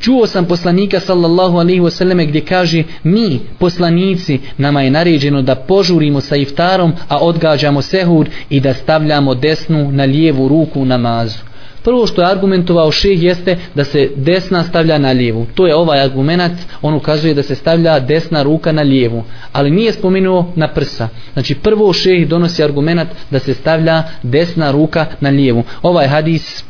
Čuo 0.00 0.26
sam 0.26 0.44
poslanika 0.44 1.00
sallallahu 1.00 1.58
alaihi 1.58 1.80
wasallam 1.80 2.26
gdje 2.28 2.40
kaže 2.40 2.84
mi 3.04 3.40
poslanici 3.58 4.38
nama 4.58 4.82
je 4.82 4.90
naređeno 4.90 5.42
da 5.42 5.54
požurimo 5.54 6.20
sa 6.20 6.36
iftarom 6.36 6.92
a 7.08 7.18
odgađamo 7.18 7.82
sehur 7.82 8.28
i 8.50 8.60
da 8.60 8.74
stavljamo 8.74 9.34
desnu 9.34 9.92
na 9.92 10.04
lijevu 10.04 10.48
ruku 10.48 10.80
u 10.80 10.84
namazu. 10.84 11.38
Prvo 11.86 12.06
što 12.06 12.22
je 12.22 12.30
argumentovao 12.30 12.92
šeh 12.92 13.22
jeste 13.22 13.56
da 13.74 13.84
se 13.84 14.10
desna 14.16 14.64
stavlja 14.64 14.98
na 14.98 15.10
lijevu. 15.10 15.46
To 15.54 15.66
je 15.66 15.74
ovaj 15.74 16.00
argument, 16.00 16.52
on 16.82 16.94
ukazuje 16.94 17.34
da 17.34 17.42
se 17.42 17.54
stavlja 17.54 18.00
desna 18.00 18.42
ruka 18.42 18.72
na 18.72 18.82
lijevu. 18.82 19.24
Ali 19.52 19.70
nije 19.70 19.92
spomenuo 19.92 20.52
na 20.56 20.68
prsa. 20.68 21.08
Znači 21.32 21.54
prvo 21.54 21.92
šeh 21.92 22.28
donosi 22.28 22.64
argument 22.64 23.08
da 23.30 23.38
se 23.38 23.54
stavlja 23.54 24.02
desna 24.22 24.70
ruka 24.70 25.06
na 25.20 25.30
lijevu. 25.30 25.64
Ovaj 25.82 26.08
hadis 26.08 26.64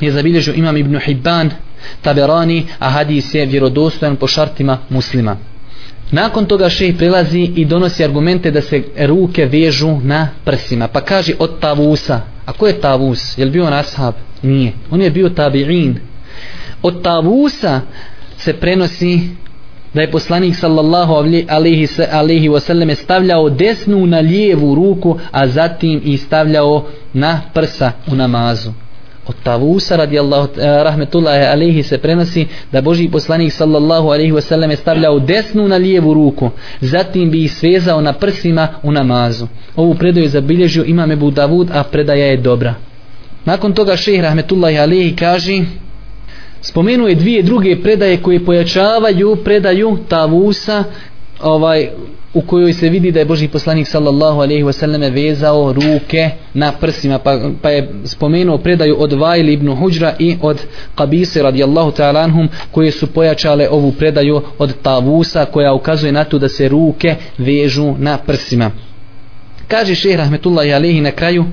je 0.00 0.12
zabilježio 0.12 0.54
imam 0.54 0.76
Ibn 0.76 0.98
Hibban 0.98 1.50
Taberani, 2.02 2.66
a 2.78 2.88
hadis 2.88 3.34
je 3.34 3.46
vjerodostojan 3.46 4.16
po 4.16 4.26
šartima 4.26 4.78
muslima. 4.88 5.36
Nakon 6.10 6.46
toga 6.46 6.68
šejh 6.68 6.96
prelazi 6.96 7.40
i 7.56 7.64
donosi 7.64 8.04
argumente 8.04 8.50
da 8.50 8.60
se 8.60 8.82
ruke 8.98 9.46
vežu 9.46 9.98
na 10.02 10.28
prsima. 10.44 10.88
Pa 10.88 11.00
kaže 11.00 11.34
od 11.38 11.60
tavusa. 11.60 12.20
A 12.46 12.52
ko 12.52 12.66
je 12.66 12.80
tavus? 12.80 13.38
Je 13.38 13.44
li 13.44 13.50
bio 13.50 13.66
on 13.66 13.72
ashab? 13.72 14.14
Nije. 14.42 14.72
On 14.90 15.02
je 15.02 15.10
bio 15.10 15.28
tabi'in. 15.28 15.94
Od 16.82 17.02
tavusa 17.02 17.80
se 18.38 18.52
prenosi 18.52 19.20
da 19.94 20.00
je 20.00 20.10
poslanik 20.10 20.56
sallallahu 20.56 21.14
alaihi, 21.48 21.88
alaihi 22.12 22.48
wasallam 22.48 22.94
stavljao 22.94 23.50
desnu 23.50 24.06
na 24.06 24.18
lijevu 24.18 24.74
ruku, 24.74 25.18
a 25.30 25.46
zatim 25.46 26.00
i 26.04 26.16
stavljao 26.16 26.86
na 27.12 27.40
prsa 27.54 27.92
u 28.06 28.14
namazu 28.14 28.70
od 29.26 29.34
Tavusa 29.42 29.96
radijallahu 29.96 30.48
eh, 30.56 30.84
rahmetullahi 30.84 31.44
alejhi 31.44 31.82
se 31.82 31.98
prenosi 31.98 32.46
da 32.72 32.80
Boži 32.80 33.08
poslanik 33.08 33.52
sallallahu 33.52 34.08
alejhi 34.08 34.32
ve 34.32 34.40
sellem 34.40 34.76
stavljao 34.76 35.18
desnu 35.18 35.68
na 35.68 35.76
lijevu 35.76 36.14
ruku 36.14 36.50
zatim 36.80 37.30
bi 37.30 37.44
ih 37.44 37.52
svezao 37.52 38.00
na 38.00 38.12
prsima 38.12 38.68
u 38.82 38.92
namazu. 38.92 39.46
Ovu 39.76 39.94
predaju 39.94 40.28
zabilježio 40.28 40.84
imam 40.84 41.10
Ebu 41.12 41.30
Davud 41.30 41.68
a 41.72 41.82
predaja 41.82 42.26
je 42.26 42.36
dobra. 42.36 42.74
Nakon 43.44 43.72
toga 43.72 43.96
šejh 43.96 44.22
rahmetullahi 44.22 44.78
alejhi 44.78 45.16
kaže 45.16 45.62
spomenuje 46.60 47.14
dvije 47.14 47.42
druge 47.42 47.82
predaje 47.82 48.16
koje 48.16 48.44
pojačavaju 48.44 49.36
predaju 49.44 49.98
Tavusa 50.08 50.84
ovaj 51.42 51.88
u 52.34 52.40
kojoj 52.40 52.72
se 52.72 52.88
vidi 52.88 53.12
da 53.12 53.18
je 53.18 53.24
Boži 53.24 53.48
poslanik 53.48 53.88
sallallahu 53.88 54.40
alejhi 54.40 54.62
ve 54.62 54.72
selleme 54.72 55.10
vezao 55.10 55.72
ruke 55.72 56.30
na 56.54 56.72
prsima 56.72 57.18
pa, 57.18 57.38
pa 57.62 57.70
je 57.70 57.88
spomenuo 58.04 58.58
predaju 58.58 58.96
od 58.98 59.12
Vail 59.12 59.48
ibn 59.48 59.68
Hujra 59.68 60.14
i 60.18 60.36
od 60.42 60.60
Qabise 60.96 61.42
radijallahu 61.42 61.90
ta'ala 61.90 62.22
anhum 62.22 62.48
koje 62.70 62.90
su 62.90 63.06
pojačale 63.06 63.68
ovu 63.68 63.92
predaju 63.92 64.42
od 64.58 64.74
Tavusa 64.82 65.44
koja 65.44 65.74
ukazuje 65.74 66.12
na 66.12 66.24
to 66.24 66.38
da 66.38 66.48
se 66.48 66.68
ruke 66.68 67.16
vežu 67.38 67.94
na 67.98 68.18
prsima. 68.18 68.70
Kaže 69.68 69.94
šeh 69.94 70.16
rahmetullahi 70.16 70.72
alejhi 70.72 71.00
na 71.00 71.10
kraju 71.10 71.44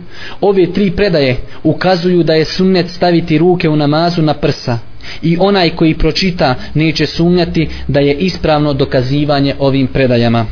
ove 0.42 0.74
tri 0.74 0.92
predaje 0.92 1.38
ukazuju 1.64 2.24
da 2.24 2.34
je 2.34 2.46
sunnet 2.46 2.90
staviti 2.90 3.38
ruke 3.38 3.70
u 3.70 3.76
namazu 3.76 4.22
na 4.22 4.34
prsa 4.34 4.80
i 5.22 5.38
onaj 5.40 5.70
koji 5.70 5.94
pročita 5.94 6.56
neće 6.74 7.06
sumnjati 7.06 7.68
da 7.88 8.00
je 8.00 8.14
ispravno 8.14 8.74
dokazivanje 8.74 9.56
ovim 9.60 9.88
predajama. 9.88 10.46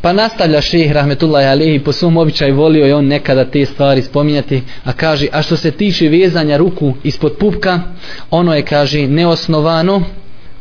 Pa 0.00 0.12
nastavlja 0.12 0.60
šeheh 0.60 0.92
rahmetullahi 0.92 1.46
alehi 1.46 1.78
po 1.78 1.92
svom 1.92 2.16
običaju 2.16 2.56
volio 2.56 2.86
je 2.86 2.94
on 2.94 3.06
nekada 3.06 3.44
te 3.44 3.64
stvari 3.64 4.02
spominjati 4.02 4.62
a 4.84 4.92
kaže 4.92 5.26
a 5.32 5.42
što 5.42 5.56
se 5.56 5.70
tiče 5.70 6.08
vezanja 6.08 6.56
ruku 6.56 6.94
ispod 7.04 7.36
pupka 7.40 7.80
ono 8.30 8.54
je 8.54 8.62
kaže 8.62 9.08
neosnovano 9.08 10.02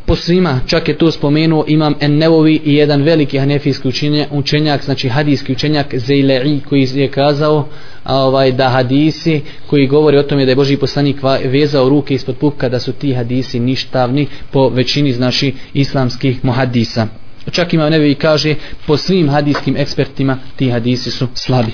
po 0.07 0.15
svima, 0.15 0.59
čak 0.67 0.87
je 0.87 0.97
to 0.97 1.11
spomenuo 1.11 1.65
imam 1.67 1.95
Ennevovi 1.99 2.61
i 2.65 2.75
jedan 2.75 3.01
veliki 3.01 3.39
hanefijski 3.39 3.87
učenjak, 4.31 4.83
znači 4.83 5.09
hadijski 5.09 5.51
učenjak 5.51 5.93
Zeile'i 5.93 6.61
koji 6.69 6.87
je 6.93 7.07
kazao 7.07 7.67
ovaj, 8.07 8.51
da 8.51 8.69
hadisi 8.69 9.41
koji 9.67 9.87
govori 9.87 10.17
o 10.17 10.23
tome 10.23 10.45
da 10.45 10.51
je 10.51 10.55
Boži 10.55 10.77
poslanik 10.77 11.17
vezao 11.45 11.89
ruke 11.89 12.13
ispod 12.13 12.35
pupka 12.35 12.69
da 12.69 12.79
su 12.79 12.91
ti 12.91 13.13
hadisi 13.13 13.59
ništavni 13.59 14.27
po 14.51 14.69
većini 14.69 15.13
znači 15.13 15.53
islamskih 15.73 16.45
muhadisa 16.45 17.07
čak 17.51 17.73
ima 17.73 17.89
nevi 17.89 18.15
kaže 18.15 18.55
po 18.85 18.97
svim 18.97 19.29
hadijskim 19.29 19.77
ekspertima 19.77 20.37
ti 20.55 20.69
hadisi 20.69 21.11
su 21.11 21.27
slabi 21.33 21.71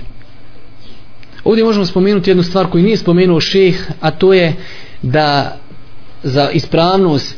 Ovdje 1.43 1.63
možemo 1.63 1.85
spomenuti 1.85 2.29
jednu 2.29 2.43
stvar 2.43 2.67
koju 2.67 2.83
nije 2.83 2.97
spomenuo 2.97 3.39
šeh, 3.39 3.75
a 3.99 4.11
to 4.11 4.33
je 4.33 4.53
da 5.01 5.57
za 6.23 6.49
ispravnost 6.49 7.35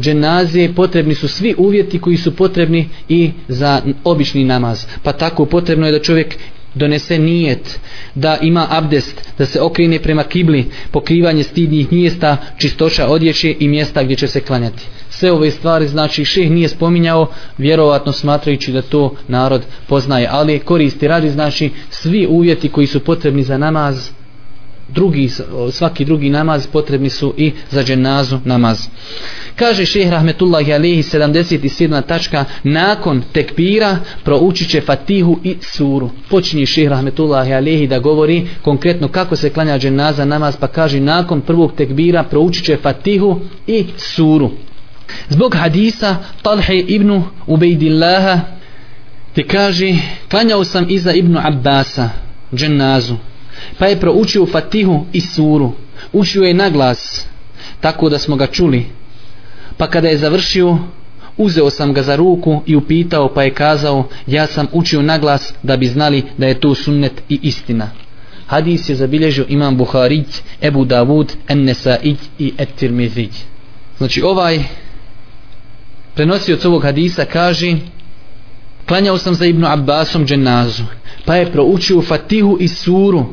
dženazije 0.00 0.74
potrebni 0.74 1.14
su 1.14 1.28
svi 1.28 1.54
uvjeti 1.58 1.98
koji 1.98 2.16
su 2.16 2.36
potrebni 2.36 2.88
i 3.08 3.30
za 3.48 3.82
obični 4.04 4.44
namaz. 4.44 4.86
Pa 5.02 5.12
tako 5.12 5.44
potrebno 5.44 5.86
je 5.86 5.92
da 5.92 6.02
čovjek 6.02 6.36
donese 6.76 7.18
nijet, 7.18 7.80
da 8.14 8.38
ima 8.42 8.66
abdest, 8.70 9.28
da 9.38 9.46
se 9.46 9.60
okrine 9.60 9.98
prema 9.98 10.22
kibli, 10.24 10.66
pokrivanje 10.90 11.42
stidnih 11.42 11.92
mjesta, 11.92 12.36
čistoća 12.58 13.06
odjeće 13.06 13.54
i 13.58 13.68
mjesta 13.68 14.02
gdje 14.02 14.16
će 14.16 14.28
se 14.28 14.40
klanjati. 14.40 14.82
Sve 15.10 15.32
ove 15.32 15.50
stvari 15.50 15.88
znači 15.88 16.24
šeh 16.24 16.50
nije 16.50 16.68
spominjao, 16.68 17.26
vjerovatno 17.58 18.12
smatrajući 18.12 18.72
da 18.72 18.82
to 18.82 19.14
narod 19.28 19.62
poznaje, 19.86 20.28
ali 20.30 20.58
koristi 20.58 21.08
radi 21.08 21.30
znači 21.30 21.70
svi 21.90 22.26
uvjeti 22.26 22.68
koji 22.68 22.86
su 22.86 23.00
potrebni 23.00 23.42
za 23.42 23.58
namaz, 23.58 24.10
drugi, 24.88 25.30
svaki 25.72 26.04
drugi 26.04 26.30
namaz 26.30 26.66
potrebni 26.66 27.10
su 27.10 27.34
i 27.36 27.52
za 27.70 27.84
dženazu 27.84 28.38
namaz. 28.44 28.88
Kaže 29.56 29.86
šehr 29.86 30.10
Rahmetullahi 30.10 30.72
Alihi 30.72 31.02
77. 31.02 32.02
tačka 32.06 32.44
nakon 32.62 33.22
tekbira 33.32 33.98
proučit 34.24 34.70
će 34.70 34.80
Fatihu 34.80 35.38
i 35.44 35.56
suru. 35.60 36.10
Počinje 36.30 36.66
šehr 36.66 36.90
Rahmetullahi 36.90 37.52
Alihi 37.52 37.86
da 37.86 37.98
govori 37.98 38.46
konkretno 38.62 39.08
kako 39.08 39.36
se 39.36 39.50
klanja 39.50 39.78
dženaza 39.78 40.24
namaz 40.24 40.56
pa 40.56 40.66
kaže 40.66 41.00
nakon 41.00 41.40
prvog 41.40 41.72
tekbira 41.76 42.22
proučit 42.22 42.64
će 42.64 42.76
Fatihu 42.76 43.40
i 43.66 43.84
suru. 43.96 44.50
Zbog 45.28 45.54
hadisa 45.54 46.16
Talhe 46.42 46.78
ibn 46.78 47.22
Ubejdillaha 47.46 48.40
te 49.34 49.42
kaže 49.42 49.94
klanjao 50.30 50.64
sam 50.64 50.86
iza 50.88 51.12
ibn 51.12 51.36
Abbasa 51.36 52.10
dženazu 52.54 53.16
pa 53.78 53.86
je 53.86 54.00
proučio 54.00 54.46
Fatihu 54.46 55.04
i 55.12 55.20
suru. 55.20 55.72
Učio 56.12 56.42
je 56.42 56.54
na 56.54 56.70
glas 56.70 57.26
tako 57.80 58.08
da 58.08 58.18
smo 58.18 58.36
ga 58.36 58.46
čuli. 58.46 58.86
Pa 59.76 59.86
kada 59.90 60.08
je 60.08 60.18
završio 60.18 60.78
uzeo 61.36 61.70
sam 61.70 61.92
ga 61.92 62.02
za 62.02 62.16
ruku 62.16 62.62
i 62.66 62.76
upitao 62.76 63.34
pa 63.34 63.42
je 63.42 63.54
kazao 63.54 64.08
ja 64.26 64.46
sam 64.46 64.66
učio 64.72 65.02
na 65.02 65.18
glas 65.18 65.54
da 65.62 65.76
bi 65.76 65.86
znali 65.86 66.22
da 66.38 66.46
je 66.46 66.60
to 66.60 66.74
sunnet 66.74 67.22
i 67.28 67.38
istina. 67.42 67.90
Hadis 68.46 68.88
je 68.88 68.96
zabilježio 68.96 69.46
imam 69.48 69.76
Buharić 69.76 70.26
Ebu 70.62 70.84
Davud 70.84 71.32
Ennesaić 71.48 72.18
i 72.38 72.52
Etirmizić 72.58 73.30
znači 73.98 74.22
ovaj 74.22 74.62
prenosioc 76.14 76.64
ovog 76.64 76.82
hadisa 76.82 77.24
kaže 77.24 77.76
klanjao 78.88 79.18
sam 79.18 79.34
za 79.34 79.46
Ibnu 79.46 79.66
Abbasom 79.66 80.26
dženazu 80.26 80.82
pa 81.24 81.36
je 81.36 81.52
proučio 81.52 82.02
Fatihu 82.02 82.56
i 82.60 82.68
suru 82.68 83.26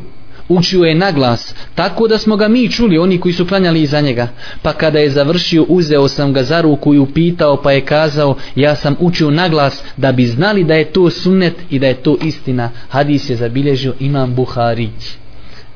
učio 0.50 0.84
je 0.84 0.96
naglas 0.96 1.56
tako 1.76 2.08
da 2.08 2.18
smo 2.18 2.36
ga 2.36 2.48
mi 2.48 2.72
čuli 2.72 2.98
oni 2.98 3.20
koji 3.20 3.34
su 3.34 3.48
klanjali 3.48 3.82
iza 3.82 4.02
njega. 4.02 4.28
Pa 4.62 4.74
kada 4.74 5.00
je 5.00 5.10
završio 5.10 5.64
uzeo 5.64 6.08
sam 6.08 6.34
ga 6.34 6.44
za 6.44 6.62
ruku 6.62 6.94
i 6.94 7.00
upitao 7.00 7.62
pa 7.62 7.72
je 7.72 7.82
kazao 7.82 8.36
ja 8.56 8.76
sam 8.76 8.96
učio 9.00 9.32
naglas 9.32 9.84
da 9.98 10.12
bi 10.12 10.26
znali 10.26 10.64
da 10.64 10.74
je 10.74 10.86
to 10.86 11.10
sunnet 11.10 11.54
i 11.70 11.80
da 11.80 11.88
je 11.88 11.94
to 11.94 12.18
istina. 12.24 12.72
Hadis 12.90 13.30
je 13.30 13.36
zabilježio 13.36 13.94
imam 14.00 14.36
Buharić 14.36 15.24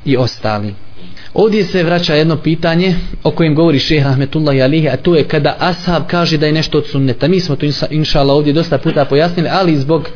i 0.05 0.17
ostali. 0.17 0.73
Ovdje 1.33 1.63
se 1.63 1.83
vraća 1.83 2.15
jedno 2.15 2.35
pitanje 2.37 2.95
o 3.23 3.31
kojem 3.31 3.55
govori 3.55 3.79
šeha 3.79 4.09
Ahmetullahi 4.09 4.61
Alihi, 4.61 4.89
a 4.89 4.97
to 4.97 5.15
je 5.15 5.23
kada 5.23 5.55
ashab 5.59 6.03
kaže 6.07 6.37
da 6.37 6.45
je 6.45 6.51
nešto 6.51 6.77
od 6.77 6.87
sunneta. 6.87 7.27
Mi 7.27 7.39
smo 7.39 7.55
to 7.55 7.65
inša 7.65 7.87
inšala 7.89 8.33
ovdje 8.33 8.53
dosta 8.53 8.77
puta 8.77 9.05
pojasnili, 9.05 9.49
ali 9.51 9.77
zbog 9.77 10.09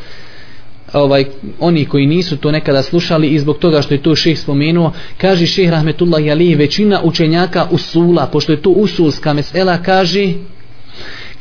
ovaj 0.94 1.26
oni 1.60 1.86
koji 1.86 2.06
nisu 2.06 2.38
to 2.38 2.52
nekada 2.52 2.84
slušali 2.84 3.28
i 3.28 3.40
zbog 3.40 3.58
toga 3.58 3.82
što 3.82 3.94
je 3.94 4.04
to 4.04 4.16
ših 4.16 4.40
spomenuo 4.40 4.92
kaže 5.18 5.46
ših 5.46 5.70
Rahmetullah 5.70 6.22
alihi 6.32 6.56
većina 6.56 7.02
učenjaka 7.04 7.68
usula 7.72 8.26
pošto 8.26 8.52
je 8.52 8.62
to 8.62 8.70
usulska 8.70 9.34
mesela 9.34 9.78
kaže 9.84 10.34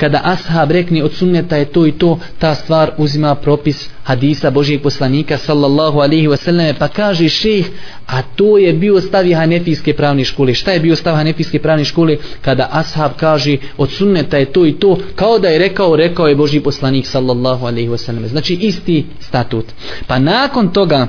kada 0.01 0.20
ashab 0.24 0.70
rekne 0.70 1.05
od 1.05 1.12
sunneta 1.12 1.57
je 1.57 1.64
to 1.64 1.86
i 1.86 1.92
to, 1.92 2.18
ta 2.38 2.55
stvar 2.55 2.90
uzima 2.98 3.34
propis 3.34 3.88
hadisa 4.03 4.51
Božijeg 4.51 4.82
poslanika 4.82 5.36
sallallahu 5.36 6.01
alaihi 6.01 6.28
wasallam 6.28 6.74
pa 6.78 6.88
kaže 6.88 7.28
šejh, 7.28 7.66
a 8.07 8.22
to 8.22 8.59
je 8.59 8.72
bio 8.72 9.01
stav 9.01 9.24
hanefijske 9.34 9.92
pravne 9.92 10.24
škole. 10.24 10.55
Šta 10.55 10.72
je 10.72 10.80
bio 10.80 10.96
stav 10.96 11.14
hanefijske 11.16 11.59
pravne 11.59 11.84
škole? 11.84 12.16
Kada 12.40 12.68
ashab 12.72 13.12
kaže 13.16 13.57
od 13.76 13.90
sunneta 13.90 14.38
je 14.38 14.53
to 14.53 14.66
i 14.66 14.72
to, 14.72 14.98
kao 15.14 15.38
da 15.38 15.48
je 15.48 15.59
rekao, 15.59 15.96
rekao 15.96 16.28
je 16.28 16.36
Božji 16.36 16.61
poslanik 16.61 17.07
sallallahu 17.07 17.66
alaihi 17.66 17.88
wasallam. 17.88 18.26
Znači 18.26 18.55
isti 18.55 19.07
statut. 19.20 19.64
Pa 20.07 20.18
nakon 20.18 20.72
toga, 20.72 21.07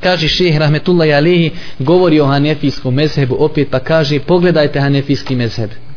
kaže 0.00 0.28
šeheh 0.28 0.58
rahmetullahi 0.58 1.12
alihi, 1.12 1.50
govori 1.78 2.20
o 2.20 2.26
hanefijskom 2.26 2.94
mezhebu 2.94 3.36
opet, 3.38 3.68
pa 3.70 3.80
kaže 3.80 4.20
pogledajte 4.20 4.80
hanefijski 4.80 5.34
mezheb 5.34 5.87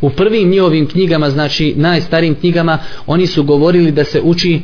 u 0.00 0.10
prvim 0.10 0.50
njihovim 0.50 0.86
knjigama 0.88 1.30
znači 1.30 1.74
najstarijim 1.76 2.34
knjigama 2.34 2.78
oni 3.06 3.26
su 3.26 3.42
govorili 3.42 3.90
da 3.90 4.04
se 4.04 4.20
uči 4.20 4.60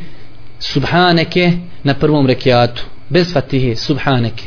subhaneke 0.59 1.53
na 1.83 1.95
prvom 1.95 2.27
rekiatu 2.27 2.83
bez 3.09 3.33
fatihe 3.33 3.77
subhaneke. 3.77 4.45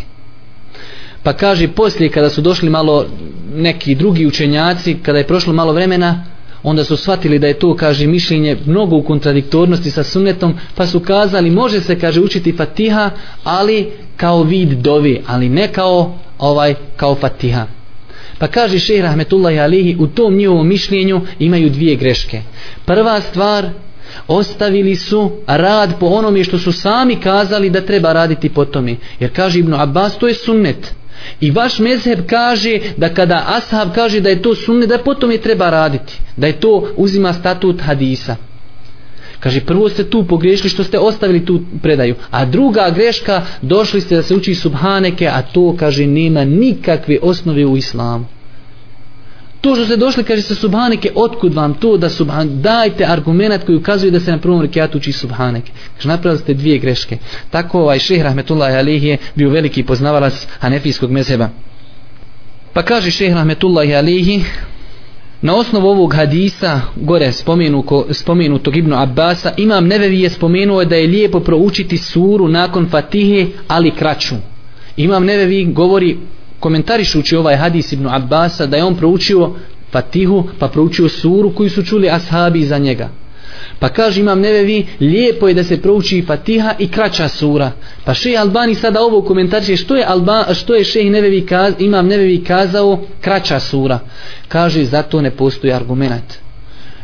Pa 1.24 1.34
kaže 1.34 1.68
poslije 1.68 2.10
kada 2.10 2.30
su 2.30 2.42
došli 2.42 2.70
malo 2.70 3.06
neki 3.56 3.96
drugi 3.96 4.28
učenjaci 4.28 4.98
kada 5.04 5.18
je 5.18 5.28
prošlo 5.28 5.54
malo 5.54 5.74
vremena 5.74 6.26
onda 6.64 6.84
su 6.84 6.98
shvatili 6.98 7.40
da 7.40 7.48
je 7.48 7.60
to 7.60 7.76
kaže 7.76 8.08
mišljenje 8.08 8.58
mnogo 8.66 8.96
u 8.96 9.04
kontradiktornosti 9.04 9.92
sa 9.92 10.04
sunnetom 10.04 10.56
pa 10.76 10.88
su 10.88 11.00
kazali 11.00 11.52
može 11.52 11.82
se 11.82 12.00
kaže 12.00 12.22
učiti 12.22 12.52
fatiha 12.52 13.10
ali 13.44 13.92
kao 14.18 14.44
vid 14.44 14.70
dovi 14.70 15.22
ali 15.28 15.50
ne 15.50 15.68
kao 15.68 16.18
ovaj 16.40 16.76
kao 16.98 17.16
fatiha. 17.16 17.75
Pa 18.38 18.48
kaže 18.48 18.80
šehr 18.80 19.04
Rahmetullahi 19.04 19.60
Alihi 19.60 19.96
u 20.00 20.08
tom 20.08 20.36
njihovom 20.36 20.68
mišljenju 20.68 21.22
imaju 21.40 21.70
dvije 21.70 21.96
greške. 21.96 22.42
Prva 22.86 23.22
stvar, 23.22 23.70
ostavili 24.28 24.96
su 24.96 25.32
rad 25.48 26.00
po 26.00 26.06
onome 26.06 26.44
što 26.44 26.60
su 26.60 26.72
sami 26.72 27.16
kazali 27.16 27.70
da 27.70 27.82
treba 27.82 28.14
raditi 28.14 28.50
po 28.50 28.66
tome. 28.66 28.96
Jer 29.20 29.36
kaže 29.36 29.60
Ibn 29.60 29.74
Abbas, 29.74 30.18
to 30.18 30.28
je 30.28 30.34
sunnet. 30.34 30.94
I 31.42 31.52
vaš 31.52 31.80
mezheb 31.80 32.20
kaže 32.28 32.80
da 32.98 33.14
kada 33.14 33.46
ashab 33.48 33.96
kaže 33.96 34.20
da 34.20 34.30
je 34.30 34.42
to 34.42 34.56
sunnet, 34.56 34.90
da 34.90 34.98
potom 34.98 35.20
tome 35.20 35.38
treba 35.38 35.70
raditi. 35.70 36.14
Da 36.38 36.48
je 36.48 36.60
to 36.60 36.88
uzima 36.96 37.34
statut 37.34 37.82
hadisa. 37.82 38.36
Kaže, 39.46 39.62
prvo 39.62 39.90
ste 39.90 40.04
tu 40.10 40.24
pogriješili 40.24 40.70
što 40.70 40.84
ste 40.84 41.00
ostavili 41.00 41.46
tu 41.46 41.62
predaju. 41.82 42.16
A 42.32 42.46
druga 42.46 42.90
greška, 42.90 43.42
došli 43.62 44.02
ste 44.02 44.16
da 44.16 44.24
se 44.24 44.36
uči 44.36 44.56
subhaneke, 44.56 45.28
a 45.28 45.42
to, 45.42 45.76
kaže, 45.80 46.08
nema 46.08 46.46
nikakve 46.46 47.20
osnove 47.22 47.66
u 47.66 47.78
islamu. 47.78 48.26
To 49.62 49.76
što 49.76 49.86
ste 49.86 49.98
došli, 49.98 50.24
kaže 50.24 50.42
se 50.42 50.56
subhaneke, 50.56 51.12
otkud 51.16 51.54
vam 51.54 51.74
to 51.74 51.98
da 51.98 52.10
subhan... 52.10 52.62
Dajte 52.62 53.06
argument 53.06 53.64
koji 53.66 53.78
ukazuje 53.78 54.12
da 54.12 54.20
se 54.20 54.32
na 54.32 54.38
prvom 54.38 54.62
rekiatu 54.62 54.98
uči 54.98 55.12
subhaneke. 55.12 55.72
Kaže, 55.96 56.08
napravili 56.08 56.42
ste 56.42 56.54
dvije 56.54 56.78
greške. 56.78 57.18
Tako 57.50 57.80
ovaj 57.82 58.00
šeh 58.00 58.24
Rahmetullah 58.24 58.76
Alihi 58.76 59.08
je 59.08 59.18
bio 59.36 59.50
veliki 59.50 59.84
poznavalac 59.84 60.48
hanefijskog 60.60 61.12
mezheba. 61.12 61.50
Pa 62.74 62.82
kaže 62.82 63.12
šeh 63.12 63.34
Rahmetullah 63.34 63.98
Alihi, 63.98 64.44
Na 65.42 65.56
osnovu 65.56 65.88
ovog 65.88 66.14
hadisa, 66.14 66.82
gore 66.96 67.32
spomenuko, 67.32 68.06
spomenutog 68.12 68.78
Ibnu 68.78 68.96
Abbasa, 68.96 69.52
Imam 69.58 69.88
Nevevi 69.88 70.22
je 70.22 70.30
spomenuo 70.30 70.86
da 70.86 70.96
je 70.96 71.08
lijepo 71.08 71.40
proučiti 71.40 71.98
suru 71.98 72.48
nakon 72.48 72.90
Fatihe, 72.90 73.48
ali 73.68 73.92
kraću. 73.92 74.36
Imam 74.98 75.26
Nevevi 75.26 75.66
govori, 75.66 76.18
komentarišući 76.60 77.36
ovaj 77.36 77.56
hadis 77.56 77.92
Ibnu 77.92 78.10
Abbasa, 78.12 78.66
da 78.66 78.78
je 78.78 78.84
on 78.84 78.96
proučio 78.96 79.52
Fatihu, 79.92 80.44
pa 80.60 80.68
proučio 80.68 81.10
suru 81.10 81.52
koju 81.56 81.70
su 81.70 81.84
čuli 81.84 82.10
ashabi 82.10 82.66
za 82.66 82.78
njega. 82.78 83.10
Pa 83.80 83.90
kaže 83.90 84.22
imam 84.22 84.40
nevevi, 84.40 84.86
lijepo 85.00 85.48
je 85.48 85.54
da 85.54 85.64
se 85.64 85.82
prouči 85.82 86.24
Fatiha 86.28 86.74
i 86.80 86.88
kraća 86.88 87.28
sura. 87.28 87.72
Pa 88.06 88.14
šej 88.14 88.38
Albani 88.38 88.76
sada 88.76 89.02
ovo 89.02 89.22
komentarče, 89.22 89.76
što 89.76 89.96
je, 89.96 90.06
Alba, 90.08 90.54
što 90.54 90.76
je 90.76 90.84
šej 90.84 91.10
nevevi 91.10 91.46
kaz, 91.46 91.74
imam 91.80 92.08
nevevi 92.08 92.44
kazao 92.44 93.02
kraća 93.22 93.60
sura. 93.60 94.00
Kaže, 94.48 94.84
zato 94.86 95.22
ne 95.22 95.32
postoji 95.32 95.74
argument. 95.74 96.45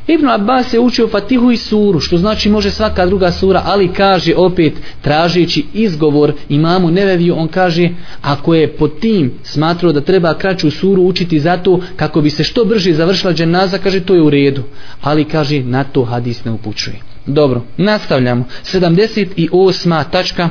Ibn 0.07 0.29
Abbas 0.29 0.73
je 0.73 0.79
učio 0.79 1.07
Fatihu 1.07 1.51
i 1.51 1.57
suru, 1.57 1.99
što 1.99 2.17
znači 2.17 2.49
može 2.49 2.71
svaka 2.71 3.05
druga 3.05 3.31
sura, 3.31 3.61
ali 3.65 3.93
kaže 3.93 4.35
opet, 4.35 4.73
tražeći 5.01 5.65
izgovor 5.73 6.33
imamu 6.49 6.91
Neveviju, 6.91 7.35
on 7.37 7.47
kaže, 7.47 7.89
ako 8.21 8.53
je 8.53 8.67
po 8.67 8.87
tim 8.87 9.31
smatrao 9.43 9.91
da 9.91 10.01
treba 10.01 10.33
kraću 10.33 10.71
suru 10.71 11.03
učiti 11.03 11.39
zato 11.39 11.79
kako 11.95 12.21
bi 12.21 12.29
se 12.29 12.43
što 12.43 12.65
brže 12.65 12.93
završila 12.93 13.33
dženaza, 13.33 13.77
kaže, 13.77 13.99
to 13.99 14.15
je 14.15 14.21
u 14.21 14.29
redu. 14.29 14.63
Ali 15.01 15.25
kaže, 15.25 15.63
na 15.63 15.83
to 15.83 16.03
hadis 16.03 16.45
ne 16.45 16.51
upućuje. 16.51 16.95
Dobro, 17.25 17.61
nastavljamo. 17.77 18.45
78. 18.63 20.03
tačka. 20.11 20.49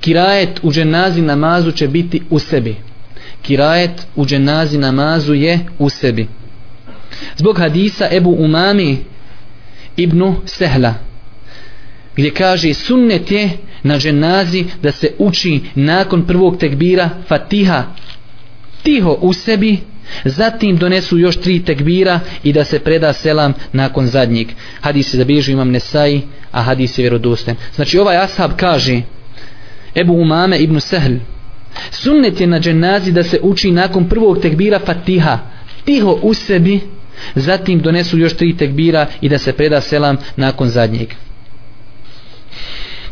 Kirajet 0.00 0.60
u 0.62 0.72
dženazi 0.72 1.22
namazu 1.22 1.72
će 1.72 1.88
biti 1.88 2.22
u 2.30 2.38
sebi. 2.38 2.76
Kirajet 3.42 4.06
u 4.16 4.26
dženazi 4.26 4.78
namazu 4.78 5.34
je 5.34 5.58
u 5.78 5.88
sebi 5.88 6.37
zbog 7.36 7.58
hadisa 7.58 8.08
Ebu 8.10 8.30
Umami 8.30 8.98
ibn 9.96 10.34
Sehla 10.44 10.94
gdje 12.18 12.30
kaže 12.30 12.74
sunnet 12.74 13.30
je 13.30 13.50
na 13.82 13.98
dženazi 13.98 14.64
da 14.82 14.92
se 14.92 15.10
uči 15.18 15.60
nakon 15.74 16.26
prvog 16.26 16.56
tekbira 16.58 17.10
Fatiha. 17.28 17.84
Tiho 18.82 19.18
u 19.20 19.32
sebi 19.32 19.78
zatim 20.24 20.76
donesu 20.76 21.18
još 21.18 21.36
tri 21.36 21.64
tekbira 21.64 22.20
i 22.44 22.52
da 22.52 22.64
se 22.64 22.78
preda 22.78 23.12
selam 23.12 23.54
nakon 23.72 24.06
zadnjeg. 24.06 24.48
Hadis 24.80 25.14
je 25.14 25.18
zabilježio 25.18 25.52
imam 25.52 25.70
Nesai 25.70 26.22
a 26.52 26.62
hadis 26.62 26.98
je 26.98 27.02
vjerodosten 27.02 27.56
znači 27.74 27.98
ovaj 27.98 28.16
ashab 28.16 28.50
kaže 28.56 29.02
Ebu 29.94 30.12
Umame 30.12 30.58
ibn 30.58 30.80
Sehl 30.80 31.14
sunnet 31.90 32.40
je 32.40 32.46
na 32.46 32.60
dženazi 32.60 33.12
da 33.12 33.22
se 33.22 33.40
uči 33.42 33.70
nakon 33.70 34.08
prvog 34.08 34.40
tekbira 34.40 34.78
Fatiha. 34.78 35.38
Tiho 35.84 36.18
u 36.22 36.34
sebi 36.34 36.80
zatim 37.34 37.80
donesu 37.80 38.18
još 38.18 38.36
tri 38.36 38.56
tekbira 38.56 39.06
i 39.20 39.28
da 39.28 39.38
se 39.38 39.52
preda 39.52 39.80
selam 39.80 40.16
nakon 40.36 40.68
zadnjeg 40.68 41.08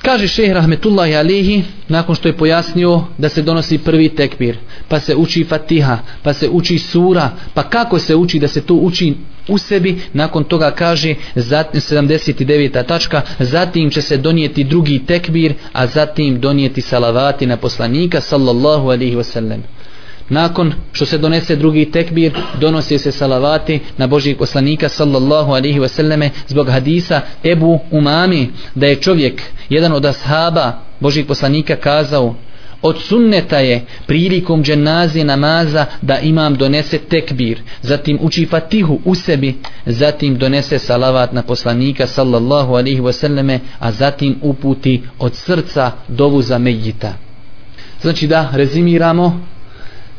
Kaže 0.07 0.29
šeh 0.29 0.53
Rahmetullahi 0.53 1.17
Alihi, 1.17 1.65
nakon 1.89 2.15
što 2.15 2.29
je 2.29 2.37
pojasnio 2.37 3.03
da 3.19 3.29
se 3.29 3.43
donosi 3.43 3.79
prvi 3.79 4.09
tekbir, 4.09 4.59
pa 4.89 5.01
se 5.01 5.17
uči 5.17 5.45
fatiha, 5.45 5.99
pa 6.23 6.33
se 6.33 6.49
uči 6.49 6.79
sura, 6.79 7.31
pa 7.55 7.63
kako 7.63 7.99
se 7.99 8.15
uči 8.15 8.39
da 8.39 8.49
se 8.49 8.61
to 8.61 8.75
uči 8.75 9.15
u 9.49 9.59
sebi, 9.59 10.01
nakon 10.13 10.45
toga 10.45 10.71
kaže 10.71 11.15
79. 11.35 12.87
tačka, 12.87 13.23
zatim 13.39 13.91
će 13.91 14.03
se 14.03 14.17
donijeti 14.17 14.65
drugi 14.65 14.99
tekbir, 15.07 15.55
a 15.73 15.87
zatim 15.87 16.41
donijeti 16.41 16.81
salavati 16.81 17.47
na 17.47 17.57
poslanika 17.57 18.21
sallallahu 18.21 18.89
alihi 18.89 19.17
wasallam. 19.17 19.59
Nakon 20.29 20.73
što 20.93 21.07
se 21.07 21.19
donese 21.19 21.57
drugi 21.57 21.91
tekbir, 21.91 22.33
donosi 22.61 22.99
se 22.99 23.13
salavati 23.13 23.81
na 23.97 24.07
Božijeg 24.07 24.39
poslanika 24.39 24.89
sallallahu 24.89 25.53
alihi 25.53 25.81
wasallame 25.81 26.31
zbog 26.49 26.69
hadisa 26.69 27.21
Ebu 27.45 27.79
Umami 27.91 28.49
da 28.75 28.87
je 28.87 29.01
čovjek, 29.01 29.43
jedan 29.69 29.93
od 29.93 30.05
ashaba 30.05 30.73
Božijeg 31.01 31.27
poslanika 31.27 31.77
kazao 31.77 32.35
od 32.83 33.03
sunneta 33.03 33.59
je 33.59 33.85
prilikom 34.07 34.65
dženazije 34.65 35.25
namaza 35.25 35.87
da 36.03 36.19
imam 36.19 36.55
donese 36.55 36.99
tekbir, 36.99 37.61
zatim 37.83 38.19
uči 38.21 38.47
fatihu 38.47 38.99
u 39.05 39.15
sebi, 39.15 39.55
zatim 39.87 40.39
donese 40.39 40.79
salavat 40.79 41.33
na 41.33 41.43
poslanika 41.43 42.07
sallallahu 42.07 42.75
alaihi 42.75 43.01
wasallame, 43.01 43.59
a 43.79 43.93
zatim 43.93 44.37
uputi 44.43 45.03
od 45.19 45.35
srca 45.35 45.93
dovu 46.09 46.43
za 46.43 46.59
medjita. 46.59 47.15
Znači 48.03 48.27
da 48.27 48.51
rezimiramo, 48.53 49.41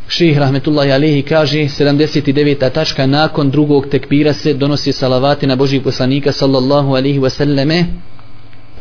Ših 0.07 0.37
rahmetullahi 0.39 0.91
Alehi 0.91 1.21
kaže 1.21 1.59
79. 1.67 2.69
tačka 2.69 3.05
nakon 3.05 3.51
drugog 3.51 3.87
tekbira 3.89 4.33
se 4.33 4.53
donosi 4.53 4.91
salavati 4.91 5.47
na 5.47 5.55
Božih 5.55 5.81
poslanika 5.81 6.31
sallallahu 6.31 6.95
alihi 6.95 7.19
wasallame 7.19 7.83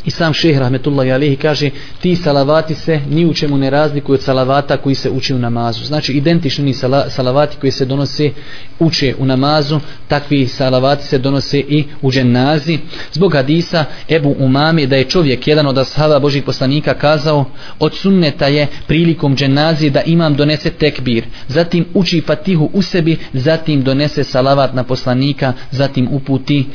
I 0.07 0.11
sam 0.11 0.33
šehr 0.35 0.61
Rahmetullahi 0.61 1.13
Alehi 1.13 1.37
kaže 1.37 1.71
ti 2.01 2.17
salavati 2.17 2.75
se 2.75 3.01
ni 3.11 3.27
u 3.27 3.35
čemu 3.35 3.57
ne 3.57 3.71
razlikuju 3.71 4.15
od 4.15 4.23
salavata 4.23 4.77
koji 4.77 4.95
se 4.95 5.11
uči 5.11 5.35
u 5.35 5.39
namazu. 5.39 5.85
Znači 5.85 6.13
identični 6.13 6.65
ni 6.65 6.75
salavati 7.09 7.57
koji 7.61 7.71
se 7.71 7.85
donose 7.85 8.31
uče 8.79 9.15
u 9.19 9.25
namazu, 9.25 9.81
takvi 10.09 10.47
salavati 10.47 11.05
se 11.05 11.19
donose 11.19 11.59
i 11.59 11.85
u 12.03 12.13
dženazi. 12.13 12.79
Zbog 13.13 13.35
hadisa 13.35 13.85
Ebu 14.09 14.37
Umami 14.39 14.87
da 14.87 14.97
je 14.97 15.05
čovjek, 15.05 15.49
jedan 15.49 15.67
od 15.67 15.79
ashaba 15.79 16.19
Božih 16.19 16.45
poslanika 16.45 16.95
kazao 16.95 17.45
od 17.79 17.95
sunneta 17.95 18.47
je 18.47 18.67
prilikom 18.87 19.37
dženazi 19.37 19.91
da 19.91 20.03
imam 20.03 20.35
donese 20.35 20.71
tekbir, 20.71 21.25
zatim 21.49 21.85
uči 21.95 22.21
fatihu 22.21 22.71
u 22.73 22.83
sebi, 22.83 23.17
zatim 23.33 23.83
donese 23.83 24.25
salavat 24.25 24.75
na 24.75 24.85
poslanika, 24.85 25.53
zatim 25.71 26.09
uputi 26.11 26.67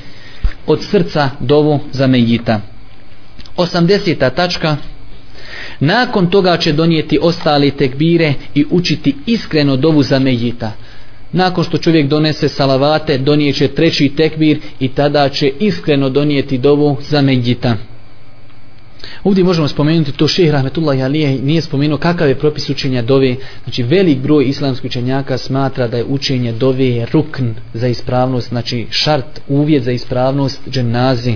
od 0.67 0.83
srca 0.83 1.29
dovu 1.39 1.79
za 1.91 2.07
mejita. 2.07 2.70
80. 3.61 4.33
tačka 4.35 4.77
nakon 5.79 6.29
toga 6.29 6.57
će 6.57 6.73
donijeti 6.73 7.19
ostali 7.21 7.71
tekbire 7.71 8.33
i 8.55 8.65
učiti 8.69 9.15
iskreno 9.25 9.75
dovu 9.75 10.03
za 10.03 10.19
mejita 10.19 10.71
nakon 11.31 11.63
što 11.63 11.77
čovjek 11.77 12.07
donese 12.07 12.49
salavate 12.49 13.17
donijeće 13.17 13.67
treći 13.67 14.09
tekbir 14.09 14.59
i 14.79 14.87
tada 14.87 15.29
će 15.29 15.51
iskreno 15.59 16.09
donijeti 16.09 16.57
dovu 16.57 16.97
za 17.01 17.21
mejita 17.21 17.77
Ovdje 19.23 19.43
možemo 19.43 19.67
spomenuti 19.67 20.11
to 20.11 20.27
šehr 20.27 20.53
Rahmetullah 20.53 21.01
Alije 21.01 21.41
nije 21.41 21.61
spomenuo 21.61 21.97
kakav 21.97 22.27
je 22.29 22.39
propis 22.39 22.69
učenja 22.69 23.01
dove. 23.01 23.35
Znači 23.63 23.83
velik 23.83 24.17
broj 24.17 24.45
islamskih 24.45 24.89
učenjaka 24.89 25.37
smatra 25.37 25.87
da 25.87 25.97
je 25.97 26.05
učenje 26.05 26.51
dove 26.51 27.05
rukn 27.11 27.49
za 27.73 27.87
ispravnost, 27.87 28.49
znači 28.49 28.87
šart, 28.89 29.41
uvjet 29.47 29.83
za 29.83 29.91
ispravnost 29.91 30.61
dženazi 30.69 31.35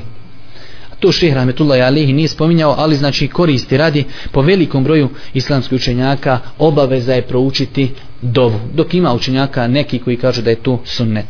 to 1.05 1.11
šeh 1.11 1.33
Rahmetullahi 1.33 1.81
Alihi 1.81 2.13
nije 2.13 2.27
spominjao, 2.27 2.75
ali 2.77 2.95
znači 2.95 3.27
koristi 3.27 3.77
radi 3.77 4.03
po 4.31 4.41
velikom 4.41 4.83
broju 4.83 5.09
islamskih 5.33 5.75
učenjaka 5.75 6.39
obaveza 6.59 7.13
je 7.13 7.21
proučiti 7.21 7.91
dovu. 8.21 8.59
Dok 8.73 8.93
ima 8.93 9.13
učenjaka 9.13 9.67
neki 9.67 9.99
koji 9.99 10.17
kažu 10.17 10.41
da 10.41 10.49
je 10.49 10.55
to 10.55 10.81
sunnet. 10.85 11.25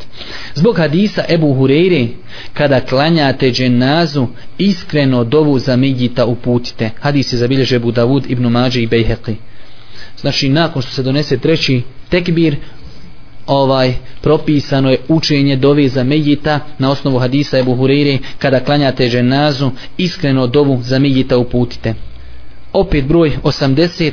Zbog 0.54 0.78
hadisa 0.78 1.24
Ebu 1.30 1.48
Hureyre, 1.48 2.08
kada 2.54 2.80
klanjate 2.82 3.52
dženazu, 3.52 4.28
iskreno 4.58 5.24
dovu 5.24 5.60
za 5.60 5.76
Migita 5.76 6.26
uputite. 6.26 6.90
Hadis 7.00 7.34
je 7.34 7.38
zabilježe 7.38 7.80
Budavud, 7.80 8.26
Ibn 8.28 8.48
Mađe 8.48 8.82
i 8.82 8.88
Bejheqi. 8.88 9.36
Znači, 10.22 10.50
nakon 10.50 10.82
što 10.82 10.92
se 10.92 11.04
donese 11.04 11.38
treći 11.38 11.82
tekbir, 12.10 12.56
ovaj 13.48 13.94
propisano 14.22 14.92
je 14.92 15.02
učenje 15.08 15.56
dove 15.56 15.88
za 15.90 16.04
Mejita 16.04 16.60
na 16.80 16.92
osnovu 16.92 17.20
hadisa 17.20 17.60
Ebu 17.60 17.76
Hureyre 17.76 18.18
kada 18.40 18.60
klanjate 18.60 19.10
ženazu 19.10 19.72
iskreno 19.98 20.48
dovu 20.48 20.82
za 20.82 21.00
Mejita 21.00 21.38
uputite. 21.38 21.94
Opet 22.74 23.06
broj 23.06 23.38
80 23.44 24.12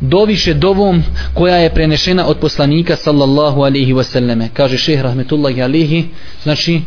doviše 0.00 0.54
dovom 0.54 1.02
koja 1.34 1.56
je 1.56 1.74
prenešena 1.74 2.26
od 2.26 2.38
poslanika 2.38 2.96
sallallahu 2.96 3.62
alihi 3.62 3.92
wasallame 3.92 4.48
kaže 4.52 4.78
šehr 4.78 5.02
rahmetullahi 5.02 5.62
alihi 5.62 6.04
znači 6.42 6.80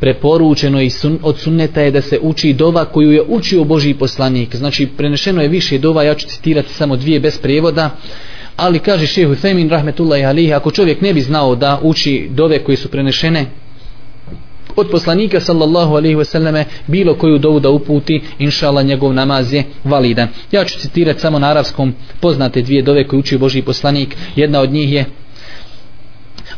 preporučeno 0.00 0.80
i 0.80 0.90
sun, 0.90 1.18
od 1.22 1.38
sunneta 1.38 1.80
je 1.80 1.90
da 1.90 2.00
se 2.00 2.18
uči 2.22 2.52
dova 2.52 2.84
koju 2.84 3.12
je 3.12 3.22
učio 3.28 3.64
Boži 3.64 3.94
poslanik. 3.94 4.56
Znači 4.56 4.86
prenešeno 4.86 5.42
je 5.42 5.48
više 5.48 5.78
dova 5.78 6.02
ja 6.02 6.14
ću 6.14 6.26
citirati 6.26 6.72
samo 6.72 6.96
dvije 6.96 7.20
bez 7.20 7.38
prijevoda 7.38 7.90
ali 8.56 8.78
kaže 8.78 9.06
šehu 9.06 9.34
Femin 9.34 9.70
rahmetullahi 9.70 10.24
alihi 10.24 10.52
ako 10.52 10.70
čovjek 10.70 11.00
ne 11.00 11.14
bi 11.14 11.20
znao 11.20 11.54
da 11.54 11.80
uči 11.82 12.28
dove 12.30 12.58
koje 12.58 12.76
su 12.76 12.88
prenešene 12.88 13.46
od 14.76 14.90
poslanika 14.90 15.40
sallallahu 15.40 15.94
alaihi 15.94 16.16
wasallame 16.16 16.64
bilo 16.86 17.14
koju 17.14 17.38
dovu 17.38 17.60
da 17.60 17.70
uputi 17.70 18.22
inšala 18.38 18.82
njegov 18.82 19.12
namaz 19.14 19.52
je 19.52 19.64
validan. 19.84 20.28
Ja 20.52 20.64
ću 20.64 20.78
citirati 20.78 21.20
samo 21.20 21.38
na 21.38 21.50
arabskom 21.50 21.94
poznate 22.20 22.62
dvije 22.62 22.82
dove 22.82 23.06
koje 23.06 23.20
uči 23.20 23.38
Boži 23.38 23.62
poslanik. 23.62 24.16
Jedna 24.36 24.60
od 24.60 24.70
njih 24.70 24.92
je 24.92 25.04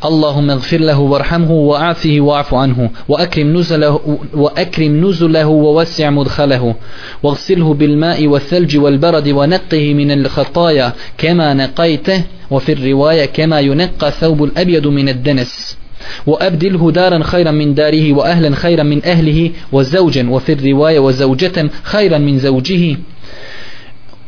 اللهم 0.04 0.50
اغفر 0.50 0.80
له 0.80 0.98
وارحمه 0.98 1.50
وعافه 1.50 2.20
واعف 2.20 2.54
عنه 2.54 2.90
وأكرم 3.08 3.56
نزله, 3.56 4.18
وأكرم 4.34 5.08
نزله 5.08 5.46
ووسع 5.46 6.10
مدخله 6.10 6.74
واغسله 7.22 7.74
بالماء 7.74 8.26
والثلج 8.26 8.76
والبرد 8.76 9.28
ونقه 9.28 9.94
من 9.94 10.10
الخطايا 10.10 10.92
كما 11.18 11.54
نقيته 11.54 12.22
وفي 12.50 12.72
الرواية 12.72 13.24
كما 13.24 13.60
ينقى 13.60 14.10
ثوب 14.10 14.44
الأبيض 14.44 14.86
من 14.86 15.08
الدنس 15.08 15.78
وأبدله 16.26 16.90
دارا 16.90 17.22
خيرا 17.22 17.50
من 17.50 17.74
داره 17.74 18.12
وأهلا 18.12 18.56
خيرا 18.56 18.82
من 18.82 19.04
أهله 19.04 19.50
وزوجا 19.72 20.30
وفي 20.30 20.52
الرواية 20.52 20.98
وزوجة 20.98 21.70
خيرا 21.82 22.18
من 22.18 22.38
زوجه 22.38 22.96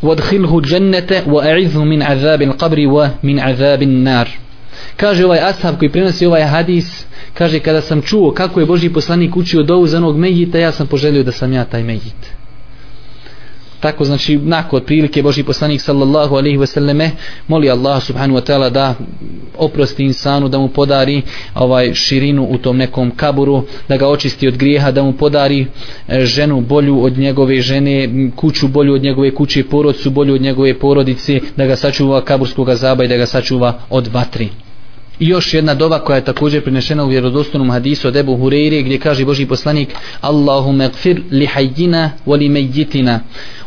وادخله 0.03 0.59
الجنة 0.59 1.23
وأعذه 1.27 1.85
من 1.85 2.03
عذاب 2.03 2.43
القبر 2.43 2.79
ومن 2.87 3.39
عذاب 3.39 3.83
النار 3.83 4.29
kaže 5.01 5.25
ovaj 5.25 5.39
ashab 5.39 5.79
koji 5.79 5.93
prenosi 5.93 6.27
ovaj 6.27 6.43
hadis 6.43 7.07
kaže 7.35 7.59
kada 7.59 7.81
sam 7.81 8.03
čuo 8.03 8.33
kako 8.33 8.61
je 8.61 8.67
Boži 8.67 8.89
poslanik 8.89 9.37
učio 9.37 9.63
dovu 9.63 9.87
za 9.87 9.97
onog 9.97 10.19
mejita 10.19 10.59
ja 10.59 10.73
sam 10.73 10.87
poželio 10.87 11.23
da 11.23 11.33
sam 11.33 11.53
ja 11.53 11.65
taj 11.65 11.83
mejit. 11.83 12.41
Tako 13.81 14.05
znači 14.05 14.39
nakon 14.39 14.77
otprilike 14.77 15.23
Boži 15.23 15.43
poslanik 15.43 15.81
sallallahu 15.81 16.37
alaihi 16.37 16.57
ve 16.57 16.67
selleme 16.67 17.11
moli 17.49 17.71
Allah 17.71 18.03
subhanahu 18.03 18.41
wa 18.41 18.45
ta'ala 18.45 18.71
da 18.71 18.95
oprosti 19.59 20.05
insanu 20.05 20.49
da 20.49 20.59
mu 20.59 20.69
podari 20.69 21.23
ovaj 21.55 21.95
širinu 21.95 22.47
u 22.51 22.59
tom 22.59 22.77
nekom 22.77 23.11
kaburu 23.17 23.63
da 23.89 23.97
ga 23.97 24.09
očisti 24.09 24.49
od 24.49 24.57
grijeha 24.57 24.91
da 24.91 25.03
mu 25.03 25.13
podari 25.13 25.67
e, 26.09 26.25
ženu 26.25 26.61
bolju 26.61 27.05
od 27.05 27.19
njegove 27.19 27.61
žene 27.61 28.09
kuću 28.37 28.69
bolju 28.69 28.95
od 28.95 29.03
njegove 29.03 29.35
kuće 29.35 29.65
porodcu 29.65 30.11
bolju 30.11 30.35
od 30.35 30.43
njegove 30.43 30.79
porodice 30.79 31.41
da 31.57 31.67
ga 31.67 31.77
sačuva 31.77 32.25
kaburskog 32.25 32.69
azaba 32.69 33.05
i 33.05 33.09
da 33.09 33.17
ga 33.17 33.27
sačuva 33.27 33.79
od 33.91 34.07
vatri 34.07 34.49
I 35.21 35.29
još 35.29 35.55
jedna 35.55 35.75
dova 35.75 35.99
koja 35.99 36.17
je 36.17 36.25
također 36.25 36.63
prinešena 36.63 37.05
u 37.05 37.09
vjerodostunom 37.09 37.71
hadisu 37.71 38.09
od 38.09 38.17
Ebu 38.17 38.37
Hureyre 38.37 38.83
gdje 38.83 38.99
kaže 38.99 39.25
Boži 39.25 39.47
poslanik 39.47 39.89
Allahumme 40.21 40.89
gfir 40.89 41.23
li 41.31 41.47
hajjina 41.47 42.11
wa 42.27 42.39
li 42.39 42.49
mejjitina 42.49 43.21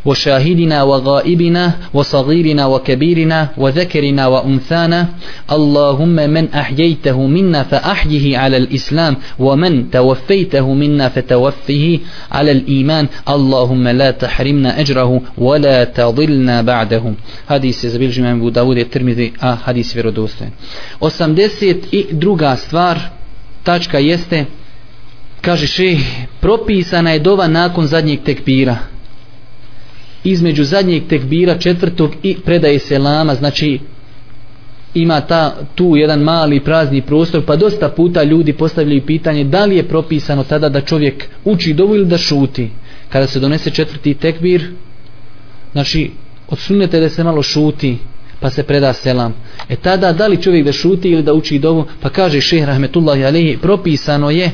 wa 0.06 0.16
šahidina 0.16 0.84
wa 0.86 1.00
gaibina 1.02 1.74
wa 1.94 2.04
sagirina 2.04 2.68
wa 2.68 2.80
kabirina 2.84 3.50
wa 3.58 3.72
zekerina 3.72 4.30
wa 4.30 4.44
umthana 4.44 5.08
Allahumme 5.48 6.28
men 6.28 6.50
ahjejtehu 6.54 7.28
minna 7.28 7.64
fa 7.64 7.82
ahjihi 7.84 8.36
ala 8.36 8.58
l-islam 8.58 9.16
wa 9.40 9.56
men 9.56 9.90
tawafejtehu 9.90 10.76
minna 10.76 11.10
fa 11.10 11.22
tawaffihi 11.22 12.02
ala 12.30 12.52
l-iman 12.52 13.08
Allahumme 13.26 13.94
la 13.94 14.14
tahrimna 14.14 14.80
ejrahu 14.80 15.24
wa 15.38 15.60
la 15.60 15.86
tadilna 15.86 16.64
ba'dahu 16.64 17.16
Hadis 17.46 17.84
je 17.84 17.90
zabilžima 17.90 18.30
Ebu 18.30 18.52
Dawud 18.52 18.78
i 18.78 19.32
a 19.40 19.56
hadis 19.56 19.96
vjerodostojen 19.96 20.52
80 21.00 21.43
72. 21.50 21.76
i 21.92 22.06
druga 22.12 22.56
stvar 22.56 23.00
tačka 23.64 24.00
jeste 24.00 24.46
kaže 25.42 25.68
še 25.68 25.98
propisana 26.42 27.12
je 27.12 27.20
dova 27.20 27.48
nakon 27.48 27.88
zadnjeg 27.88 28.24
tekbira 28.24 28.78
između 30.24 30.64
zadnjeg 30.64 31.08
tekbira 31.08 31.58
četvrtog 31.58 32.12
i 32.24 32.38
predaje 32.46 32.80
selama 32.80 33.36
znači 33.36 33.80
ima 34.94 35.22
ta 35.22 35.56
tu 35.76 35.96
jedan 35.96 36.20
mali 36.20 36.60
prazni 36.60 37.02
prostor 37.02 37.46
pa 37.46 37.56
dosta 37.56 37.90
puta 37.90 38.24
ljudi 38.24 38.54
postavljaju 38.54 39.06
pitanje 39.06 39.44
da 39.44 39.66
li 39.66 39.76
je 39.76 39.88
propisano 39.88 40.44
tada 40.44 40.70
da 40.70 40.82
čovjek 40.82 41.26
uči 41.44 41.74
dovu 41.74 41.96
ili 41.96 42.06
da 42.06 42.18
šuti 42.18 42.70
kada 43.10 43.28
se 43.28 43.40
donese 43.40 43.70
četvrti 43.70 44.14
tekbir 44.14 44.72
znači 45.72 46.12
odsunete 46.48 47.00
da 47.00 47.10
se 47.10 47.24
malo 47.24 47.44
šuti 47.44 47.98
pa 48.44 48.50
se 48.50 48.64
preda 48.64 48.94
selam. 48.94 49.34
E 49.70 49.76
tada 49.76 50.14
da 50.14 50.28
li 50.28 50.42
čovjek 50.42 50.66
da 50.66 50.72
šuti 50.72 51.10
ili 51.10 51.24
da 51.24 51.34
uči 51.34 51.60
dovu? 51.60 51.86
Pa 52.02 52.10
kaže 52.10 52.42
šehr 52.42 52.68
rahmetullahi 52.68 53.26
alihi 53.26 53.58
propisano 53.58 54.30
je 54.30 54.52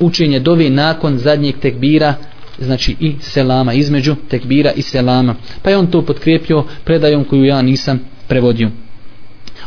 učenje 0.00 0.40
dovi 0.40 0.70
nakon 0.70 1.18
zadnjeg 1.18 1.58
tekbira 1.58 2.14
znači 2.58 2.96
i 3.00 3.14
selama 3.20 3.72
između 3.72 4.14
tekbira 4.28 4.72
i 4.72 4.82
selama. 4.82 5.34
Pa 5.62 5.70
je 5.70 5.76
on 5.76 5.86
to 5.86 6.02
potkrijepio 6.02 6.64
predajom 6.84 7.24
koju 7.24 7.44
ja 7.44 7.62
nisam 7.62 8.00
prevodio. 8.28 8.70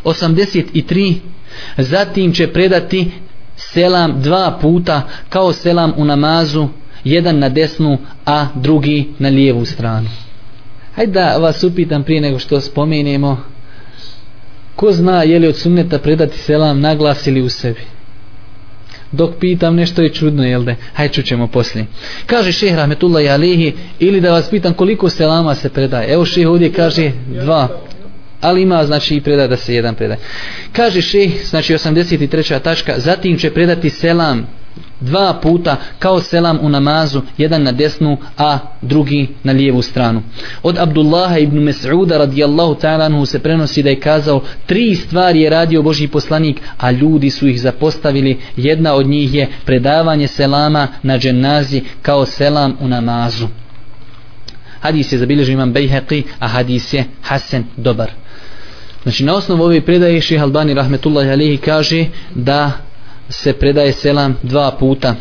83 0.04 1.16
zatim 1.78 2.34
će 2.34 2.48
predati 2.48 3.12
selam 3.56 4.22
dva 4.22 4.58
puta 4.62 5.02
kao 5.30 5.54
selam 5.54 5.94
u 5.98 6.06
namazu 6.06 6.68
jedan 7.04 7.40
na 7.40 7.50
desnu 7.50 7.98
a 8.26 8.48
drugi 8.56 9.08
na 9.20 9.30
lijevu 9.30 9.66
stranu. 9.66 10.10
Hajde 10.96 11.12
da 11.12 11.38
vas 11.38 11.64
upitam 11.64 12.04
prije 12.04 12.22
nego 12.22 12.40
što 12.40 12.62
spomenemo 12.62 13.44
ko 14.80 14.92
zna 14.92 15.24
je 15.24 15.40
li 15.40 15.48
od 15.48 15.58
sunneta 15.58 15.98
predati 16.00 16.38
selam 16.38 16.80
naglas 16.80 17.28
ili 17.28 17.42
u 17.42 17.50
sebi? 17.50 17.82
Dok 19.12 19.36
pitam 19.40 19.76
nešto 19.76 20.02
je 20.02 20.14
čudno 20.14 20.44
jel 20.44 20.64
da? 20.64 20.76
Hajde 20.94 21.14
čućemo 21.14 21.48
poslije. 21.48 21.86
Kaže 22.26 22.52
šeh 22.52 22.76
rahmetullahi 22.76 23.30
alihi 23.30 23.74
ili 24.00 24.22
da 24.22 24.32
vas 24.32 24.50
pitam 24.50 24.74
koliko 24.74 25.10
selama 25.10 25.56
se 25.56 25.70
predaje? 25.70 26.14
Evo 26.14 26.26
šeh 26.26 26.48
ovdje 26.48 26.74
kaže 26.74 27.12
dva. 27.28 27.68
Ali 28.42 28.62
ima 28.62 28.86
znači 28.86 29.16
i 29.16 29.22
predaje 29.22 29.48
da 29.48 29.58
se 29.58 29.76
jedan 29.76 29.96
predaje. 29.96 30.20
Kaže 30.72 31.02
šeh 31.02 31.32
znači 31.46 31.74
83. 31.74 32.60
tačka 32.60 32.94
zatim 32.98 33.38
će 33.38 33.54
predati 33.54 33.90
selam 33.90 34.48
dva 35.00 35.34
puta 35.34 35.76
kao 36.00 36.20
selam 36.20 36.60
u 36.62 36.70
namazu, 36.70 37.22
jedan 37.38 37.64
na 37.64 37.72
desnu, 37.72 38.18
a 38.38 38.58
drugi 38.82 39.28
na 39.44 39.54
lijevu 39.54 39.82
stranu. 39.82 40.22
Od 40.64 40.78
Abdullaha 40.78 41.38
ibn 41.38 41.58
Mes'uda 41.58 42.18
radijallahu 42.18 42.76
ta'ala 42.76 43.06
anhu 43.06 43.26
se 43.26 43.40
prenosi 43.40 43.84
da 43.84 43.90
je 43.90 44.00
kazao 44.00 44.42
tri 44.66 44.96
stvari 44.96 45.42
je 45.42 45.50
radio 45.50 45.82
Boži 45.82 46.08
poslanik, 46.08 46.62
a 46.78 46.92
ljudi 46.92 47.30
su 47.30 47.48
ih 47.48 47.62
zapostavili. 47.62 48.40
Jedna 48.56 48.94
od 48.94 49.08
njih 49.08 49.34
je 49.34 49.48
predavanje 49.66 50.28
selama 50.28 50.88
na 51.04 51.18
dženazi 51.18 51.82
kao 52.02 52.26
selam 52.26 52.78
u 52.80 52.88
namazu. 52.88 53.48
Hadis 54.80 55.12
je 55.12 55.18
zabilježio 55.18 55.54
imam 55.54 55.74
Bejheqi, 55.74 56.24
a 56.40 56.48
hadis 56.48 56.94
je 56.94 57.06
Hasan 57.22 57.64
dobar. 57.78 58.12
Znači 59.04 59.26
na 59.26 59.36
osnovu 59.36 59.64
ove 59.64 59.82
predaje 59.82 60.22
Ših 60.22 60.42
Albani 60.42 60.74
rahmetullahi 60.74 61.30
alihi 61.30 61.58
kaže 61.58 62.06
da 62.36 62.72
se 63.30 63.54
predaje 63.54 63.92
selam 63.92 64.36
dva 64.44 64.72
puta 64.72 65.16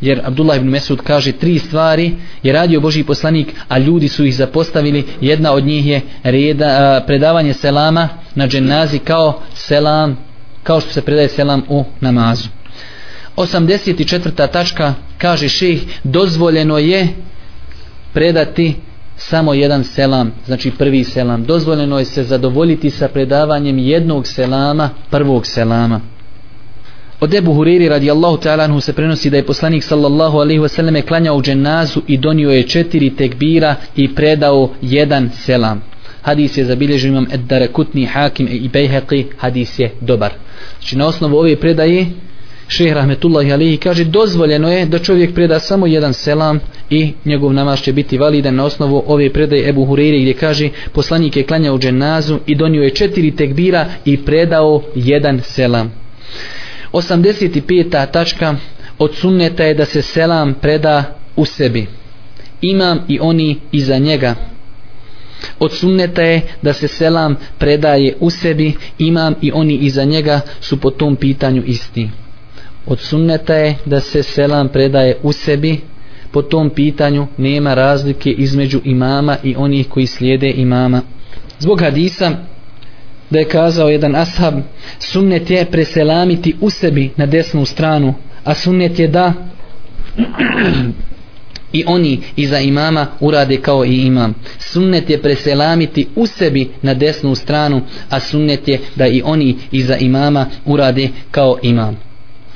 jer 0.00 0.20
Abdullah 0.24 0.56
ibn 0.56 0.68
Mesud 0.68 1.00
kaže 1.02 1.32
tri 1.32 1.58
stvari 1.58 2.14
je 2.42 2.52
radio 2.52 2.80
Boži 2.80 3.04
poslanik 3.04 3.54
a 3.68 3.78
ljudi 3.78 4.08
su 4.08 4.24
ih 4.24 4.36
zapostavili 4.36 5.04
jedna 5.20 5.52
od 5.52 5.64
njih 5.64 5.86
je 5.86 6.00
reda, 6.22 6.66
a, 6.66 7.06
predavanje 7.06 7.52
selama 7.52 8.08
na 8.34 8.48
dženazi 8.48 8.98
kao 8.98 9.42
selam 9.54 10.18
kao 10.62 10.80
što 10.80 10.90
se 10.90 11.02
predaje 11.02 11.28
selam 11.28 11.62
u 11.68 11.84
namazu 12.00 12.48
84. 13.36 14.48
tačka 14.52 14.94
kaže 15.18 15.48
ših 15.48 15.84
dozvoljeno 16.04 16.78
je 16.78 17.08
predati 18.12 18.74
samo 19.16 19.54
jedan 19.54 19.84
selam, 19.84 20.32
znači 20.46 20.70
prvi 20.70 21.04
selam. 21.04 21.44
Dozvoljeno 21.44 21.98
je 21.98 22.04
se 22.04 22.24
zadovoljiti 22.24 22.90
sa 22.90 23.08
predavanjem 23.08 23.78
jednog 23.78 24.26
selama, 24.26 24.90
prvog 25.10 25.46
selama. 25.46 26.00
Od 27.22 27.34
Ebu 27.34 27.54
Huriri 27.54 27.88
radijallahu 27.88 28.36
ta'ala 28.36 28.64
anhu 28.64 28.80
se 28.80 28.92
prenosi 28.92 29.30
da 29.30 29.36
je 29.36 29.46
poslanik 29.46 29.84
sallallahu 29.84 30.38
alaihi 30.38 30.60
wasallam 30.60 31.02
klanjao 31.02 31.42
dženazu 31.42 32.00
i 32.06 32.16
donio 32.16 32.50
je 32.50 32.62
četiri 32.62 33.10
tekbira 33.16 33.74
i 33.96 34.14
predao 34.14 34.70
jedan 34.82 35.30
selam. 35.30 35.82
Hadis 36.22 36.56
je 36.56 36.64
zabilježio 36.64 37.08
imam 37.08 37.26
Eddare 37.32 37.68
Kutni, 37.68 38.06
Hakim 38.06 38.48
i 38.50 38.68
Bejheqi, 38.68 39.24
hadis 39.38 39.78
je 39.78 39.90
dobar. 40.00 40.32
Znači 40.78 40.96
na 40.96 41.06
osnovu 41.06 41.36
ove 41.36 41.56
predaje 41.56 42.06
šehr 42.68 42.94
Rahmetullahi 42.94 43.52
Alihi 43.52 43.76
kaže 43.76 44.04
dozvoljeno 44.04 44.72
je 44.72 44.86
da 44.86 44.98
čovjek 44.98 45.34
preda 45.34 45.58
samo 45.58 45.86
jedan 45.86 46.12
selam 46.12 46.60
i 46.90 47.12
njegov 47.24 47.52
namaz 47.52 47.80
će 47.80 47.92
biti 47.92 48.18
validan 48.18 48.54
na 48.54 48.64
osnovu 48.64 49.02
ove 49.06 49.32
predaje 49.32 49.68
Ebu 49.68 49.86
Hureyre 49.86 50.20
gdje 50.20 50.34
kaže 50.34 50.68
poslanik 50.92 51.36
je 51.36 51.42
klanjao 51.42 51.78
dženazu 51.78 52.38
i 52.46 52.54
donio 52.54 52.82
je 52.82 52.90
četiri 52.90 53.36
tekbira 53.36 53.86
i 54.04 54.16
predao 54.16 54.82
jedan 54.94 55.40
selam. 55.40 56.01
85. 56.92 58.06
tačka 58.12 58.56
od 58.98 59.14
sunneta 59.14 59.64
je 59.64 59.74
da 59.74 59.84
se 59.84 60.02
selam 60.02 60.54
preda 60.54 61.18
u 61.36 61.44
sebi. 61.44 61.86
Imam 62.60 62.98
i 63.08 63.18
oni 63.20 63.56
iza 63.72 63.98
njega. 63.98 64.34
Od 65.58 65.72
sunneta 65.72 66.22
je 66.22 66.40
da 66.62 66.72
se 66.72 66.88
selam 66.88 67.36
predaje 67.58 68.16
u 68.20 68.30
sebi, 68.30 68.74
imam 68.98 69.34
i 69.40 69.52
oni 69.54 69.76
iza 69.76 70.04
njega 70.04 70.40
su 70.60 70.76
po 70.80 70.90
tom 70.90 71.16
pitanju 71.16 71.62
isti. 71.66 72.08
Od 72.86 73.00
sunneta 73.00 73.54
je 73.54 73.76
da 73.84 74.00
se 74.00 74.22
selam 74.22 74.68
predaje 74.68 75.16
u 75.22 75.32
sebi, 75.32 75.80
po 76.32 76.42
tom 76.42 76.70
pitanju 76.70 77.26
nema 77.36 77.74
razlike 77.74 78.30
između 78.30 78.80
imama 78.84 79.36
i 79.42 79.54
onih 79.56 79.88
koji 79.88 80.06
slijede 80.06 80.50
imama. 80.50 81.02
Zbog 81.58 81.80
hadisa 81.80 82.36
da 83.32 83.38
je 83.38 83.44
kazao 83.48 83.88
jedan 83.88 84.16
ashab 84.16 84.54
sunnet 84.98 85.50
je 85.50 85.64
preselamiti 85.64 86.54
u 86.60 86.70
sebi 86.70 87.10
na 87.16 87.26
desnu 87.26 87.64
stranu 87.64 88.14
a 88.44 88.54
sunnet 88.54 88.98
je 88.98 89.08
da 89.08 89.32
i 91.72 91.84
oni 91.86 92.20
iza 92.36 92.58
imama 92.60 93.06
urade 93.20 93.56
kao 93.56 93.84
i 93.84 93.96
imam 93.96 94.34
sunnet 94.58 95.10
je 95.10 95.22
preselamiti 95.22 96.08
u 96.16 96.26
sebi 96.26 96.70
na 96.82 96.94
desnu 96.94 97.34
stranu 97.34 97.80
a 98.10 98.20
sunnet 98.20 98.68
je 98.68 98.80
da 98.96 99.06
i 99.06 99.22
oni 99.24 99.56
iza 99.72 99.96
imama 99.96 100.46
urade 100.64 101.08
kao 101.30 101.58
imam 101.62 101.96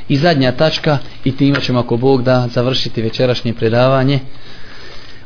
i 0.08 0.16
zadnja 0.16 0.52
tačka 0.52 0.98
i 1.24 1.36
time 1.36 1.60
ćemo 1.60 1.78
ako 1.78 1.96
Bog 1.96 2.22
da 2.22 2.48
završiti 2.54 3.02
večerašnje 3.02 3.54
predavanje 3.54 4.18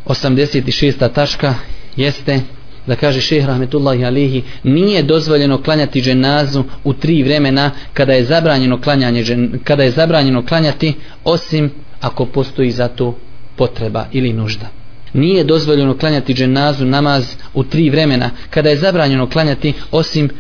86. 0.07 1.13
tačka 1.13 1.55
jeste 1.97 2.41
da 2.87 2.97
kaže 2.97 3.21
šeh 3.21 3.47
rahmetullahi 3.47 4.05
alihi 4.05 4.43
nije 4.65 5.03
dozvoljeno 5.03 5.63
klanjati 5.63 6.01
dženazu 6.03 6.65
u 6.85 6.93
tri 6.93 7.23
vremena 7.23 7.71
kada 7.93 8.13
je 8.13 8.25
zabranjeno 8.25 8.81
klanjanje 8.81 9.25
kada 9.65 9.83
je 9.83 9.91
zabranjeno 9.91 10.47
klanjati 10.47 10.95
osim 11.25 11.71
ako 12.01 12.27
postoji 12.27 12.71
za 12.71 12.89
to 12.89 13.19
potreba 13.57 14.07
ili 14.13 14.33
nužda. 14.33 14.67
Nije 15.13 15.45
dozvoljeno 15.45 15.97
klanjati 15.99 16.35
dženazu 16.35 16.85
namaz 16.85 17.35
u 17.55 17.65
tri 17.65 17.91
vremena 17.91 18.31
kada 18.51 18.71
je 18.71 18.77
zabranjeno 18.77 19.29
klanjati 19.31 19.73
osim 19.91 20.31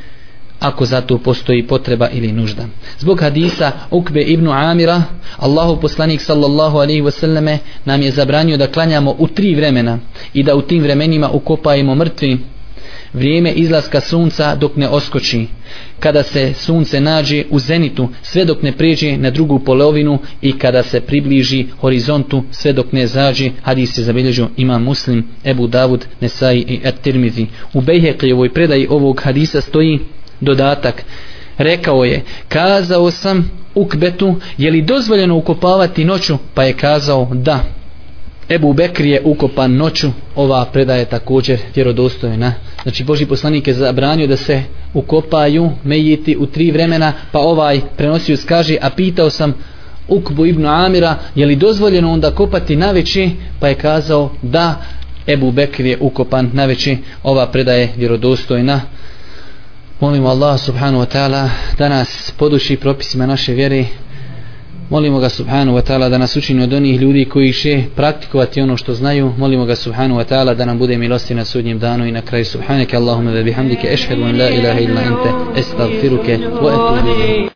ako 0.60 0.84
za 0.84 1.00
to 1.00 1.18
postoji 1.18 1.66
potreba 1.66 2.08
ili 2.08 2.32
nužda. 2.32 2.66
Zbog 2.98 3.20
hadisa 3.20 3.72
Ukbe 3.90 4.22
ibn 4.22 4.48
Amira, 4.48 5.02
Allahu 5.36 5.80
poslanik 5.80 6.20
sallallahu 6.20 6.78
alaihi 6.78 7.02
wasallame 7.02 7.58
nam 7.84 8.02
je 8.02 8.10
zabranio 8.10 8.56
da 8.56 8.66
klanjamo 8.66 9.14
u 9.18 9.28
tri 9.28 9.54
vremena 9.54 9.98
i 10.34 10.42
da 10.42 10.56
u 10.56 10.62
tim 10.62 10.82
vremenima 10.82 11.30
ukopajemo 11.30 11.94
mrtvi 11.94 12.38
vrijeme 13.12 13.52
izlaska 13.52 14.00
sunca 14.00 14.54
dok 14.54 14.76
ne 14.76 14.88
oskoči 14.88 15.46
kada 16.00 16.22
se 16.22 16.54
sunce 16.54 17.00
nađe 17.00 17.44
u 17.50 17.58
zenitu 17.58 18.08
sve 18.22 18.44
dok 18.44 18.62
ne 18.62 18.72
pređe 18.72 19.16
na 19.16 19.30
drugu 19.30 19.58
polovinu 19.58 20.18
i 20.42 20.58
kada 20.58 20.82
se 20.82 21.00
približi 21.00 21.66
horizontu 21.80 22.42
sve 22.50 22.72
dok 22.72 22.92
ne 22.92 23.06
zađe 23.06 23.50
hadis 23.62 23.98
je 23.98 24.04
zabilježio 24.04 24.48
ima 24.56 24.78
muslim 24.78 25.24
Ebu 25.44 25.66
Davud 25.66 26.06
Nesai 26.20 26.58
i 26.58 26.80
At-Tirmizi 26.84 27.46
u 27.74 27.80
Bejheqijevoj 27.80 28.52
predaji 28.52 28.86
ovog 28.90 29.20
hadisa 29.24 29.60
stoji 29.60 29.98
dodatak. 30.40 31.02
Rekao 31.58 32.04
je 32.04 32.22
kazao 32.48 33.10
sam 33.10 33.50
ukbetu 33.74 34.36
je 34.58 34.70
li 34.70 34.82
dozvoljeno 34.82 35.36
ukopavati 35.36 36.04
noću? 36.04 36.38
Pa 36.54 36.64
je 36.64 36.72
kazao 36.72 37.28
da. 37.32 37.64
Ebu 38.48 38.72
Bekr 38.72 39.04
je 39.04 39.22
ukopan 39.24 39.76
noću. 39.76 40.10
Ova 40.36 40.64
predaje 40.64 41.04
također 41.04 41.58
vjerodostojna. 41.74 42.52
Znači 42.82 43.04
Boži 43.04 43.26
poslanik 43.26 43.68
je 43.68 43.74
zabranio 43.74 44.26
da 44.26 44.36
se 44.36 44.62
ukopaju 44.94 45.70
mejiti 45.84 46.36
u 46.36 46.46
tri 46.46 46.70
vremena 46.70 47.12
pa 47.32 47.38
ovaj 47.38 47.80
prenosio 47.96 48.36
skaži 48.36 48.78
a 48.82 48.90
pitao 48.90 49.30
sam 49.30 49.54
Ukbu 50.08 50.46
ibn 50.46 50.66
Amira 50.66 51.16
je 51.34 51.46
li 51.46 51.56
dozvoljeno 51.56 52.12
onda 52.12 52.30
kopati 52.30 52.76
na 52.76 52.90
veći? 52.90 53.30
Pa 53.60 53.68
je 53.68 53.74
kazao 53.74 54.30
da. 54.42 54.82
Ebu 55.26 55.52
Bekr 55.52 55.86
je 55.86 55.98
ukopan 56.00 56.50
na 56.52 56.64
veći. 56.64 56.96
Ova 57.22 57.46
predaje 57.46 57.92
vjerodostojna 57.96 58.80
molimo 60.00 60.28
Allah 60.28 60.58
subhanahu 60.58 61.04
wa 61.04 61.06
ta'ala 61.06 61.50
da 61.78 61.88
nas 61.88 62.32
poduši 62.38 62.76
propisima 62.76 63.26
naše 63.26 63.52
vjere. 63.52 63.84
Molimo 64.90 65.18
ga 65.18 65.28
subhanahu 65.28 65.78
wa 65.78 65.82
ta'ala 65.82 66.08
da 66.08 66.18
nas 66.18 66.36
učini 66.36 66.62
od 66.62 66.72
onih 66.72 67.00
ljudi 67.00 67.24
koji 67.24 67.52
će 67.52 67.82
praktikovati 67.96 68.60
ono 68.60 68.76
što 68.76 68.94
znaju. 68.94 69.32
Molimo 69.38 69.64
ga 69.64 69.76
subhanahu 69.76 70.20
wa 70.20 70.24
ta'ala 70.24 70.54
da 70.54 70.64
nam 70.64 70.78
bude 70.78 70.98
milosti 70.98 71.34
na 71.34 71.44
sudnjem 71.44 71.78
danu 71.78 72.06
i 72.06 72.12
na 72.12 72.20
kraju. 72.22 72.44
Subhanake 72.44 72.96
Allahumma 72.96 73.30
ve 73.30 73.44
bihamdike 73.44 73.88
ešhedu 73.92 74.24
an 74.24 74.38
la 74.38 74.48
ilaha 74.48 74.80
illa 74.80 75.00
ente 75.02 75.60
estagfiruke 75.60 76.38
wa 76.38 76.72
etubu 76.72 77.40